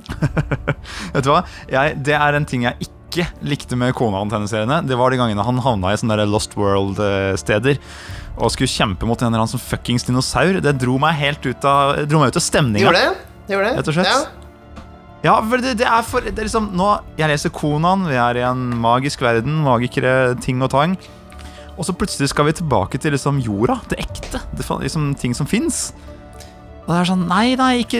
[1.13, 1.43] Vet du hva?
[1.71, 4.81] Jeg, det er en ting jeg ikke likte med Conan-tegneseriene.
[4.87, 7.79] Det var de gangene han havna i sånne der Lost World-steder
[8.39, 10.59] og skulle kjempe mot en eller annen sånn fuckings dinosaur.
[10.63, 12.85] Det dro meg helt ut av, dro meg ut av stemninga.
[12.87, 13.15] Gjorde det?
[13.53, 13.79] Gjorde det?
[13.79, 14.11] Rett og slett.
[14.13, 14.19] Ja.
[15.19, 16.85] Ja, for det, det er for det er liksom Nå,
[17.19, 20.95] Jeg leser Konan, vi er i en magisk verden, magikere, ting og tang.
[21.79, 24.41] Og så plutselig skal vi tilbake til liksom jorda, det ekte.
[24.51, 25.89] Det, liksom Ting som fins.
[26.83, 27.99] Og det er sånn Nei, nei, ikke,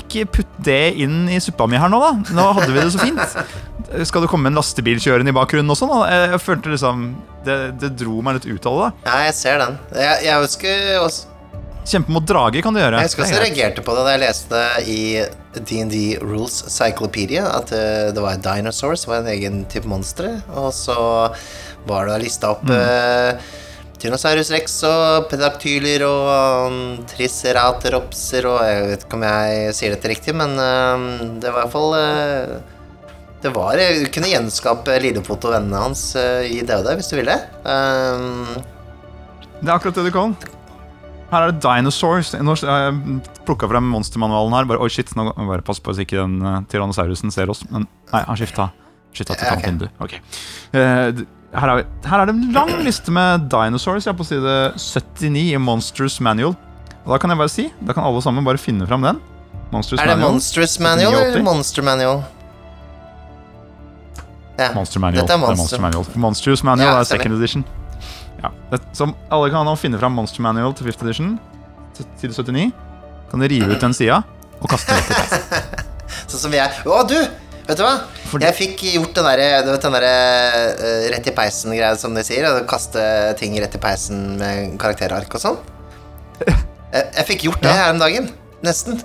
[0.00, 2.34] ikke putt det inn i suppa mi her nå, da.
[2.34, 3.36] Nå hadde vi det så fint.
[4.08, 6.00] Skal det komme en lastebil kjørende i bakgrunnen også, Da?
[6.10, 7.12] Jeg, følte liksom
[7.46, 8.90] det, det dro meg litt ut av det.
[9.06, 9.78] ja, jeg ser den.
[9.94, 11.30] Jeg, jeg husker også
[11.84, 12.96] Kjempe mot drage kan du gjøre.
[13.02, 15.00] Jeg husker også jeg reagerte på det da jeg leste i
[15.68, 20.96] D&D Rules Cyclopedia at eh, det var dinosaurs, var en egen type monstre, og så
[21.88, 23.38] var det lista opp Mm.
[24.04, 26.26] Tyrannosaurus rex og pedaktyler og
[26.68, 31.04] um, tricerateropser og Jeg vet ikke om jeg sier dette riktig, men um,
[31.40, 32.56] det var i hvert fall eh,
[33.44, 37.38] det var, Du kunne gjenskape Lillefot og vennene hans eh, i DOD hvis du ville.
[37.64, 38.58] Um,
[39.62, 40.34] Det er akkurat det du kan.
[41.30, 42.34] Her er det dinosaurs.
[42.36, 44.66] Har jeg plukka frem monstermanualen her.
[44.68, 47.64] Bare, Oi, shit, nå bare pass på så ikke den tyrannosaurusen ser oss.
[47.70, 48.68] Men nei, han skifta.
[49.14, 49.64] Skifta til Ja, et ok.
[49.64, 51.26] annet vindu.
[51.54, 54.06] Her, er vi, her er det en lang liste med dinosaurs.
[54.06, 56.56] Jeg er på side 79 i Monsters Manual.
[57.04, 59.20] Og da kan jeg bare si, da kan alle sammen bare finne fram den.
[59.70, 60.32] Monsters er det Manual.
[60.34, 62.22] Monstrous Manual eller Monster Manual?
[64.58, 64.70] Ja.
[64.74, 65.22] Monster Manual.
[65.22, 65.62] Dette er Det er Monster.
[65.62, 66.06] Monster Manual.
[66.26, 67.64] Monsters Manual Ja, er second edition.
[68.42, 68.50] Ja.
[68.70, 71.36] Det, som alle kan nå finne fram Monster Manual til fifth edition,
[72.18, 72.72] side 79.
[73.30, 74.22] Kan de rive ut den sida
[74.60, 75.82] og kaste den etter.
[76.28, 77.18] Sånn som jeg Å, du!
[77.64, 77.94] Vet du hva?
[78.28, 78.44] Fordi...
[78.44, 82.44] Jeg fikk gjort den derre der, eh, rett i peisen-greia, som de sier.
[82.68, 83.00] Kaste
[83.40, 85.58] ting rett i peisen med karakterark og sånn.
[86.44, 86.54] Jeg,
[87.18, 87.78] jeg fikk gjort det Ja.
[87.86, 88.28] her om dagen.
[88.64, 89.00] Nesten.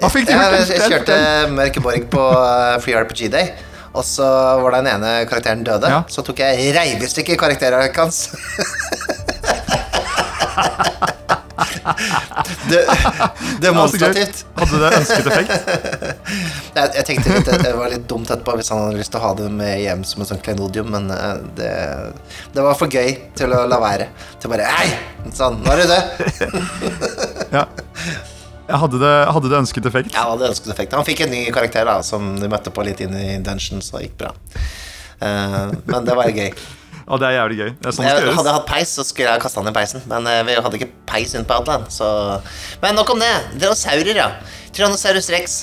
[0.00, 0.56] Hva fikk du gjort?
[0.58, 1.16] jeg, jeg kjørte
[1.54, 3.52] Mørkeborg på eh, Free RPG Day.
[3.90, 4.26] Og så
[4.62, 5.88] var den ene karakteren døde.
[5.90, 6.02] Ja.
[6.10, 8.30] Så tok jeg reiv i stykker karakterarket hans.
[12.70, 12.80] det,
[13.62, 14.44] demonstrativt.
[14.58, 15.70] Hadde det ønsket effekt?
[16.70, 19.24] Jeg, jeg tenkte litt, det var litt dumt etterpå hvis han hadde lyst til å
[19.24, 21.70] ha det med hjem som et sånt klenodium, men eh, det,
[22.54, 24.06] det var for gøy til å la være.
[24.38, 24.86] Til bare Hei!
[25.34, 26.04] Sånn, nå er du død!
[27.58, 27.64] Ja.
[28.70, 30.14] Hadde det, hadde det ønsket effekt?
[30.14, 30.94] Ja, hadde ønsket effekt.
[30.94, 33.98] Han fikk en ny karakter da som du møtte på litt inn i dungeon, så
[33.98, 34.30] det gikk bra.
[35.18, 36.52] Uh, men det var gøy.
[37.10, 37.70] Og det er jævlig gøy.
[37.74, 40.04] Det er sånn Jeg hadde jeg hatt peis, så skulle jeg kaste han i peisen.
[40.10, 42.06] Men eh, vi hadde ikke peis inne på Outland, så
[42.82, 43.32] Men nok om det.
[43.58, 44.30] Dinosaurer, ja.
[44.70, 45.58] Tyrannosaurus rex.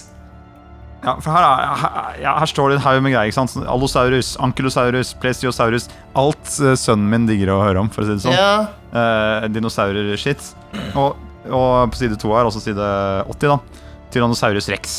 [1.06, 3.30] Ja, for her, er, her, ja, her står det en haug med greier.
[3.30, 3.54] ikke sant?
[3.70, 5.88] Allosaurus, Ankylosaurus, Plesiosaurus.
[6.20, 8.36] Alt uh, sønnen min digger å høre om, for å si det sånn.
[8.36, 8.68] Ja.
[8.92, 10.50] Uh, Dinosaurer-shit.
[10.98, 11.16] Og,
[11.48, 12.90] og på side to her, altså side
[13.30, 13.86] 80, da.
[14.12, 14.98] Tyrannosaurus rex.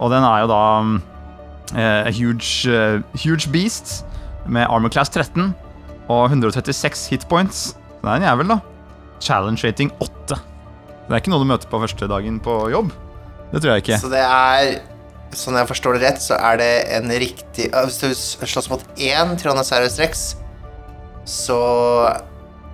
[0.00, 0.62] Og den er jo da
[1.76, 4.00] eh, a huge, uh, huge beast
[4.48, 5.52] med armor class 13
[6.10, 7.70] og 136 hitpoints.
[8.00, 8.58] Det er en jævel, da.
[9.22, 10.38] Challenge rating 8.
[11.06, 12.90] Det er ikke noe du møter på første dagen på jobb.
[13.50, 14.00] Det tror jeg ikke.
[14.02, 14.78] Så det er
[15.30, 18.08] Sånn jeg forstår det rett, så er det en riktig Hvis du
[18.50, 20.24] slåss mot én Tyrannosaurus rex,
[21.22, 21.58] så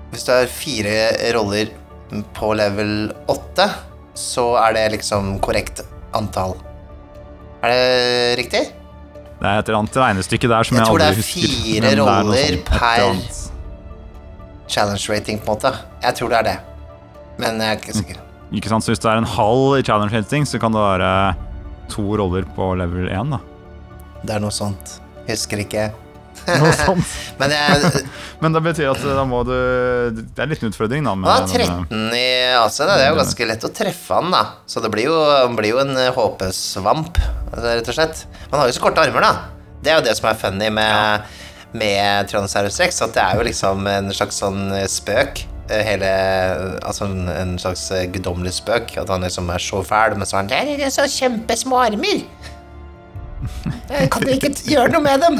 [0.08, 0.94] Hvis du har fire
[1.36, 1.74] roller
[2.32, 3.66] på level 8,
[4.16, 5.82] så er det liksom korrekt
[6.16, 6.54] antall.
[7.66, 8.60] Er det riktig?
[9.40, 11.40] Det er et eller annet regnestykke der som Jeg jeg, aldri er husker.
[11.40, 13.42] Jeg tror det er fire roller per-
[14.68, 15.70] Challenge rating, på en måte.
[16.02, 16.56] Jeg tror det er det.
[17.38, 18.16] Men jeg er ikke sikker.
[18.52, 21.34] Ikke sant, så Hvis det er en halv i challenge rating, så kan det være
[21.92, 23.30] to roller på level 1.
[23.30, 23.38] da.
[24.26, 24.96] Det er noe sånt.
[25.28, 25.90] Husker ikke.
[26.46, 27.14] Noe sånt.
[27.40, 28.02] Men jeg,
[28.42, 29.52] Men det betyr at da må du
[30.20, 31.14] Det er litt en utfordring, da.
[31.18, 32.26] Med, han har 13 i
[32.60, 32.92] AC, da.
[32.98, 34.42] det er jo ganske lett å treffe han, da.
[34.68, 35.16] Så det blir jo,
[35.58, 37.18] blir jo en eh, HP-svamp,
[37.50, 38.24] altså, rett og slett.
[38.52, 39.34] Man har jo så korte armer, da.
[39.82, 41.26] Det er jo det som er funny med,
[41.76, 45.44] med Tyrannosaurus rex, at det er jo liksom en slags sånn spøk.
[45.70, 46.10] eh, Hele
[46.86, 48.96] Altså en, slags eh, guddommelig spøk.
[49.02, 52.24] At han liksom er så fæl, men så er han «Det er så kjempesmå armer.
[53.90, 55.36] Jeg kan ikke gjøre noe med dem.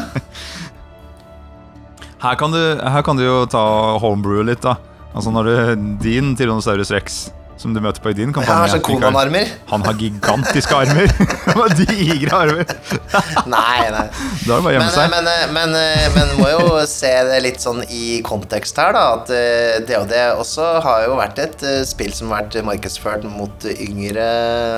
[2.22, 3.62] Her kan, du, her kan du jo ta
[4.00, 4.78] homebrew litt, da.
[5.16, 7.26] Altså når du, Din Tyrannosaurus rex,
[7.60, 9.48] som du møter på i din har sånn Konan-armer.
[9.70, 11.12] Han har gigantiske armer.
[11.46, 12.72] Han har Digre armer.
[13.54, 14.02] Nei, nei.
[14.44, 15.14] Da er det bare å gjemme seg.
[15.14, 15.76] men, men,
[16.16, 19.04] men må jo se det litt sånn i kontekst her, da.
[19.16, 23.68] At eh, DOD også har jo vært et eh, spill som har vært markedsført mot
[23.72, 24.28] yngre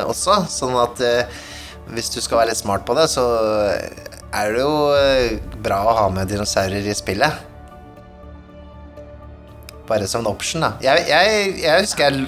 [0.07, 0.45] også.
[0.53, 1.43] Sånn at eh,
[1.95, 3.27] hvis du skal være litt smart på det, så
[4.35, 7.45] er det jo eh, bra å ha med dinosaurer i spillet.
[9.89, 10.75] Bare som en option, da.
[10.85, 12.27] Jeg, jeg, jeg husker jeg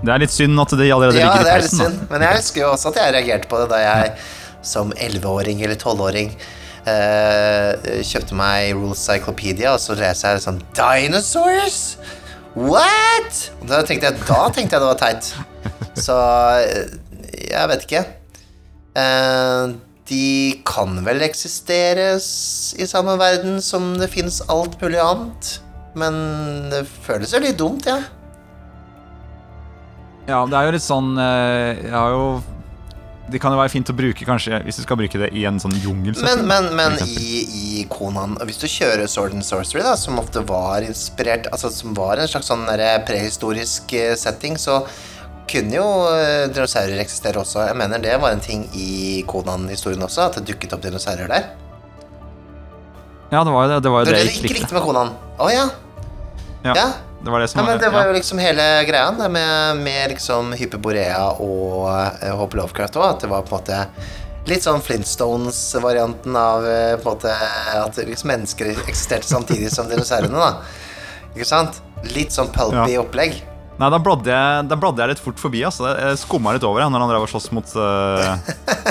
[0.00, 1.98] Det er litt synd at de allerede ja, ligger det i er litt synd.
[2.10, 4.14] Men jeg husker jo også at jeg reagerte på det da jeg
[4.68, 6.32] som 11-åring eller 12-åring
[6.88, 11.82] eh, kjøpte meg Rules Cyclopedia, og så leser jeg sånn Dinosaurs?
[12.58, 13.42] What?!
[13.60, 15.28] Og Da tenkte jeg, da tenkte jeg det var teit.
[16.00, 16.16] Så
[16.64, 16.96] eh,
[17.52, 18.02] jeg vet ikke.
[18.98, 19.76] Eh,
[20.08, 25.58] de kan vel eksistere i samme verden som det fins alt mulig annet.
[25.98, 26.14] Men
[26.72, 27.98] det føles jo litt dumt, ja.
[30.28, 32.24] Ja, det er jo litt sånn eh, Jeg har jo
[33.32, 35.56] Det kan jo være fint å bruke, kanskje, hvis du skal bruke det i en
[35.62, 36.44] sånn Men, jungelsetting.
[36.50, 40.84] men, men i, i Konan Hvis du kjører Sword and Sorcery, da, som ofte var
[40.84, 42.68] inspirert Altså som var en slags sånn
[43.08, 44.82] prehistorisk eh, setting, så
[45.50, 47.64] kunne jo eh, dinosaurer eksistere også.
[47.68, 51.50] Jeg mener det var en ting i Konan-historien også, at det dukket opp dinosaurer der.
[53.28, 54.74] Ja, det var jo det, det, var jo Det det jeg ikke likte.
[54.74, 55.12] med Konan.
[55.38, 55.66] Å ja.
[56.64, 56.86] Ja, ja.
[57.24, 60.54] det var det som Ja, men det var jo liksom hele greia med, med liksom
[60.58, 63.10] Hyperborea og uh, Hope Lovecraft òg.
[63.12, 63.82] At det var på en måte
[64.48, 67.34] litt sånn Flintstones-varianten av eh, på en måte
[67.76, 70.40] at liksom mennesker eksisterte samtidig som dinosaurene.
[70.40, 71.82] da Ikke sant?
[72.14, 73.42] Litt sånn pulpy opplegg.
[73.78, 75.60] Nei, da bladde, jeg, litt fort forbi.
[75.66, 75.86] Altså.
[75.94, 78.34] Jeg skumma litt over jeg, når han drev og sloss mot uh,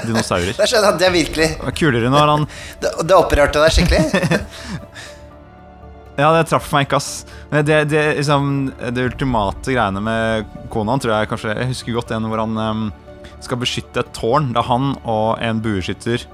[0.07, 0.55] dinosaurer.
[0.59, 2.45] Da skjønner at det er virkelig Det var kulere når han
[2.83, 4.03] Det, det opprørte deg skikkelig.
[6.17, 7.27] Ja, det traff meg ikke, ass.
[7.51, 12.25] Det, det, liksom, det ultimate greiene med Konan tror jeg kanskje Jeg husker godt en
[12.25, 12.87] hvor han um,
[13.43, 14.49] skal beskytte et tårn.
[14.55, 16.25] Det er han og en bueskytter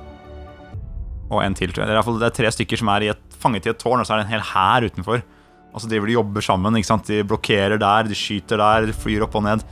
[1.34, 1.92] og en til, tror jeg.
[1.92, 4.08] Det er, det er tre stykker som er i et, fanget i et tårn, og
[4.08, 5.26] så er det en hel hær utenfor.
[5.74, 6.78] Og så driver de jobber sammen.
[6.78, 7.10] ikke sant?
[7.10, 9.66] De blokkerer der, de skyter der, de flyr opp og ned.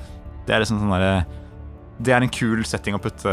[0.48, 1.24] Det er liksom sånn der,
[2.02, 3.30] Det er en kul setting å putte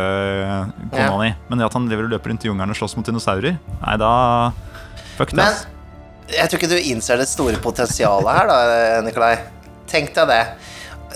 [0.93, 1.31] kona ja.
[1.31, 1.35] i.
[1.49, 3.99] Men det at han driver og løper rundt i jungelen og slåss mot dinosaurer, nei,
[4.01, 4.13] da
[5.17, 5.41] Fuck det.
[5.41, 8.59] Men jeg tror ikke du innser det store potensialet her, da,
[9.07, 9.33] Nikolai.
[9.89, 10.43] Tenk deg det.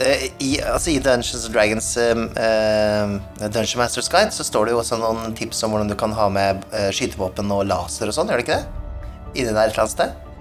[0.00, 4.80] Eh, I, altså, I Dungeons and Dragons um, Dungeon Masters Guide så står det jo
[4.80, 8.32] også noen tips om hvordan du kan ha med uh, skytevåpen og laser og sånn,
[8.32, 9.02] gjør det ikke det?
[9.36, 10.31] Inni der et eller annet sted?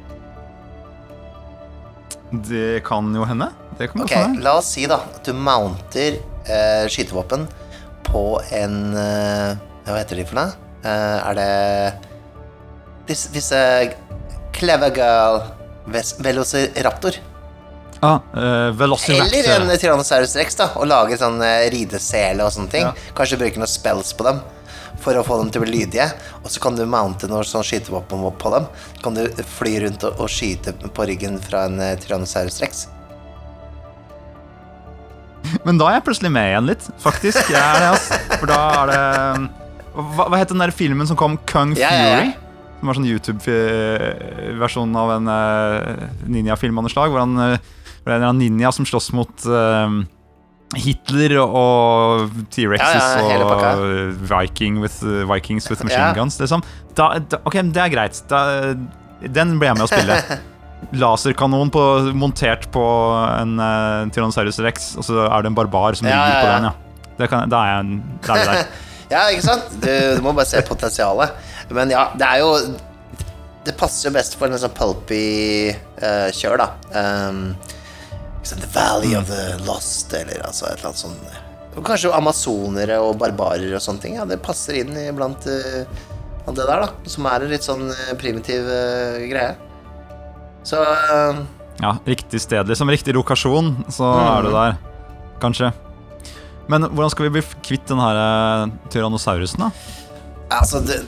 [2.32, 3.50] Det kan jo hende.
[3.78, 4.42] Det kan Ok, hende.
[4.46, 7.48] la oss si da at du mounter eh, skytevåpen
[8.08, 8.24] på
[8.56, 9.56] en eh,
[9.88, 10.54] Hva heter de for noe?
[10.82, 11.50] Eh, er det
[13.10, 13.60] disse, disse
[14.56, 15.42] Clever Girl
[15.92, 17.18] Ves- Velociraptor?
[18.02, 18.20] Ah,
[18.74, 19.28] Velociraptor.
[19.38, 22.88] Eller en Tyrannosaurus rex, da, og lager sånn eh, ridesele og sånne ting.
[22.88, 23.12] Ja.
[23.18, 24.40] Kanskje bruke noen spells på dem
[25.02, 26.08] for å få dem til å bli lydige.
[26.42, 28.68] Og så kan du mounte noe sånn skytevåpen på dem.
[29.04, 29.26] Kan du
[29.58, 32.86] fly rundt og, og skyte på ryggen fra en eh, Tyrannosaurus rex.
[35.66, 37.50] Men da er jeg plutselig med igjen litt, faktisk.
[37.52, 38.08] Jeg er det, ass.
[38.38, 39.02] For da er det
[39.92, 41.36] Hva, hva het den der filmen som kom?
[41.50, 42.22] Kung Ja, ja, ja.
[42.22, 42.32] Fury?
[42.80, 47.12] Som var sånn YouTube-versjon av en uh, ninjafilm av noe slag.
[47.14, 47.68] Hvor han, eh,
[48.02, 50.00] hvor det er en ninja som slåss mot eh,
[50.78, 56.64] Hitler og T-rexes Ja, ja, og Viking with, eh, Vikings with machine guns, liksom.
[56.96, 58.22] Da, da, ok, det er greit.
[58.32, 58.42] Da,
[59.22, 60.20] den ble jeg med å spille.
[61.02, 61.82] Laserkanon på,
[62.18, 62.84] montert på
[63.38, 66.70] en uh, Tyrannosaurus rex, og så er det en barbar som Ja, på den.
[66.72, 68.72] ja Da, kan, da er jeg da er der.
[69.12, 69.74] Ja, ikke sant?
[69.84, 71.36] Du, du må bare se potensialet.
[71.76, 72.54] Men ja, det er jo
[73.68, 75.20] Det passer jo best for en sånn pulpy
[76.02, 76.70] uh, kjør, da.
[76.96, 77.42] Um,
[78.44, 81.40] The Valley of the Lost, eller altså et eller annet sånt.
[81.78, 84.16] Og kanskje amazonere og barbarer og sånne ting.
[84.18, 85.86] Ja, det passer inn iblant uh,
[86.52, 86.90] det der, da.
[87.08, 89.54] Som er en litt sånn eh, primitiv uh, greie.
[90.68, 91.40] Så uh,
[91.82, 92.90] Ja, riktig sted, liksom.
[92.92, 94.28] Riktig lokasjon, så Mm.
[94.36, 94.76] er du der.
[95.42, 95.72] Kanskje.
[96.70, 99.72] Men hvordan skal vi bli kvitt den her eh, tyrannosaurusen, da?
[100.52, 101.00] Altså, det,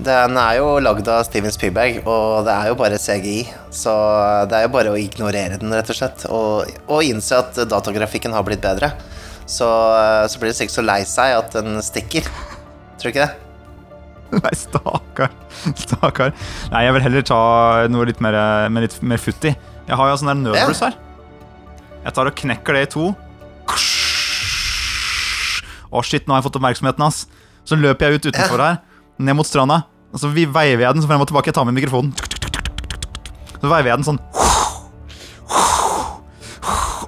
[0.00, 3.42] Den er jo lagd av Steven Spielberg, og det er jo bare CGI.
[3.74, 3.92] Så
[4.48, 6.24] det er jo bare å ignorere den, rett og slett.
[6.32, 8.92] Og, og innse at datagrafikken har blitt bedre.
[9.44, 9.68] Så,
[10.30, 12.28] så blir du sikkert så lei seg at den stikker.
[12.98, 13.48] Tror du ikke det?
[14.42, 15.32] Nei, stakkar.
[15.76, 16.32] Stakkar.
[16.72, 17.40] Nei, jeg vil heller ta
[17.92, 18.38] noe litt mer,
[18.72, 19.52] med litt mer futt i.
[19.88, 20.96] Jeg har jo sånn der nødbluss her.
[22.02, 23.10] Jeg tar og knekker det i to.
[25.92, 27.26] Å, shit, nå har jeg fått oppmerksomheten hans.
[27.68, 28.80] Så løper jeg ut utenfor her,
[29.24, 29.82] ned mot stranda.
[30.12, 31.46] Og så vi- veiver jeg den så frem og tilbake.
[31.50, 32.12] Jeg tar med mikrofonen.
[33.60, 34.20] Så veiver jeg den sånn.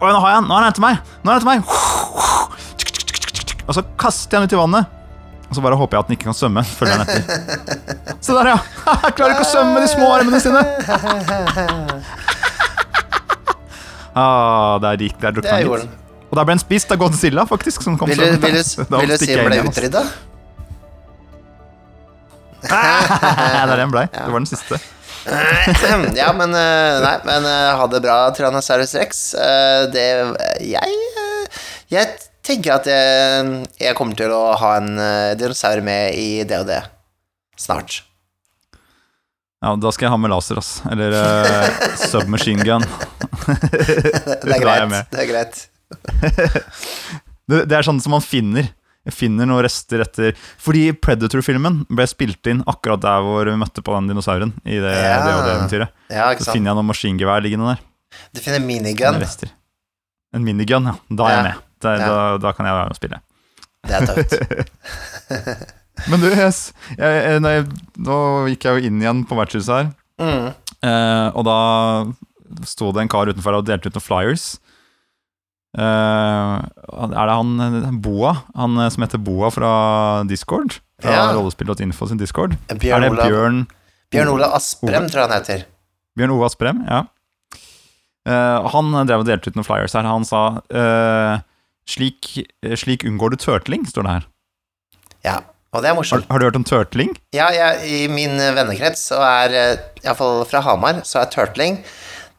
[0.04, 0.48] Oi, nå har jeg den!
[0.50, 0.98] Nå er den etter meg!
[1.24, 1.60] Nå er den etter meg!
[3.64, 4.84] Og så kaster jeg den ut i vannet.
[5.48, 6.64] Og så bare håper jeg at den ikke kan svømme.
[6.66, 8.16] Følger den etter.
[8.20, 8.58] Se der, ja!
[9.06, 10.62] Jeg klarer ikke å svømme med de små armene sine.
[14.14, 15.94] Ah, der gikk der drukna den litt.
[16.30, 17.82] Og der ble den spist av Godzilla, faktisk.
[17.82, 18.46] Som kom Vil vil du,
[19.00, 20.04] vil du si den ble utrydda?
[22.72, 23.66] altså.
[23.68, 24.06] det er den blei.
[24.12, 24.80] Det var den siste.
[26.20, 29.22] ja, men eh, Nei, men eh, ha det bra, Tyrannosaurus rex.
[29.34, 30.06] Eh, Det
[30.60, 30.96] Jeg
[31.92, 34.98] Jeg tenker at jeg, jeg kommer til å ha en
[35.40, 36.82] dinosaur med i det
[37.56, 38.02] snart.
[39.64, 40.82] Ja, Da skal jeg ha med laser, ass.
[40.92, 42.84] Eller uh, submachine gun.
[43.46, 44.92] Det er greit.
[45.14, 45.62] Det er greit.
[47.48, 48.68] Det er sånn som man finner.
[49.12, 50.32] Finner noen rester etter
[50.64, 54.54] Fordi Predator-filmen ble spilt inn akkurat der hvor vi møtte på den dinosauren.
[54.64, 55.18] I det, Ja.
[55.26, 57.84] det, det eventyret Ja, Så finner jeg noen maskingevær liggende der.
[58.32, 59.20] Du finner minigun.
[60.34, 60.94] En minigun, ja.
[61.10, 61.62] Da er jeg med.
[61.84, 63.20] Da, da, da kan jeg være med og spille.
[63.84, 65.74] Det er tøft.
[66.10, 66.52] Men du, jeg,
[66.98, 67.66] jeg, jeg,
[68.02, 68.16] nå
[68.50, 70.48] gikk jeg jo inn igjen på vertshuset her, Mm.
[70.86, 71.54] eh, og da
[72.70, 74.44] sto det en kar utenfor og delte ut noen flyers.
[75.74, 76.54] Eh,
[76.94, 78.34] er det han Boa?
[78.54, 79.70] Han eh, som heter Boa fra
[80.28, 80.76] Discord?
[81.02, 81.24] Fra Ja.
[81.34, 82.54] rollespill.info sin Discord?
[82.70, 83.64] Bjørn er det Bjørn
[84.14, 85.64] Bjørn Ola Asprem, tror jeg han heter.
[86.16, 87.00] Bjørn Ove Asprem, ja.
[88.24, 90.06] Uh, han drev og delte ut noen flyers her.
[90.08, 91.42] Han sa uh,
[91.90, 94.24] slik, 'Slik unngår du turtling', står det her.
[95.26, 95.34] Ja,
[95.74, 96.30] og det er Har, morsomt.
[96.30, 97.10] har du hørt om turtling?
[97.34, 101.82] Ja, jeg, i min vennekrets, og er iallfall fra Hamar, så er turtling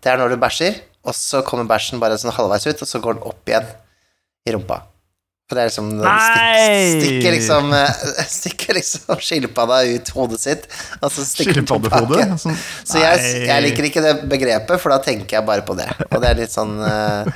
[0.01, 3.01] Det er når du bæsjer, og så kommer bæsjen bare sånn halvveis ut, og så
[3.03, 3.67] går den opp igjen
[4.45, 4.81] i rumpa.
[5.45, 6.85] For det er liksom den Nei!
[6.89, 8.05] stikk, stikker liksom eh,
[8.39, 10.65] Stikker liksom skilpadda ut hodet sitt,
[10.97, 12.25] og så stikker den tilbake.
[12.41, 15.85] Sånn, Så jeg, jeg liker ikke det begrepet, for da tenker jeg bare på det.
[16.09, 17.29] Og det er litt sånn eh,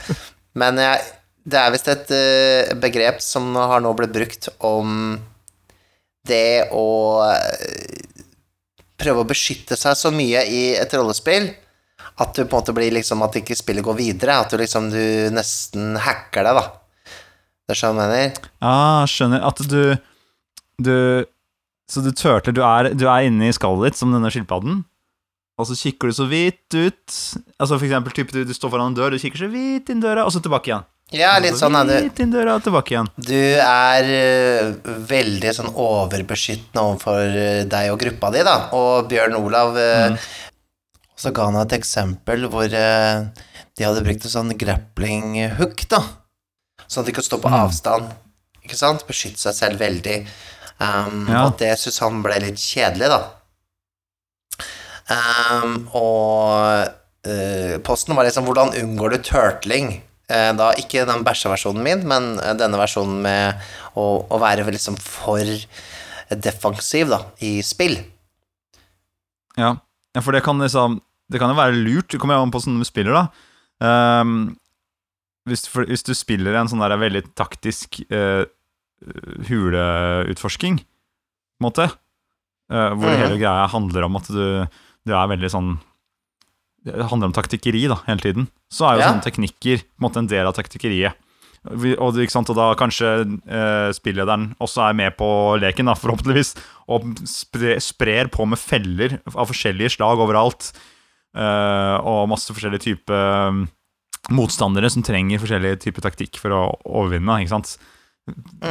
[0.58, 1.06] Men jeg,
[1.54, 5.20] det er visst et eh, begrep som har nå blitt brukt om
[6.30, 6.88] det å
[9.00, 11.48] prøve å beskytte seg så mye i et rollespill
[12.20, 14.42] at du på en måte blir liksom At ikke spillet går videre.
[14.44, 15.02] At du liksom du
[15.34, 16.66] nesten hacker det, da.
[17.70, 18.52] Det er sånn jeg mener?
[18.66, 19.46] Ah, skjønner.
[19.46, 19.98] At du
[20.80, 21.26] Du
[21.90, 24.84] Så du turtler du er, du er inne i skallet ditt som denne skilpadden,
[25.60, 27.16] og så kikker du så vidt ut.
[27.58, 30.04] Altså For eksempel type, du, du står foran en dør, du kikker så vidt inn
[30.04, 30.86] døra, og så tilbake igjen.
[31.10, 32.26] Ja, litt sånn er du.
[32.30, 33.08] Døra tilbake igjen.
[33.18, 38.56] Du er uh, veldig sånn overbeskyttende overfor eh, deg og gruppa di, da.
[38.78, 40.30] Og Bjørn Olav eh,
[41.20, 43.26] Så ga han et eksempel hvor eh,
[43.76, 46.00] de hadde brukt en sånn grappling hook, da.
[46.88, 47.58] Sånn at de kunne stå på Mm.
[47.66, 48.14] avstand.
[48.64, 49.04] Ikke sant?
[49.08, 50.22] Beskytte seg selv veldig.
[50.80, 51.44] Um, Ja.
[51.48, 53.20] Og det syntes han ble litt kjedelig, da.
[55.10, 56.88] Um, og
[57.26, 59.90] uh, posten var liksom Hvordan unngår du turtling?
[60.30, 65.42] Uh, da ikke den bæsjeversjonen min, men denne versjonen med å, å være liksom for
[66.30, 67.96] defensiv, da, i spill.
[69.58, 69.72] Ja.
[70.14, 71.00] ja, for det kan liksom
[71.30, 72.10] Det kan jo være lurt.
[72.12, 73.26] Det kommer jo an på sånn du spiller, da.
[73.80, 74.58] Um,
[75.50, 78.44] hvis, for, hvis du spiller en sånn der veldig taktisk uh,
[79.48, 81.88] huleutforsking, på en måte,
[82.72, 83.20] uh, hvor mm.
[83.22, 84.44] hele greia handler om at du,
[85.08, 85.78] du er veldig sånn
[86.88, 88.52] Det handler om taktikkeri da, hele tiden.
[88.72, 89.10] Så er jo Ja.
[89.14, 91.18] sånne teknikker på en måte en del av taktikkeriet.
[91.68, 95.28] Og, og da kanskje eh, spillederen også er med på
[95.60, 96.54] leken, da, forhåpentligvis,
[96.88, 100.72] og spre, sprer på med feller av forskjellige slag overalt.
[101.36, 103.64] Eh, og masse forskjellige typer um,
[104.34, 107.42] motstandere som trenger forskjellige typer taktikk for å overvinne.
[107.42, 107.78] ikke sant?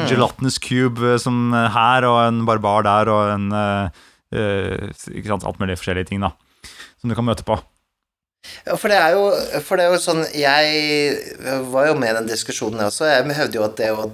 [0.08, 4.04] Gelatinous cube eh, som her, og en barbar der, og en eh,
[4.34, 6.34] eh, Ikke sant, alt mulig forskjellige ting, da.
[7.00, 7.58] Som du kan møte på.
[8.66, 9.24] Ja, for det er jo,
[9.66, 13.10] for det er jo sånn Jeg var jo med i den diskusjonen, jeg også.
[13.10, 14.08] Jeg hevder jo at det å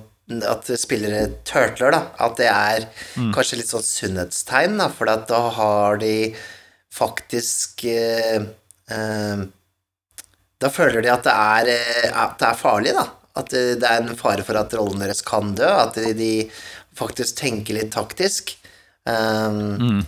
[0.49, 2.87] at spillere turtler, da, at det er
[3.35, 6.15] kanskje litt sånn sunnhetstegn, da, for at da har de
[6.95, 8.47] faktisk eh,
[8.91, 9.45] eh,
[10.63, 13.09] Da føler de at det er, eh, at det er farlig, da.
[13.35, 15.69] At det det er en fare for at rollen deres kan dø.
[15.69, 16.33] At de,
[16.95, 18.55] faktisk tenker litt taktisk.
[19.05, 20.05] Um,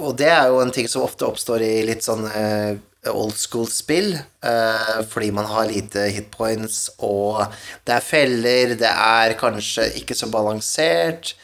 [0.00, 2.72] og det er jo en ting som ofte oppstår i litt sånn uh,
[3.12, 7.44] old school-spill, uh, fordi man har lite hitpoints, og
[7.86, 11.34] det er feller, det er kanskje ikke så balansert.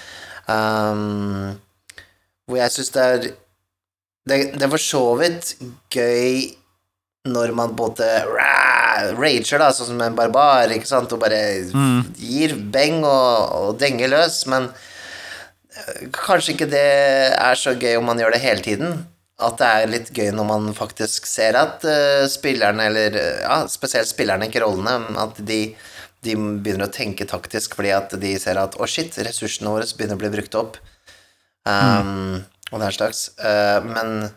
[0.49, 1.61] Um,
[2.49, 3.31] hvor jeg syns det er
[4.31, 5.53] det, det er for så vidt
[5.93, 6.49] gøy
[7.29, 11.41] når man både ra- rager, da, sånn som en barbar, ikke sant, og bare
[12.17, 14.71] gir beng og, og denger løs, men
[15.77, 16.87] eh, kanskje ikke det
[17.37, 19.03] er så gøy om man gjør det hele tiden.
[19.41, 23.63] At det er litt gøy når man faktisk ser at uh, spillerne, eller eh, ja,
[23.73, 25.61] spesielt spillerne, ikke rollene, at de,
[26.25, 30.19] de begynner å tenke taktisk fordi at de ser at å, shit, ressursene våre begynner
[30.19, 30.77] å bli brukt opp.
[31.65, 33.29] Um, Og den slags.
[33.39, 34.31] Eh, men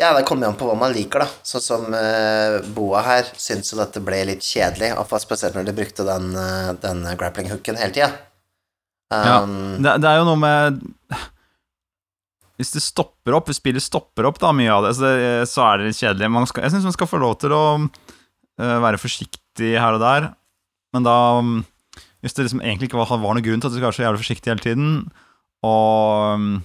[0.00, 1.40] ja, det kommer jo an på hva man liker, da.
[1.44, 6.06] Sånn som uh, Boa her syns jo dette ble litt kjedelig, spesielt når de brukte
[6.08, 8.08] den, eh, den grappling-hooken hele tida.
[9.12, 10.76] Ja, Um, det, det er jo noe med
[12.60, 15.64] Hvis det stopper opp, hvis spillet stopper opp, da, mye av det, så, det, så
[15.66, 16.28] er det litt kjedelig.
[16.30, 17.64] Man skal, jeg syns man skal få lov til å
[18.54, 20.28] være forsiktig her og der,
[20.94, 21.58] men da um,
[22.22, 24.06] Hvis det liksom egentlig ikke var, var noen grunn til at du skal være så
[24.06, 24.90] jævlig forsiktig hele tiden,
[25.66, 26.60] og, um,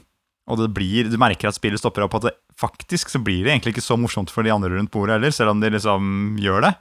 [0.47, 3.51] og det blir, du merker at spillet stopper opp, at det, faktisk så blir det
[3.55, 6.67] egentlig ikke så morsomt for de andre rundt bordet heller, selv om de liksom gjør
[6.67, 6.73] det.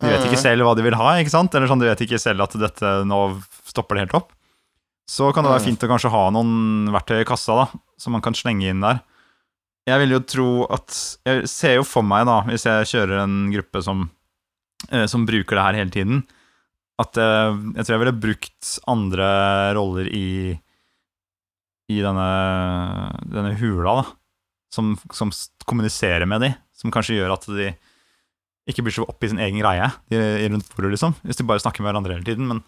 [0.00, 1.52] De vet ikke selv hva de vil ha, ikke sant?
[1.54, 3.18] Eller sånn, de vet ikke selv at dette nå
[3.68, 4.30] stopper det helt opp.
[5.10, 5.68] Så kan det være Mm.
[5.68, 7.66] fint å kanskje ha noen verktøy i kassa da,
[7.98, 9.02] som man kan slenge inn der.
[9.90, 13.50] Jeg vil jo tro at Jeg ser jo for meg, da, hvis jeg kjører en
[13.52, 14.08] gruppe som,
[14.92, 16.22] eh, som bruker det her hele tiden,
[17.00, 20.60] at eh, jeg tror jeg ville brukt andre roller i
[21.90, 22.26] i denne,
[23.26, 24.04] denne hula, da,
[24.74, 25.32] som, som
[25.66, 27.72] kommuniserer med de, som kanskje gjør at de
[28.70, 30.20] ikke blir så oppe i sin egen greie de,
[30.52, 32.46] rundt bordet, liksom, hvis de bare snakker med hverandre hele tiden.
[32.46, 32.62] Men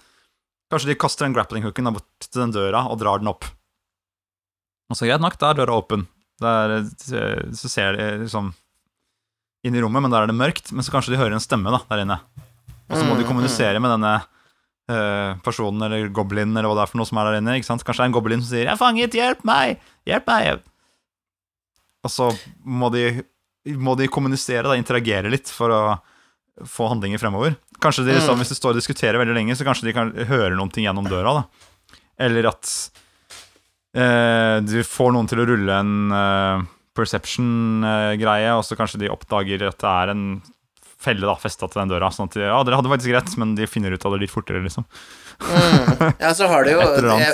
[0.72, 3.46] kanskje de kaster den grappling-hooken bort til den døra og drar den opp.
[4.90, 6.06] Og så greit nok, da er døra åpen.
[6.42, 8.50] Der, eh, så ser de liksom
[9.62, 10.72] inn i rommet, men der er det mørkt.
[10.74, 12.18] Men så kanskje de hører en stemme da, der inne.
[12.90, 14.16] Og så må de Mm, kommunisere med denne
[15.44, 17.56] personen eller goblinen eller hva det er for noe som er der inne.
[17.58, 17.84] ikke sant?
[17.84, 19.18] Kanskje det er en goblin som sier 'Jeg er fanget!
[19.18, 19.82] Hjelp meg!
[20.06, 20.62] Hjelp meg!'
[22.02, 22.30] Og så
[22.64, 23.22] må de,
[23.78, 25.82] må de kommunisere, da, interagere litt for å
[26.68, 27.56] få handlinger fremover.
[27.82, 28.38] Kanskje de liksom.
[28.38, 31.08] Hvis de står og diskuterer veldig lenge, så kanskje de kan høre noen ting gjennom
[31.08, 31.42] døra.
[31.42, 31.96] da.
[32.22, 32.70] Eller at
[33.96, 36.66] eh, du får noen til å rulle en eh,
[36.98, 40.26] perception-greie, og så kanskje de oppdager at det er en
[41.02, 42.10] felle da, festa til den døra.
[42.14, 44.34] Sånn at de, ja, dere hadde faktisk rett, men de finner ut av det litt
[44.34, 44.86] fortere, liksom.
[45.42, 46.12] Mm.
[46.22, 47.30] Ja, så har det jo det,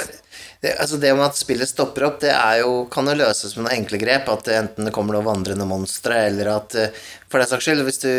[0.63, 3.67] det, Altså det med at spillet stopper opp, det er jo, kan jo løses med
[3.67, 4.31] noen enkle grep.
[4.33, 8.03] At enten det kommer noen vandrende monstre, eller at eh, For den saks skyld, hvis
[8.05, 8.13] du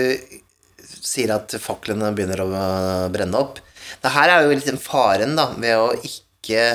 [0.99, 2.47] sier at faklene begynner å
[3.13, 3.59] brenne opp
[4.01, 6.65] Det her er jo litt den faren, da, ved å ikke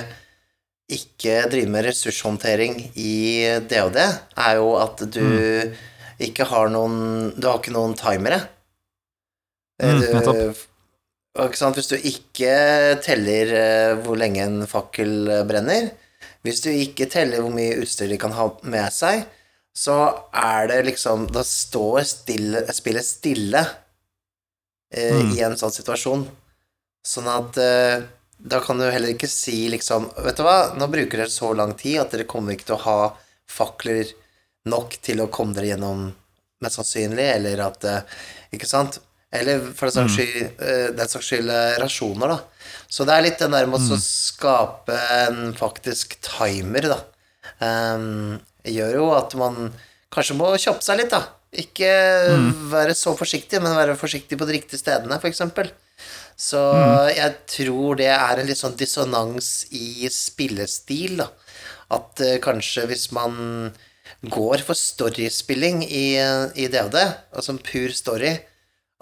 [0.92, 3.40] ikke drive med ressurshåndtering i
[3.70, 5.24] DOD, er jo at du
[6.22, 8.42] ikke har noen Du har ikke noen timere.
[9.80, 9.90] Eh,
[11.34, 11.74] Mm, sant?
[11.76, 15.88] Hvis du ikke teller eh, hvor lenge en fakkel eh, brenner,
[16.46, 19.24] hvis du ikke teller hvor mye utstyr de kan ha med seg,
[19.74, 19.96] så
[20.32, 23.64] er det liksom Da står stille, spillet stille
[24.94, 25.32] eh, Mm.
[25.34, 26.22] i en sånn situasjon.
[27.04, 28.04] Sånn at eh,
[28.38, 31.74] da kan du heller ikke si liksom Vet du hva, nå bruker dere så lang
[31.78, 32.98] tid at dere kommer ikke til å ha
[33.50, 34.12] fakler
[34.70, 36.06] nok til å komme dere gjennom,
[36.62, 38.00] mest sannsynlig, eller at eh,
[38.54, 39.00] Ikke sant?
[39.34, 41.00] Eller for den saks skyld, mm.
[41.10, 42.74] saks skyld eh, rasjoner, da.
[42.90, 47.00] Så det er litt den der med å skape en faktisk timer, da.
[47.58, 48.36] Um,
[48.66, 49.72] gjør jo at man
[50.14, 51.24] kanskje må kjappe seg litt, da.
[51.64, 51.90] Ikke
[52.70, 55.42] være så forsiktig, men være forsiktig på de riktige stedene, f.eks.
[56.34, 56.60] Så
[57.14, 61.30] jeg tror det er en litt sånn dissonans i spillestil, da.
[61.94, 63.72] At uh, kanskje hvis man
[64.24, 66.16] går for storiespilling i,
[66.56, 66.96] i DOD,
[67.34, 68.36] altså en pur story,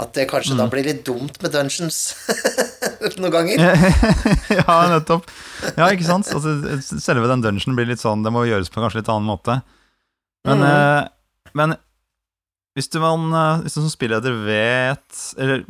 [0.00, 1.98] at det kanskje da blir litt dumt med dungeons
[3.20, 3.60] noen ganger.
[4.58, 5.28] ja, nettopp.
[5.76, 6.30] Ja, ikke sant?
[6.32, 6.56] Altså,
[7.02, 9.60] selve den dungeonen blir litt sånn Det må gjøres på kanskje litt annen måte.
[10.48, 10.68] Men, mm.
[10.70, 11.76] eh, men
[12.74, 15.62] hvis du, man, eh, hvis du som spilleder vet Eller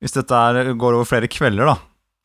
[0.00, 1.76] hvis dette er, går over flere kvelder, da,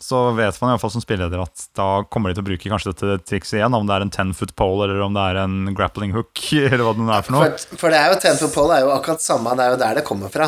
[0.01, 2.69] så vet man i hvert fall som spilleder at da kommer de til å bruke
[2.71, 5.39] kanskje dette trikset igjen, om det er en ten foot pole eller om det er
[5.43, 7.49] en grappling hook, eller hva det nå er for noe.
[7.53, 9.81] For, for det er jo Ten pole, det er jo akkurat samme, det er jo
[9.83, 10.47] der det kommer fra.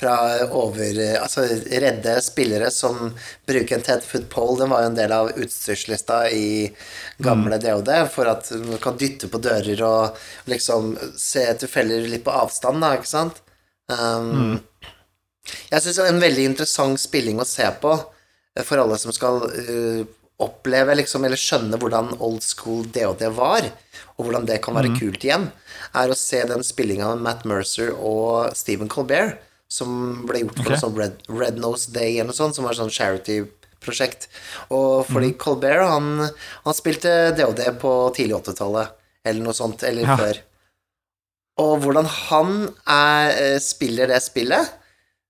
[0.00, 0.14] Fra
[0.58, 1.44] over Altså
[1.84, 3.12] redde spillere som
[3.46, 6.46] bruker en ten foot pole, den var jo en del av utstyrslista i
[7.22, 12.24] gamle DOD, for at man kan dytte på dører og liksom se etter feller litt
[12.26, 13.44] på avstand, da, ikke sant?
[13.92, 14.56] Um,
[15.68, 17.92] Jeg syns det en veldig interessant spilling å se på
[18.62, 20.04] for alle som skal uh,
[20.42, 23.66] oppleve, liksom, eller skjønne hvordan old school DOD var,
[24.16, 25.00] og hvordan det kan være mm.
[25.00, 25.48] kult igjen,
[25.94, 29.40] er å se den spillinga av Matt Mercer og Stephen Colbert,
[29.70, 30.82] som ble gjort for okay.
[30.82, 34.28] sånn Red, Red Nose Day eller noe sånt, som var sånn charity-prosjekt.
[34.74, 35.38] Og fordi mm.
[35.42, 36.26] Colbert, han,
[36.66, 38.94] han spilte DOD på tidlig 80-tallet,
[39.24, 40.18] eller noe sånt, eller Ja.
[40.20, 40.42] før.
[41.62, 42.54] Og hvordan han
[42.90, 44.72] er, eh, spiller det spillet,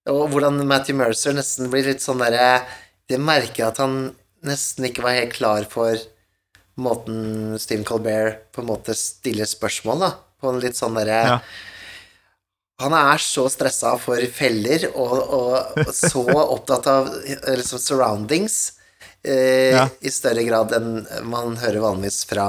[0.09, 2.65] og hvordan Matthew Mercer nesten blir litt sånn derre
[3.11, 3.97] Det merker jeg at han
[4.45, 5.97] nesten ikke var helt klar for
[6.81, 10.11] måten Stephen Colbert på en måte stiller spørsmål, da.
[10.41, 11.39] På en litt sånn derre Ja.
[12.83, 17.07] Han er så stressa for feller og, og så opptatt av
[17.55, 18.57] liksom surroundings
[19.23, 19.85] eh, Ja.
[20.03, 22.49] i større grad enn man hører vanligvis fra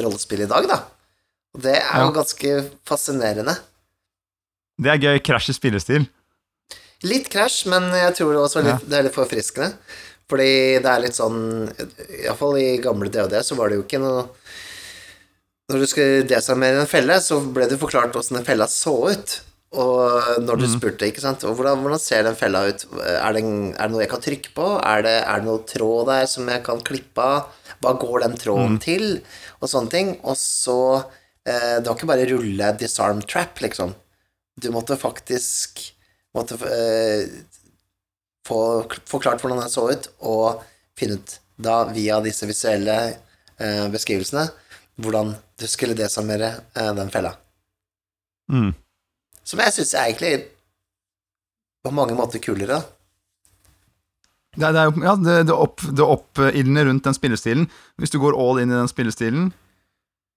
[0.00, 0.78] rollespill i dag, da.
[1.52, 2.14] Og det er jo Ja.
[2.16, 2.54] ganske
[2.88, 3.58] fascinerende.
[4.80, 5.18] Det er gøy.
[5.20, 6.08] Krasj i spillestil.
[7.08, 9.72] Litt krasj, men jeg tror det også litt, det er litt forfriskende.
[10.30, 11.40] Fordi det er litt sånn
[12.22, 14.22] Iallfall i gamle DOD så var det jo ikke noe
[15.68, 19.34] Når du skulle desarmere en felle, så ble det forklart åssen den fella så ut.
[19.72, 22.84] Og når du spurte, ikke sant Og hvordan, hvordan ser den fella ut?
[23.00, 24.68] Er det, er det noe jeg kan trykke på?
[24.84, 27.50] Er det, er det noe tråd der som jeg kan klippe av?
[27.82, 29.06] Hva går den tråden til?
[29.60, 30.12] Og sånne ting.
[30.22, 33.96] Og så eh, Det var ikke bare rulle disarm trap, liksom.
[34.60, 35.91] Du måtte faktisk
[36.36, 37.28] måtte eh,
[38.46, 38.58] få
[39.08, 40.62] forklart hvordan den så ut, og
[40.98, 42.96] finne ut da, via disse visuelle
[43.58, 44.46] eh, beskrivelsene,
[45.02, 47.36] hvordan du skulle desarmere eh, den fella.
[48.52, 48.72] Mm.
[49.44, 50.34] Som jeg syns egentlig
[51.82, 52.82] på mange måter kulere.
[54.52, 57.68] Det, det jo ja, det, det, opp, det oppildner rundt den spillestilen.
[57.96, 59.50] Hvis du går all in i den spillestilen,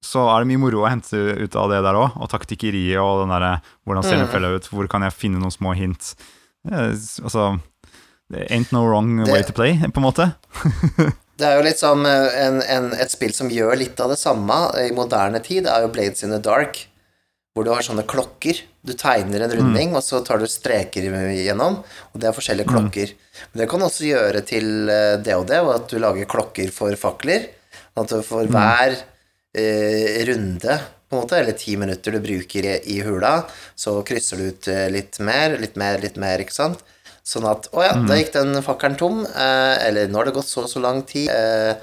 [0.06, 2.16] så er det mye moro å hente ut av det der òg.
[2.22, 3.56] Og taktikkeriet og den derre
[3.86, 4.32] Hvordan ser en Mm.
[4.34, 4.70] fella ut?
[4.70, 6.14] Hvor kan jeg finne noen små hint?
[6.70, 6.94] Eh,
[7.26, 7.60] altså
[8.34, 10.34] Ain't no wrong way Det- to play, på en måte.
[11.38, 14.18] Det er jo litt som eh, en, en, et spill som gjør litt av det
[14.18, 16.88] samme i moderne tid, er jo Blades in the Dark,
[17.54, 18.62] hvor du har sånne klokker.
[18.86, 21.82] Du tegner en runding, og så tar du streker igjennom,
[22.14, 23.12] og det er forskjellige klokker.
[23.52, 27.50] Men det kan også gjøre til eh, DOD, og at du lager klokker for fakler.
[28.00, 29.04] At du for hver eh,
[29.56, 30.78] runde,
[31.10, 33.44] på en måte, eller ti minutter du bruker i, hula,
[33.78, 36.82] så krysser du ut eh, litt mer, litt mer, litt mer, ikke sant?
[37.26, 39.24] Sånn at Å ja, da gikk den fakkelen tom.
[39.26, 41.32] Eh, eller nå har det gått så og så lang tid.
[41.34, 41.74] Eh,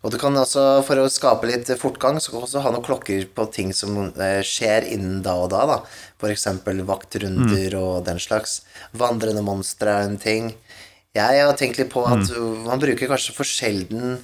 [0.00, 2.86] og du kan også, for å skape litt fortgang, så kan du også ha noen
[2.86, 5.80] klokker på ting som eh, skjer innen da og da, da.
[6.30, 8.62] Eksempel vaktrunder og den slags.
[8.96, 10.54] Vandrende monstre er en ting.
[11.16, 12.28] Jeg har tenkt litt på at
[12.64, 14.20] man bruker kanskje for sjelden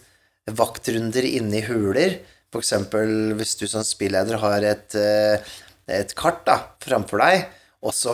[0.57, 2.21] vaktrunder inne i huler.
[2.59, 5.55] Eksempel hvis du som spilleder har et, eh,
[6.01, 7.47] et kart da, framfor deg,
[7.87, 8.13] og så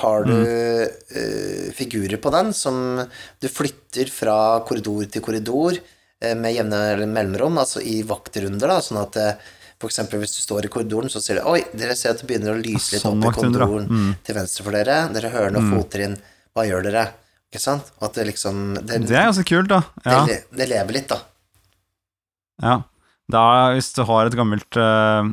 [0.00, 3.00] har du uh, figurer på den som
[3.42, 9.00] du flytter fra korridor til korridor uh, med jevne mellomrom, altså i vaktrunder, da, sånn
[9.02, 9.50] at uh,
[9.88, 12.54] eksempel hvis du står i korridoren, så sier du Oi, dere ser at det begynner
[12.54, 14.12] å lyse litt Sånn opp i korridoren mm.
[14.26, 14.98] til venstre for dere.
[15.14, 16.16] Dere hører noen fottrinn.
[16.52, 17.06] Hva gjør dere?
[17.50, 17.88] Ikke sant?
[18.04, 19.80] At det liksom Det, Det er ganske kult, da.
[20.04, 20.20] Ja.
[20.28, 21.20] det, det lever litt, da.
[22.62, 22.76] ja.
[23.30, 23.46] Da,
[23.76, 25.26] hvis du har et gammelt uh,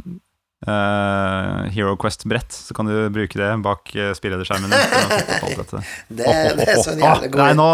[0.65, 4.71] uh, Hero Quest-brett, så kan du bruke det bak uh, spillederskjermen.
[4.71, 6.25] Det,
[6.57, 7.67] det er sånn jævlig god Nei, nå,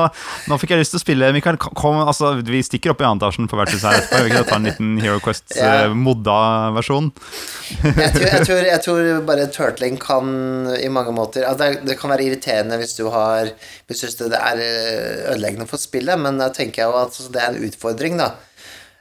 [0.51, 3.49] nå fikk jeg lyst til å spille Mikael, kom, altså, vi stikker opp i annetasjen
[3.51, 4.23] på vertshuset her etterpå.
[4.27, 5.23] Vi kan ta en liten Hero Ja.
[5.23, 7.11] Quest-modda-versjon.
[7.13, 10.33] jeg, tror, jeg, tror, jeg tror bare turtling kan
[10.77, 13.51] i mange måter altså, det, det kan være irriterende hvis du har
[13.87, 14.59] Hvis du synes det er
[15.33, 18.33] ødeleggende for spillet, men da tenker jeg jo at det er en utfordring, da.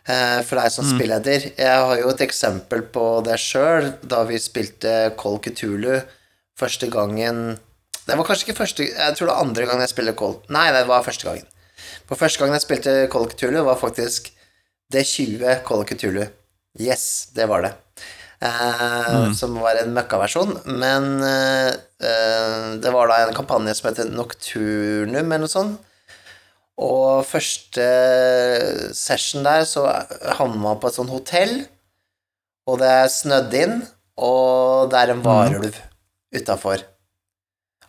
[0.08, 1.46] Eh, For deg som spilleder.
[1.58, 6.00] Jeg har jo et eksempel på det sjøl, da vi spilte Call Cthulhu
[6.58, 7.58] første gangen
[8.06, 10.66] Det var kanskje ikke første Jeg tror det var andre gangen jeg spilte Call Nei,
[10.74, 11.46] det var første gangen.
[12.06, 14.32] For første gangen jeg spilte Call Cthulhu, var faktisk
[14.92, 16.26] D20 Call Cthulhu.
[16.80, 17.72] Yes, det var det.
[18.42, 20.52] Eh, Som var en møkkaversjon.
[20.66, 21.70] Men eh,
[22.82, 25.78] det var da en kampanje som heter Nocturnum, eller noe sånt.
[26.82, 27.84] Og første
[28.96, 29.84] session der, så
[30.38, 31.60] havner man på et sånt hotell,
[32.66, 33.76] og det er snødd inn,
[34.22, 35.76] og det er en varulv
[36.34, 36.82] utafor.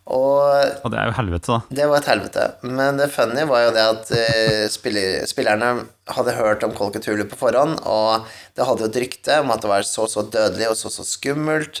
[0.04, 1.76] Og Og det er jo helvete, da.
[1.78, 2.42] det var et helvete.
[2.68, 5.70] Men det funny var jo det at eh, spiller, spillerne
[6.12, 9.70] hadde hørt om Call på forhånd, og det hadde jo et rykte om at det
[9.72, 11.80] var så så dødelig og så så skummelt.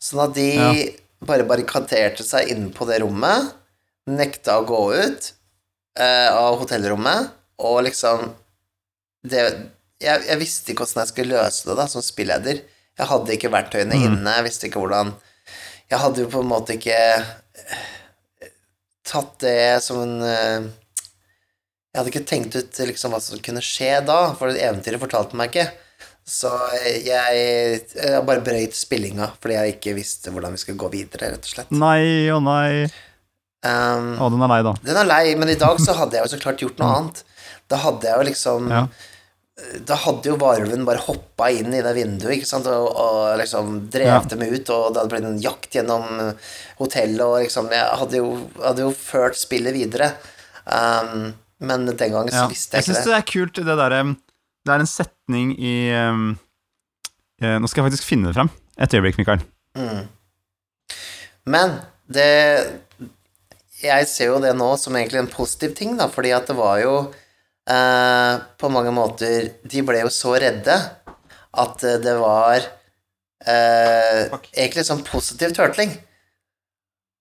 [0.00, 0.72] Sånn at de Ja.
[1.24, 3.52] bare barrikaderte seg inne på det rommet,
[4.08, 5.32] nekta å gå ut
[5.98, 7.32] eh, av hotellrommet,
[7.64, 8.28] og liksom
[9.24, 9.44] det,
[10.02, 12.62] jeg, jeg visste ikke åssen jeg skulle løse det da, som spilleder.
[12.94, 15.16] Jeg hadde ikke verktøyene inne, jeg visste ikke hvordan
[15.90, 16.98] Jeg hadde jo på en måte ikke
[19.04, 20.68] tatt det som en eh,
[21.90, 25.50] Jeg hadde ikke tenkt ut liksom hva som kunne skje da, for eventyret fortalte meg
[25.50, 25.66] ikke.
[26.24, 26.50] Så
[27.04, 31.44] jeg, jeg bare brøyt spillinga fordi jeg ikke visste hvordan vi skulle gå videre, rett
[31.44, 31.74] og slett.
[31.74, 32.86] Nei og nei.
[33.64, 34.74] Um, Å, den er lei, da.
[34.84, 37.22] den er lei, men i dag så hadde jeg jo så klart gjort noe annet.
[37.72, 38.86] Da hadde jeg jo liksom Ja.
[39.86, 42.66] Da hadde jo varulven bare hoppa inn i det vinduet ikke sant?
[42.66, 44.18] Og, og liksom drev Ja.
[44.28, 46.34] dem ut, og det hadde blitt en jakt gjennom
[46.80, 50.10] hotellet, og liksom Jeg hadde jo, hadde jo ført spillet videre.
[50.66, 52.48] Um, men den gangen så Ja.
[52.50, 53.12] visste Jeg jeg ikke syns det.
[53.12, 54.02] det er kult, det derre
[54.66, 56.38] Det er en setning i um,
[57.40, 58.50] Nå skal jeg faktisk finne det frem.
[58.78, 59.40] Et øyeblikk, Mikael.
[59.76, 60.08] Mm.
[61.46, 61.78] Men
[62.10, 62.83] det
[63.84, 66.78] Jeg ser jo det nå som egentlig en positiv ting, da, fordi at det var
[66.80, 66.94] jo
[67.68, 70.76] eh, På mange måter De ble jo så redde
[71.54, 72.56] at eh, det var
[73.46, 74.22] eh,
[74.56, 75.92] egentlig sånn positiv turtling.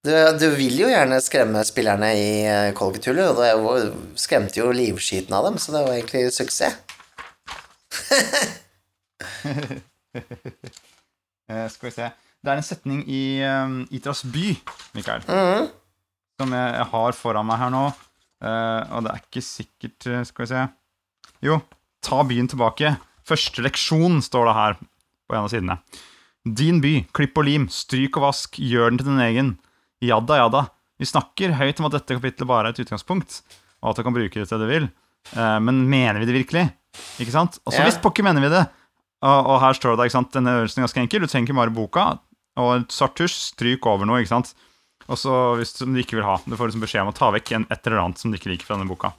[0.04, 0.10] Du,
[0.40, 5.46] du vil jo gjerne skremme spillerne i uh, og det var- skremte jo livskiten av
[5.48, 6.76] dem, så det var egentlig suksess.
[11.52, 12.06] Eh, skal vi se
[12.44, 14.54] Det er en setning i um, Itras by,
[14.96, 15.68] Mikael, Mhm.
[16.40, 17.84] Som jeg, jeg har foran meg her nå.
[18.44, 20.64] Uh, og det er ikke sikkert eh, Skal vi se
[21.48, 21.62] Jo,
[22.04, 22.90] ta byen tilbake.
[23.24, 25.78] Første leksjon, står det her på en av sidene.
[26.44, 29.54] Din by, klipp og lim, stryk og vask, gjør den til din egen.
[30.04, 30.66] Jadda, jadda.
[31.00, 33.40] Vi snakker høyt om at dette kapittelet bare er et utgangspunkt,
[33.80, 34.92] og at du kan bruke det til det du vil,
[35.32, 36.66] Uh, men mener vi det virkelig?
[37.24, 37.56] Ikke sant?
[37.64, 37.86] Og så Ja.
[37.88, 38.66] visst pokker mener vi det.
[39.24, 41.24] Og, og her står det, ikke sant, denne øvelsen er ganske enkel.
[41.24, 42.04] Du trenger ikke bare boka
[42.60, 44.52] og et svart tusj, stryk over noe, ikke sant.
[45.12, 47.54] Og så hvis du ikke vil ha, du får liksom beskjed om å ta vekk
[47.58, 49.14] en, et eller annet som du ikke liker fra denne boka.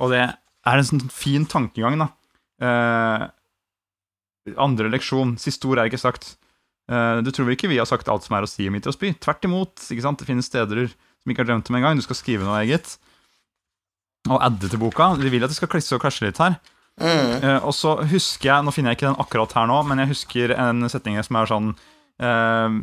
[0.00, 2.08] Og det er en sånn fin tankegang, da.
[2.66, 3.26] Eh,
[4.62, 6.34] andre leksjon, siste ord er ikke sagt.
[6.90, 8.98] Eh, du tror vel ikke vi har sagt alt som er å si om Mitras?
[8.98, 9.74] Tvert imot.
[9.90, 10.22] ikke sant?
[10.22, 11.98] Det finnes steder som ikke har drømt om engang.
[11.98, 12.96] Du skal skrive noe eget.
[14.30, 15.12] Og adde til boka.
[15.18, 16.58] De vil at det skal klisse og klasje litt her.
[16.96, 17.32] Mm.
[17.42, 20.14] Eh, og så husker jeg, nå finner jeg ikke den akkurat her nå, men jeg
[20.14, 21.72] husker en setning som er sånn
[22.24, 22.78] eh,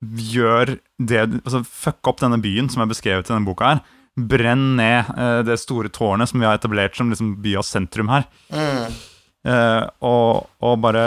[0.00, 3.82] Gjør det Altså, fuck opp denne byen som er beskrevet i denne boka her.
[4.16, 8.26] Brenn ned eh, det store tårnet som vi har etablert som liksom byas sentrum her.
[8.52, 8.98] Mm.
[9.48, 11.04] Eh, og, og bare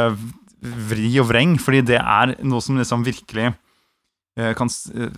[0.64, 5.14] vri og vreng, fordi det er noe som liksom virkelig eh, kan eh,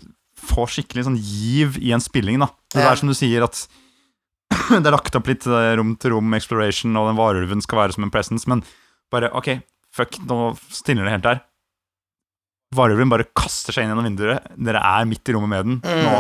[0.46, 2.50] få skikkelig sånn giv i en spilling, da.
[2.74, 3.66] Det er som du sier, at
[4.82, 7.98] det er lagt opp litt eh, rom til rom exploration, og den varulven skal være
[7.98, 8.64] som en presence, men
[9.14, 9.54] bare OK,
[9.96, 11.44] fuck, nå stiller det helt der.
[12.76, 14.52] Varulven bare kaster seg inn gjennom vinduet.
[14.58, 15.80] Dere er midt i rommet med den.
[15.86, 16.04] Mm.
[16.10, 16.20] Nå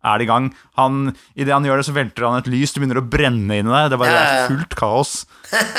[0.00, 0.46] er det i gang.
[0.80, 1.00] Han,
[1.36, 2.72] Idet han gjør det, så velter han et lys.
[2.72, 3.90] Det begynner å brenne inni deg.
[3.92, 4.46] Det er bare Ja, ja.
[4.48, 5.12] fullt kaos.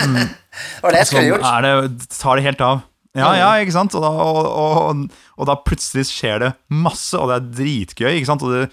[0.06, 0.20] Mm.
[0.84, 1.48] og det jeg skulle gjort.
[1.50, 2.84] er det, tar det helt av.
[3.18, 3.40] Ja, Mm.
[3.42, 3.96] ja, ikke sant?
[3.98, 5.02] Og da, og, og,
[5.42, 8.46] og da plutselig skjer det masse, og det er dritgøy, ikke sant?
[8.48, 8.70] Og det,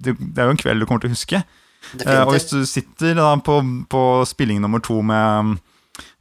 [0.00, 1.42] det, det er jo en kveld du kommer til å huske.
[1.98, 2.62] Uh, og hvis Mm.
[2.62, 3.58] Du sitter da på,
[3.92, 5.58] på spilling nummer to med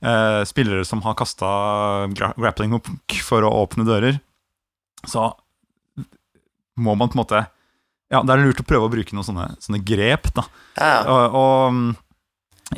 [0.04, 1.52] uh, spillere som har kasta
[2.18, 4.18] gra grappling hook for å åpne dører,
[5.10, 5.32] så
[6.82, 7.42] må man på en måte
[8.12, 10.44] Ja, det er lurt å prøve å bruke noen sånne, sånne grep, da.
[10.76, 10.96] Ja.
[11.08, 11.92] Og, og mm,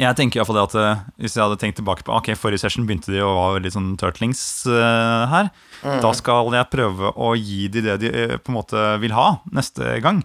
[0.02, 2.32] jeg tenker i hvert fall det at eh, hvis jeg hadde tenkt tilbake på Ok,
[2.40, 5.52] forrige session begynte de å være litt sånn turtlings uh, her.
[5.84, 6.00] Mm.
[6.02, 9.28] Da skal jeg prøve å gi de det de eh, på en måte vil ha
[9.54, 10.24] neste gang.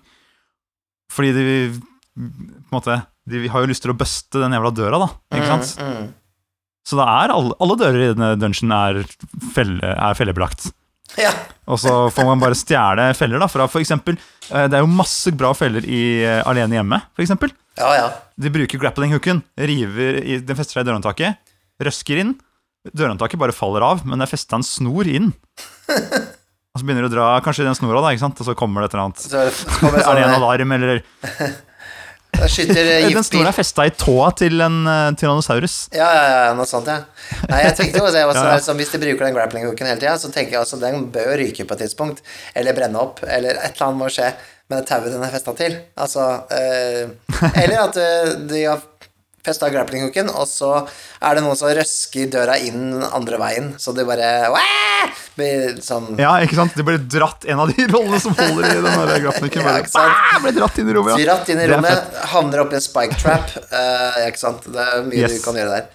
[1.13, 1.45] Fordi de
[1.79, 2.97] på en måte
[3.29, 5.11] De har jo lyst til å buste den jævla døra, da.
[5.37, 5.75] Ikke sant?
[5.85, 6.09] Mm, mm.
[6.89, 9.03] Så da er alle, alle dører i denne dungeon er,
[9.53, 10.71] felle, er fellebelagt.
[11.17, 11.31] Ja.
[11.69, 13.49] Og så får man bare stjele feller, da.
[13.51, 17.55] Fra for eksempel eh, Det er jo masse bra feller i eh, Alene hjemme, eksempel.
[17.81, 18.09] ja, ja.
[18.39, 21.41] De bruker grappling-hooken, river i, den fester seg i dørhåndtaket,
[21.83, 22.37] røsker inn.
[22.95, 25.33] Dørhåndtaket bare faller av, men det er festa en snor inn.
[26.79, 28.39] Og så begynner du å dra kanskje den snora, da, ikke sant?
[28.39, 29.23] og så kommer det et eller annet.
[29.25, 31.01] Så kommer Så er det en alarm, eller
[32.49, 35.79] Skyter eh, Den store er festa i tåa til en uh, tyrannosaurus.
[35.97, 37.03] Ja, ja, ja, noe sånt, ja.
[37.49, 38.61] Nei, jeg tenkte også, jeg var sånn, Ja, ja.
[38.61, 41.67] liksom, Hvis de bruker den grappling-hooken hele tida, så tenker jeg også den bør ryke
[41.67, 42.23] på et tidspunkt.
[42.59, 43.25] Eller brenne opp.
[43.27, 44.31] Eller et eller annet må skje
[44.69, 45.79] med det tauet den er festa til.
[45.97, 47.09] Altså eh,
[47.63, 48.85] Eller at eh, de har
[49.47, 50.71] festa grappling-hooken, og så
[51.23, 54.33] er det noen som røsker døra inn andre veien, så det bare
[55.39, 56.75] blir sånn Ja, ikke sant?
[56.77, 59.63] De blir dratt, en av de rollene som holder i den grappling-hooken.
[59.69, 60.17] Ja, ikke sant?
[60.17, 61.15] «Bah!» blir dratt inn i rommet.
[61.23, 61.31] Ja.
[61.33, 63.55] Dratt inn i Det rommet, havner oppi en spike trap.
[63.71, 64.67] Uh, ikke sant.
[64.75, 65.39] Det er mye Yes.
[65.39, 65.89] du kan gjøre der.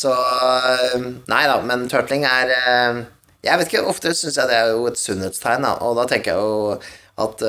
[0.00, 3.00] Så eh, Nei da, men turtling er eh,
[3.44, 6.30] Jeg vet ikke, ofte syns jeg det er jo et sunnhetstegn, da, og da tenker
[6.30, 6.76] jeg jo
[7.24, 7.42] at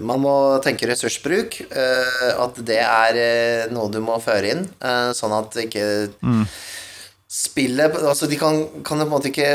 [0.00, 1.60] man må tenke ressursbruk.
[1.70, 5.86] eh, at det er eh, noe du må føre inn, eh, sånn at ikke
[7.30, 8.56] spillet Altså, de kan,
[8.86, 9.50] kan på en måte ikke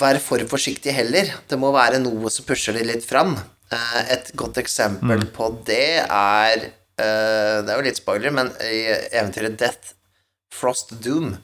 [0.00, 1.30] være for forsiktige heller.
[1.50, 3.36] Det må være noe som pusher de litt fram.
[3.70, 6.56] Eh, Et godt eksempel på det er
[6.98, 8.82] eh, Det er jo litt spoiler, men i
[9.14, 9.94] eventyret Death
[10.54, 11.36] Frost Doom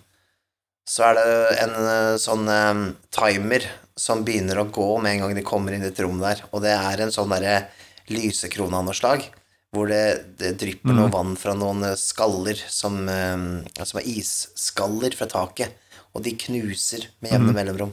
[0.87, 1.25] så er det
[1.65, 2.85] en eh, sånn eh,
[3.15, 3.67] timer
[3.99, 6.63] som begynner å gå med en gang de kommer inn i et rom der, og
[6.65, 7.67] det er en sånn derre
[8.13, 9.25] lysekrone av noe slag,
[9.75, 13.47] hvor det, det drypper noe vann fra noen eh, skaller som, eh,
[13.83, 15.75] som er isskaller fra taket,
[16.17, 17.93] og de knuser med jevne mellomrom.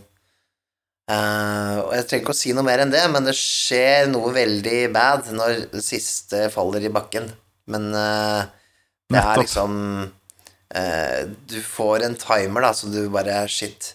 [1.11, 4.31] Eh, og jeg trenger ikke å si noe mer enn det, men det skjer noe
[4.35, 7.27] veldig bad når siste faller i bakken.
[7.73, 8.43] Men eh,
[9.11, 9.73] det er liksom
[10.75, 13.93] eh, Du får en timer, da, så du bare Shit.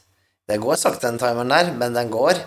[0.48, 2.40] Det går sakte, den timeren der, men den går.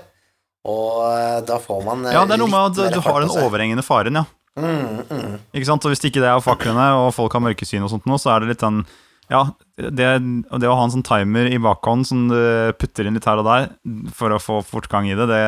[0.70, 3.34] Og eh, da får man eh, Ja, det er noe med at du har den
[3.34, 4.26] overhengende faren, ja.
[4.60, 5.38] Mm, mm.
[5.56, 5.86] Ikke sant?
[5.88, 8.44] Og hvis ikke det er faklene, og folk har mørkesyn og sånt nå, så er
[8.44, 8.84] det litt den
[9.32, 9.46] Ja,
[9.80, 12.36] det, det å ha en sånn timer i bakhånd som du
[12.82, 13.70] putter inn litt her og der
[14.18, 15.46] for å få fortgang i det, det,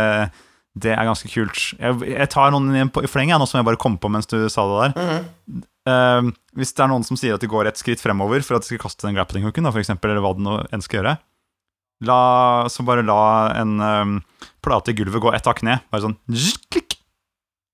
[0.87, 1.59] det er ganske kult.
[1.75, 4.29] Jeg, jeg tar noen på, i fleng, jeg, nå som jeg bare kom på mens
[4.31, 4.97] du sa det der.
[5.03, 5.63] Mhm.
[5.89, 8.65] Eh, hvis det er noen som sier at de går et skritt fremover for at
[8.65, 11.01] de skal kaste den grappling hooken, da, for eksempel, eller hva det nå enn skal
[11.01, 11.15] gjøre,
[12.07, 12.19] la,
[12.71, 13.21] så bare la
[13.61, 14.17] en um,
[14.63, 15.83] plate i gulvet gå ett hakk ned.
[15.91, 16.17] Bare sånn
[16.73, 16.97] klikk.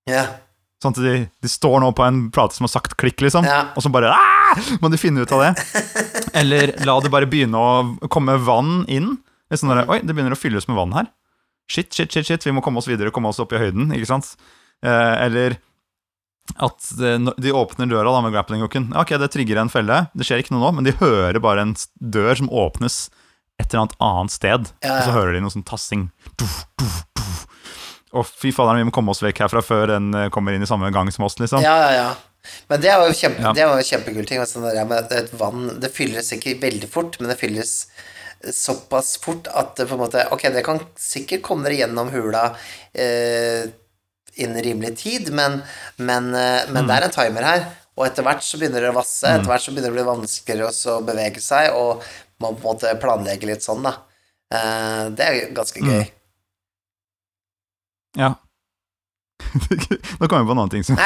[0.09, 0.37] Yeah.
[0.81, 3.47] Sånn at de, de står nå på en plate som har sagt klikk, liksom.
[3.47, 3.71] yeah.
[3.75, 5.51] Og så bare «Ah!» må de finne ut av det.
[6.39, 9.15] Eller la det bare begynne å komme vann inn.
[9.53, 11.09] Sånn der, Oi, det begynner å fylles med vann her.
[11.69, 13.91] Shit, shit, shit, shit, vi må komme oss videre, komme oss opp i høyden.
[13.93, 14.33] ikke sant?
[14.85, 15.59] Uh, eller
[16.57, 16.89] at
[17.37, 18.89] de åpner døra da med grappling hooken.
[18.97, 20.07] Ok, det trigger en felle.
[20.17, 23.09] Det skjer ikke noe nå, men de hører bare en dør som åpnes
[23.59, 24.69] et eller annet annet sted.
[24.83, 26.07] Ja, Og så hører de noe sånn tassing.
[26.39, 27.45] Duf, duf, duf.
[28.15, 30.69] Og fy fader, vi må komme oss vekk herfra før den eh, kommer inn i
[30.69, 31.61] samme gang som oss, liksom.
[31.61, 32.53] Ja, ja, ja.
[32.71, 33.51] Men det er jo kjempe, Ja.
[33.53, 34.39] det er jo kjempekul ting.
[34.47, 37.73] Sånn der med et vann Det fylles ikke veldig fort, men det fylles
[38.55, 42.45] såpass fort at det på en måte Ok, det kan sikkert komme dere gjennom hula
[42.95, 43.67] eh,
[44.39, 45.59] innen rimelig tid, men,
[45.97, 46.87] men, men mm.
[46.87, 47.69] det er en timer her.
[47.99, 50.07] Og etter hvert så begynner det å vasse, etter hvert så begynner det å bli
[50.07, 52.05] vanskeligere å bevege seg, og
[52.39, 53.97] man på en måte planlegger litt sånn, da.
[54.55, 56.05] Eh, det er ganske gøy.
[58.17, 58.37] Ja.
[59.49, 60.99] Nå kommer jeg på en annen ting som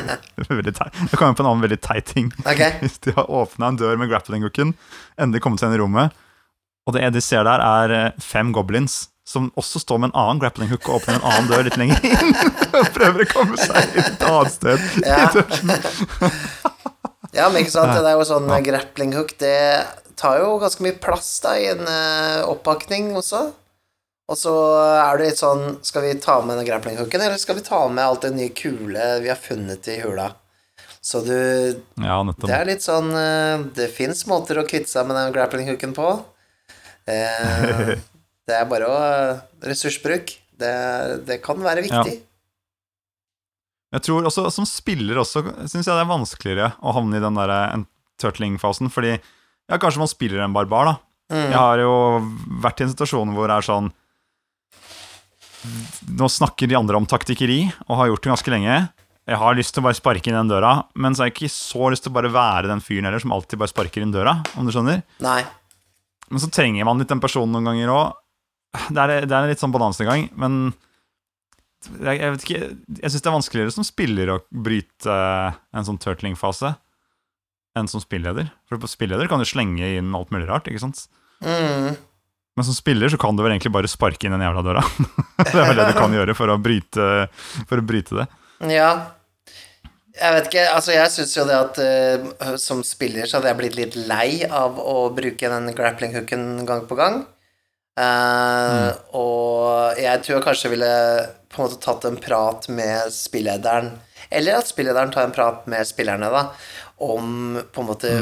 [0.50, 0.98] veldig teit.
[1.06, 2.32] Nå kommer jeg på en annen veldig teit ting.
[2.42, 2.74] Okay.
[2.82, 4.74] Hvis de har åpna en dør med grappling-hooken,
[5.20, 6.18] endelig kommet seg inn i rommet,
[6.88, 10.40] og det de ser der, er eh, fem goblins som også står med en annen
[10.42, 12.32] grappling-hook og åpner en annen dør litt lenger inn
[12.74, 14.88] og prøver å komme seg inn et annet sted.
[15.06, 15.30] Ja.
[17.30, 18.56] Ja, men ikke sant, det er jo sånn ja.
[18.64, 19.86] grappling hook, det
[20.18, 23.44] tar jo ganske mye plass da i en uh, oppakning også.
[24.30, 27.58] Og så er det litt sånn, skal vi ta med den grappling hooken, eller skal
[27.58, 30.32] vi ta med alt det nye kule vi har funnet i hula?
[31.00, 31.38] Så du,
[32.02, 35.70] Ja, det er litt sånn, uh, det finnes måter å kvitte seg med den grappling
[35.70, 36.12] hooken på.
[37.10, 37.94] Eh,
[38.50, 38.98] det er bare å,
[39.64, 40.74] ressursbruk, det,
[41.28, 42.16] det kan være viktig.
[43.90, 47.38] Jeg tror også, som spiller også, syns jeg det er vanskeligere å havne i den
[47.38, 47.86] der en
[48.22, 50.94] turtling-fasen, fordi ja, kanskje man spiller en barbar, da.
[51.30, 51.46] Mm.
[51.46, 51.94] Jeg har jo
[52.62, 53.92] vært i en situasjon hvor det er sånn
[56.18, 58.76] Nå snakker de andre om taktikkeri, og har gjort det ganske lenge.
[59.28, 61.52] Jeg har lyst til å bare sparke inn den døra, men så har jeg ikke
[61.52, 64.38] så lyst til å bare være den fyren heller som alltid bare sparker inn døra,
[64.56, 65.02] om du skjønner.
[65.20, 65.42] Nei.
[66.32, 68.16] Men så trenger man litt den personen noen ganger òg.
[68.70, 70.60] Det, er- det er en litt sånn balansegang, men
[71.80, 72.58] jeg, jeg vet ikke
[73.00, 75.14] Jeg syns det er vanskeligere som spiller å bryte
[75.72, 76.74] en sånn turtling-fase
[77.78, 78.50] enn som spilleder.
[78.68, 81.04] For på spilleder kan du slenge inn alt mulig rart, ikke sant?
[81.40, 81.94] Mm.
[82.58, 84.82] Men som spiller så kan du vel egentlig bare sparke inn den jævla døra.
[85.38, 87.06] det er vel det du kan gjøre for å bryte,
[87.70, 88.26] for å bryte det.
[88.74, 88.90] Ja.
[90.20, 93.60] Jeg vet ikke, altså jeg syns jo det at uh, som spiller så hadde jeg
[93.62, 97.22] blitt litt lei av å bruke den grappling hooken gang på gang.
[98.00, 100.92] Eh, Og jeg tror jeg kanskje ville
[101.50, 103.90] på en måte tatt en prat med spillederen,
[104.30, 106.44] eller at spillederen tar en prat med spillerne, da,
[107.02, 108.12] om på en måte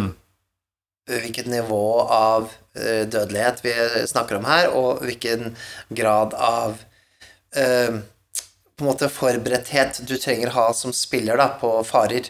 [1.08, 3.74] hvilket nivå av uh, dødelighet vi
[4.08, 5.54] snakker om her, og hvilken
[5.88, 6.80] grad av
[7.56, 8.00] uh,
[8.78, 12.28] på en måte forberedthet du trenger ha som spiller da, på farer.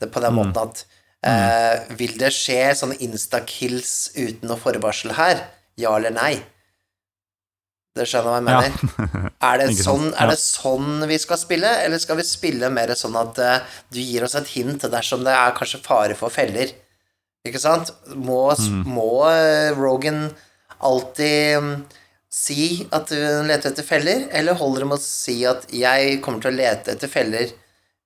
[0.00, 0.80] Det, på den måten at
[1.22, 5.44] eh, Vil det skje sånne insta-kills uten noe forvarsel her?
[5.78, 6.32] Ja eller nei?
[7.94, 9.28] Det skjønner hva jeg Ja.
[9.52, 13.14] Er, det sånn, er det sånn vi skal spille, eller skal vi spille mer sånn
[13.20, 16.72] at uh, du gir oss et hint dersom det er kanskje fare for feller?
[17.46, 17.92] Ikke sant?
[18.16, 18.80] Må, Mm.
[18.96, 20.24] må uh, Rogan
[20.80, 21.70] alltid um,
[22.34, 26.42] si at du leter etter feller, eller holder det med å si at jeg kommer
[26.42, 27.46] til å lete etter feller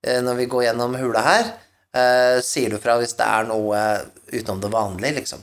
[0.05, 1.51] uh, når vi går gjennom hula her?
[2.45, 3.79] Sier du fra hvis det er noe
[4.29, 5.39] utenom det vanlige, liksom?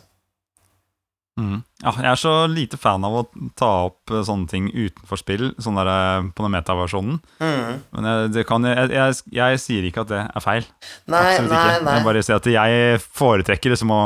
[1.36, 1.58] Mm.
[1.84, 3.22] Ja, jeg er så lite fan av å
[3.60, 7.18] ta opp eh, sånne ting utenfor spill, sånn der, eh, på den metaversjonen.
[7.44, 7.82] Mm.
[7.92, 10.64] Men jeg, det kan, jeg, jeg, jeg sier ikke at det er feil.
[11.12, 11.84] Nei, Absolutt nei, ikke.
[11.90, 11.96] nei.
[11.98, 14.02] Jeg bare sier at jeg foretrekker liksom å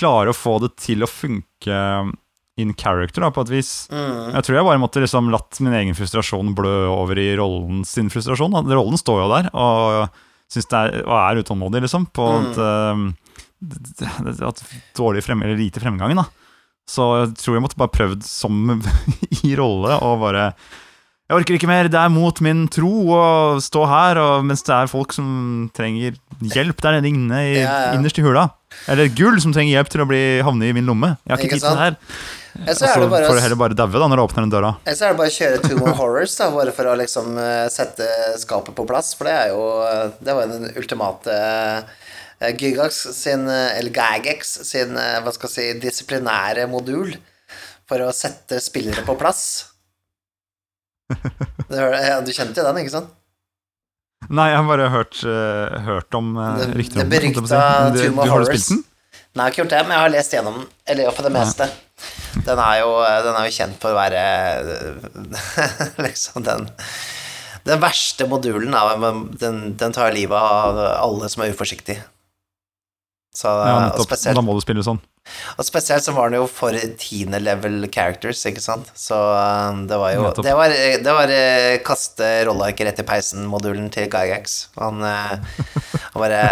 [0.00, 1.80] klare å få det til å funke
[2.56, 3.70] in character, da, på et vis.
[3.90, 4.30] Mm.
[4.38, 8.08] Jeg tror jeg bare måtte liksom latt min egen frustrasjon blø over i rollen sin
[8.14, 8.54] frustrasjon.
[8.54, 8.62] Da.
[8.78, 10.06] Rollen står jo der og,
[10.54, 12.46] er, og er utålmodig, liksom, på Mm.
[12.46, 12.62] at,
[12.94, 13.04] um,
[14.48, 14.62] at
[14.96, 16.14] dårlig frem, eller lite fremgang.
[16.18, 16.24] Da.
[16.90, 18.80] Så jeg tror jeg måtte bare prøvd som
[19.48, 20.50] i rolle og bare
[21.24, 23.22] Jeg orker ikke mer, det er mot min tro å
[23.64, 26.18] stå her, og mens det er folk som trenger
[26.52, 27.94] hjelp der nede inne i, Ja, ja.
[27.96, 28.50] innerst i hula.
[28.90, 31.14] Eller gull som trenger hjelp til å bli havne i min lomme.
[31.24, 31.96] Jeg har ikke, Ikke tid til det her.
[32.54, 34.74] Eller så bare får du heller bare daue da når du åpner den døra.
[34.84, 37.38] Eller så er det bare å kjøre Two More Horrors, da, bare for å liksom
[37.40, 38.06] eh, sette
[38.44, 39.14] skapet på plass.
[39.16, 42.03] For det er jo eh, Det var jo den ultimate eh,
[42.52, 47.14] Gygax sin, eh, eller Gagex sin, eh, hva skal jeg si, disiplinære modul
[47.88, 49.44] for å sette spillere på plass.
[51.68, 53.10] Du, du kjente jo den, ikke sant?
[54.32, 57.54] Nei, jeg har bare hørt, eh, hørt om Det- rykter det om den, si.
[57.54, 58.70] berykta du- Tomb of Horrors.
[58.70, 58.78] Nei,
[59.34, 60.66] jeg har ikke gjort det, men jeg har lest gjennom den.
[60.86, 61.66] Eller for det meste.
[62.44, 62.90] Den er jo,
[63.26, 64.22] den er jo kjent for å være
[66.06, 66.68] liksom den
[67.64, 68.74] Den verste modulen.
[69.40, 72.02] Den, den tar livet av alle som er uforsiktige.
[73.34, 74.06] Så, Ja, nettopp.
[74.06, 75.00] spesielt, Da må du spille sånn.
[75.58, 76.70] og spesielt så var den jo for
[77.02, 78.92] tiende level characters, ikke sant.
[78.94, 80.46] Så um, det var jo Nettopp.
[80.46, 80.70] Det var,
[81.02, 84.68] det var eh, kaste rollearket rett i peisen-modulen til Gygax.
[84.78, 85.34] Han, eh,
[86.12, 86.44] han bare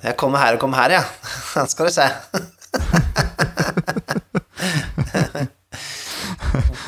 [0.00, 1.04] Jeg kommer her og kommer her, ja.
[1.58, 2.08] Den skal du se.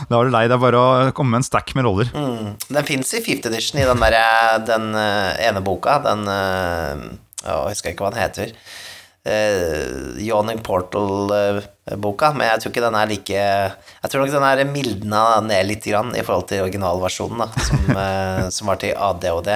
[0.09, 0.45] Da var du lei.
[0.51, 2.11] Det er bare å komme med en stack med roller.
[2.13, 2.55] Mm.
[2.69, 4.17] Den fins i fifth edition i den, der,
[4.69, 5.99] den eh, ene boka.
[6.05, 7.05] Den eh,
[7.47, 8.53] å, Jeg husker ikke hva den heter.
[9.23, 14.63] Uh, Yawning Portal-boka, men jeg tror ikke den er like Jeg tror nok den er
[14.67, 19.53] mildna ned litt grann i forhold til originalversjonen, da, som, eh, som var til ADHD.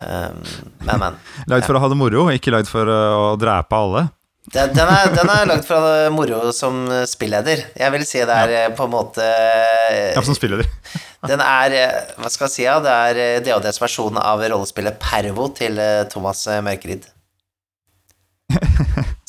[0.00, 0.38] Um,
[0.86, 1.18] men, men.
[1.50, 4.06] Lagd for å ha det moro, ikke lagd for å drepe alle.
[4.50, 7.66] Den, den, er, den er lagd det moro som spilleder.
[7.76, 8.64] Jeg vil si det er ja.
[8.74, 10.70] på en måte eh, Ja, som spilleder.
[11.28, 12.62] Den er eh, Hva skal jeg si?
[12.64, 12.78] Ja?
[12.80, 17.04] Det er DODs DHDs versjon av rollespillet Pervo til eh, Thomas eh, Mørkeryd.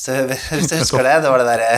[0.01, 1.15] Så hvis du husker det?
[1.23, 1.71] Det var det derre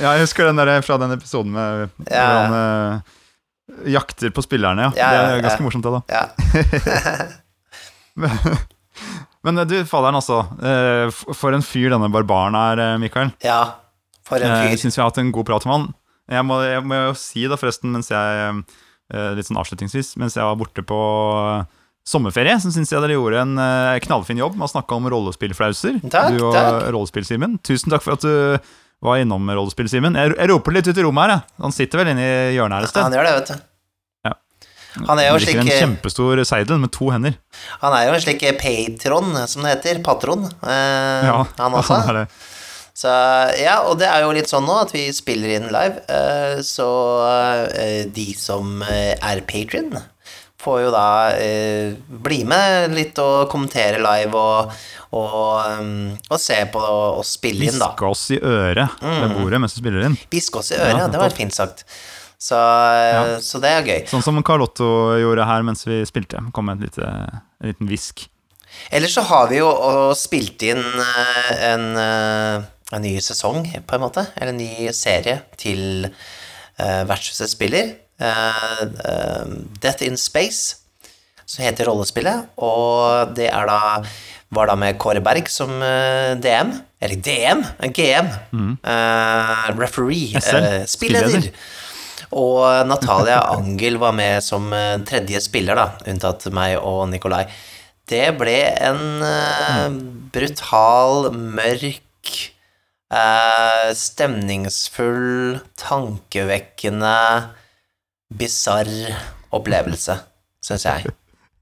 [0.00, 2.24] Ja, jeg husker den der fra den episoden med Ja.
[2.26, 4.88] hvor han uh, jakter på spillerne.
[4.96, 4.98] Ja.
[4.98, 6.00] Ja, ja, det er ganske morsomt, det, da.
[6.10, 6.24] ja.
[9.46, 10.40] Men uh, du, faderen, altså.
[11.36, 13.30] For en fyr denne barbaren er, Mikael.
[13.44, 13.60] ja.
[14.26, 14.80] For en Jeg fyr.
[14.82, 15.84] syns vi har hatt en god prat med han.
[16.34, 18.40] Jeg må, jeg må jo si da, forresten, mens jeg
[19.14, 20.96] eh, Litt sånn avslutningsvis, mens jeg var borte på
[21.60, 21.60] eh,
[22.06, 26.00] sommerferie, som syns jeg dere gjorde en eh, knallfin jobb med å snakke om rollespillflauser.
[26.12, 26.88] Takk, du og takk.
[26.94, 27.56] Rollespill-Simen.
[27.66, 28.68] Tusen takk for at du
[29.04, 30.14] var innom Rollespill-Simen.
[30.16, 31.56] Jeg, jeg roper litt ut i rommet her, jeg.
[31.66, 33.02] Han sitter vel inne i hjørnet her et sted.
[33.02, 33.64] Ja, Han gjør det, vet du.
[34.26, 34.34] Ja.
[35.10, 37.34] Han er jo Han slik en kjempestor seidel med to hender.
[37.82, 40.00] Han er jo en slik patron, som det heter.
[40.06, 40.46] Patron.
[40.62, 41.98] Eh, Ja, han også.
[42.06, 42.26] er det.
[42.96, 43.12] Så
[43.60, 46.86] ja, og det er jo litt sånn nå at vi spiller inn live, eh, så
[47.76, 49.90] eh, de som eh, er patron,
[50.66, 51.06] får jo da
[51.38, 51.94] eh,
[52.26, 54.74] bli med litt og kommentere live og,
[55.14, 57.92] og, um, og se på og spille inn, da.
[57.94, 60.20] Hviske oss i øret ved bordet mens du spiller inn.
[60.34, 61.86] Hviske oss i øret, Ja, det var fint sagt.
[62.38, 63.40] Så, Ja.
[63.40, 64.00] så det er gøy.
[64.10, 66.42] Sånn som Carlotto gjorde her mens vi spilte.
[66.52, 68.26] Kom med lite, en liten hvisk.
[68.92, 73.96] Ellers så har vi jo og spilt inn eh, en, eh, en ny sesong, på
[73.96, 74.26] en måte.
[74.36, 77.94] Eller en ny serie til uh, Vertshuset spiller.
[78.20, 79.44] Eh, eh,
[79.82, 80.76] Death in Space,
[81.44, 82.50] som heter rollespillet.
[82.56, 83.80] Og det er da
[84.54, 86.72] var da med Kåre Berg som eh, DM.
[87.02, 87.62] Eller DM,
[87.92, 88.28] GM.
[88.52, 88.68] GM.
[88.80, 90.38] Uh, referee.
[90.38, 91.50] Eh, spilleder.
[92.36, 94.72] Og Natalia Angel var med som
[95.06, 97.44] tredje spiller, da, unntatt meg og Nikolai.
[98.08, 99.92] Det ble en uh,
[100.34, 102.32] brutal, mørk,
[103.94, 107.14] stemningsfull, tankevekkende,
[108.32, 108.90] bisarr
[109.54, 110.20] opplevelse,
[110.64, 111.10] syns jeg.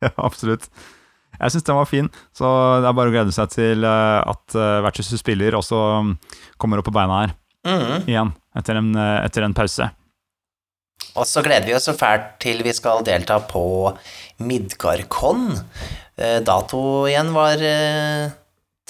[0.05, 0.67] Ja, absolutt.
[1.39, 2.49] Jeg syns den var fin, så
[2.83, 6.11] det er bare å glede seg til eh, at uh, Vertshuset spiller også mm,
[6.61, 7.33] kommer opp på beina her
[7.65, 8.09] mm.
[8.11, 9.89] igjen, etter en, eh, etter en pause.
[11.15, 13.65] Og så gleder vi oss så fælt til vi skal delta på
[14.45, 15.47] Midgardkon.
[16.19, 18.35] Eh, dato igjen var eh,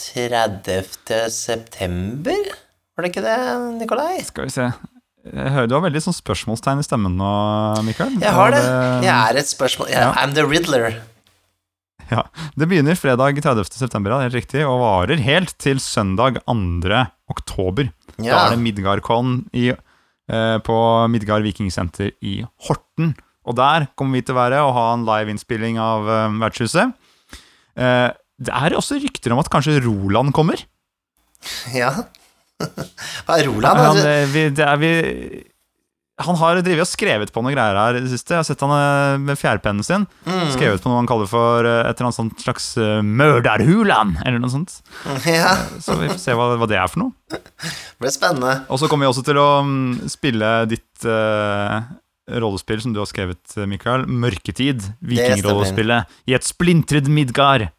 [0.00, 1.30] 30.
[1.30, 2.50] september,
[2.94, 3.38] var det ikke det,
[3.78, 4.18] Nikolai?
[4.26, 4.72] Skal vi se
[5.24, 7.30] Jeg hører du har veldig sånn spørsmålstegn i stemmen nå,
[7.86, 8.12] Mikael.
[8.20, 8.62] Jeg har det.
[9.06, 10.12] Jeg er et spørsmål jeg, Ja.
[10.20, 11.00] I'm the Riddler.
[12.10, 12.26] Ja,
[12.56, 13.64] Det begynner fredag 30.
[13.72, 17.06] september, ja, helt riktig, og varer helt til søndag 2.
[17.32, 17.88] oktober.
[18.18, 20.76] Da er det Midgardcon i eh, på
[21.10, 23.14] Midgard Vikingsenter i Horten.
[23.44, 26.92] Og der kommer vi til å være og ha en liveinnspilling av eh, Vertshuset.
[27.76, 28.10] Eh,
[28.44, 30.60] det er også rykter om at kanskje Roland kommer.
[31.72, 32.04] Ja.
[33.48, 33.82] Roland?
[33.88, 34.92] Han, eh, vi, er vi,
[36.22, 38.36] han har drevet og skrevet på noen greier her i det siste.
[38.36, 40.04] Jeg har sett han eh, med fjærpennen sin.
[40.28, 40.52] Mm.
[40.54, 44.52] Skrevet på noe han kaller for eh, et eller annet sånt slags eh, eller noe
[44.52, 44.78] sånt.
[45.26, 47.12] Ja, Så vi får se hva, hva det er for noe.
[47.34, 48.60] det blir spennende.
[48.70, 51.82] Og så kommer vi også til å mm, spille ditt uh,
[52.30, 54.06] rollespill som du har skrevet, Mikael.
[54.06, 54.86] Mørketid.
[55.02, 56.14] Vikingrollespillet.
[56.30, 57.72] I et splintret Midgard.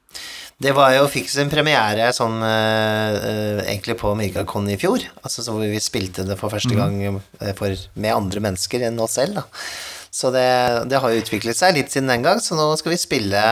[0.56, 5.04] Det var jo, fikk sin premiere sånn eh, egentlig på Midgardcon i fjor.
[5.20, 9.02] Altså så hvor vi spilte det for første gang eh, for, med andre mennesker enn
[9.04, 9.42] oss selv.
[9.42, 9.44] Da.
[10.16, 10.48] Så det,
[10.88, 13.44] det har jo utviklet seg litt siden den gang, så nå skal vi spille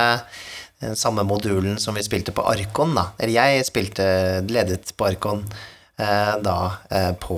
[0.83, 3.09] den samme modulen som vi spilte på Arkon, da.
[3.19, 4.05] Eller jeg spilte
[4.47, 5.43] ledet på Arkon
[5.99, 6.57] uh, da
[6.87, 7.37] uh, på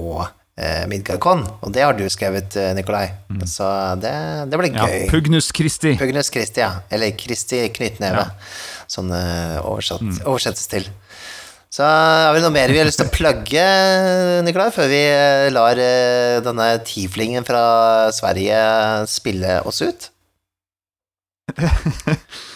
[0.60, 3.07] eh, Midgardcon, og det har du skrevet, Nikolai.
[3.30, 3.48] Nikolai.
[3.49, 3.69] Så
[4.02, 4.14] det,
[4.52, 5.07] det blir Ja, gøy.
[5.11, 5.95] Pugnus Christi.
[5.99, 6.72] Pugnus Kristi, ja.
[6.94, 8.27] Eller Kristi knyttneve,
[8.91, 10.88] sånn eh, oversatt, oversettes til.
[11.76, 13.64] Så har vi noe mer vi har lyst til å plugge,
[14.48, 18.60] Nikolai, før vi eh, lar eh, denne tieflingen fra Sverige
[19.11, 20.11] spille oss ut?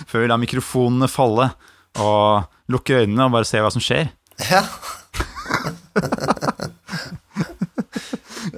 [0.10, 1.52] Før vi lar mikrofonene falle
[2.02, 4.10] og lukker øynene og bare ser hva som skjer.
[4.50, 4.64] Ja.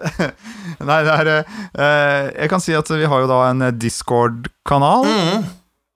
[0.90, 5.07] Nei, det er eh, Jeg kan si at vi har jo da en Discord-kanal.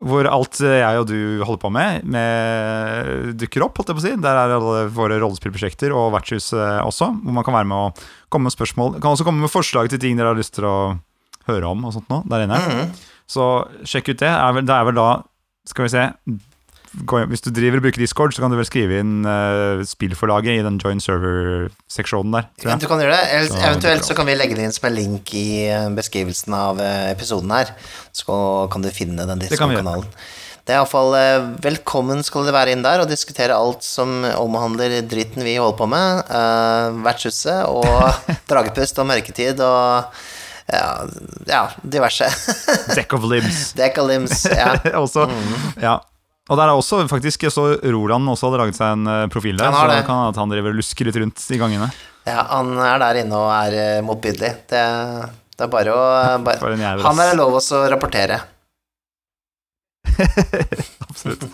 [0.05, 1.17] Hvor alt eh, jeg og du
[1.47, 3.79] holder på med, med dukker opp.
[3.79, 7.09] holdt jeg på å si Der er alle våre rollespillprosjekter og vertshuset også.
[7.23, 8.97] Hvor man kan være med og komme med spørsmål.
[8.99, 10.77] Kan også komme med forslag til ting dere har lyst til å
[11.49, 11.87] høre om.
[11.87, 12.59] og sånt nå, der inne
[13.29, 13.47] Så
[13.87, 14.33] sjekk ut det.
[14.65, 15.09] Det er vel da
[15.65, 16.09] Skal vi se
[17.29, 20.63] Hvis du driver og bruker Discord, så kan du vel skrive inn uh, spillforlaget i
[20.65, 22.47] den join server-seksjonen der.
[22.63, 22.79] Jeg.
[22.81, 23.25] Du kan gjøre det.
[23.35, 26.55] Eller, Så eventuelt så kan vi legge det inn som en link i eh, beskrivelsen
[26.55, 27.73] av eh, episoden her.
[28.15, 28.37] Så
[28.71, 29.43] kan du finne den.
[29.43, 30.07] Discord-kanalen.
[30.65, 31.11] Det er iallfall
[31.61, 35.89] velkommen skal dere være inn der og diskutere alt som omhandler dritten vi holder på
[35.91, 36.23] med.
[36.31, 37.85] Uh, vertshuset og
[38.49, 40.15] dragepust og mørketid og
[40.65, 41.05] ja,
[41.45, 42.25] ja diverse.
[42.95, 43.71] Deck of limbs.
[43.79, 44.73] Deck of limbs, Ja.
[45.03, 45.29] også,
[45.81, 45.99] ja.
[46.45, 49.73] Og der er også faktisk så Roland også hadde laget seg en eh, profil der.
[49.73, 50.01] Så det.
[50.05, 51.87] kan at han driver og lusker litt rundt i gangene.
[52.27, 54.51] ja, han er der inne og er eh, motbydelig.
[54.69, 54.83] Det,
[55.57, 56.03] det er bare å
[56.45, 58.43] bare, Han er lov også å rapportere.
[61.09, 61.49] Absolutt.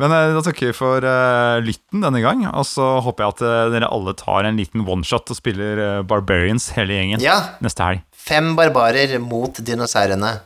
[0.00, 3.42] Men eh, da takker vi for uh, lytten denne gang, og så håper jeg at
[3.42, 7.84] uh, dere alle tar en liten oneshot og spiller uh, Barbarians hele gjengen Ja, neste
[7.84, 8.04] helg.
[8.14, 10.38] fem barbarer mot dinosaurene.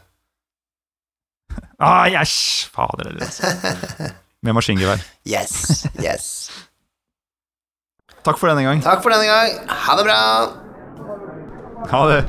[1.81, 2.69] Ah, yes!
[2.75, 3.47] Fader heller, altså.
[4.45, 5.01] Med maskingevær.
[5.27, 6.29] Yes, yes.
[8.25, 8.83] Takk for denne gang.
[8.85, 9.69] Takk for denne gang.
[9.69, 10.19] Ha det bra.
[11.91, 12.21] Ha det.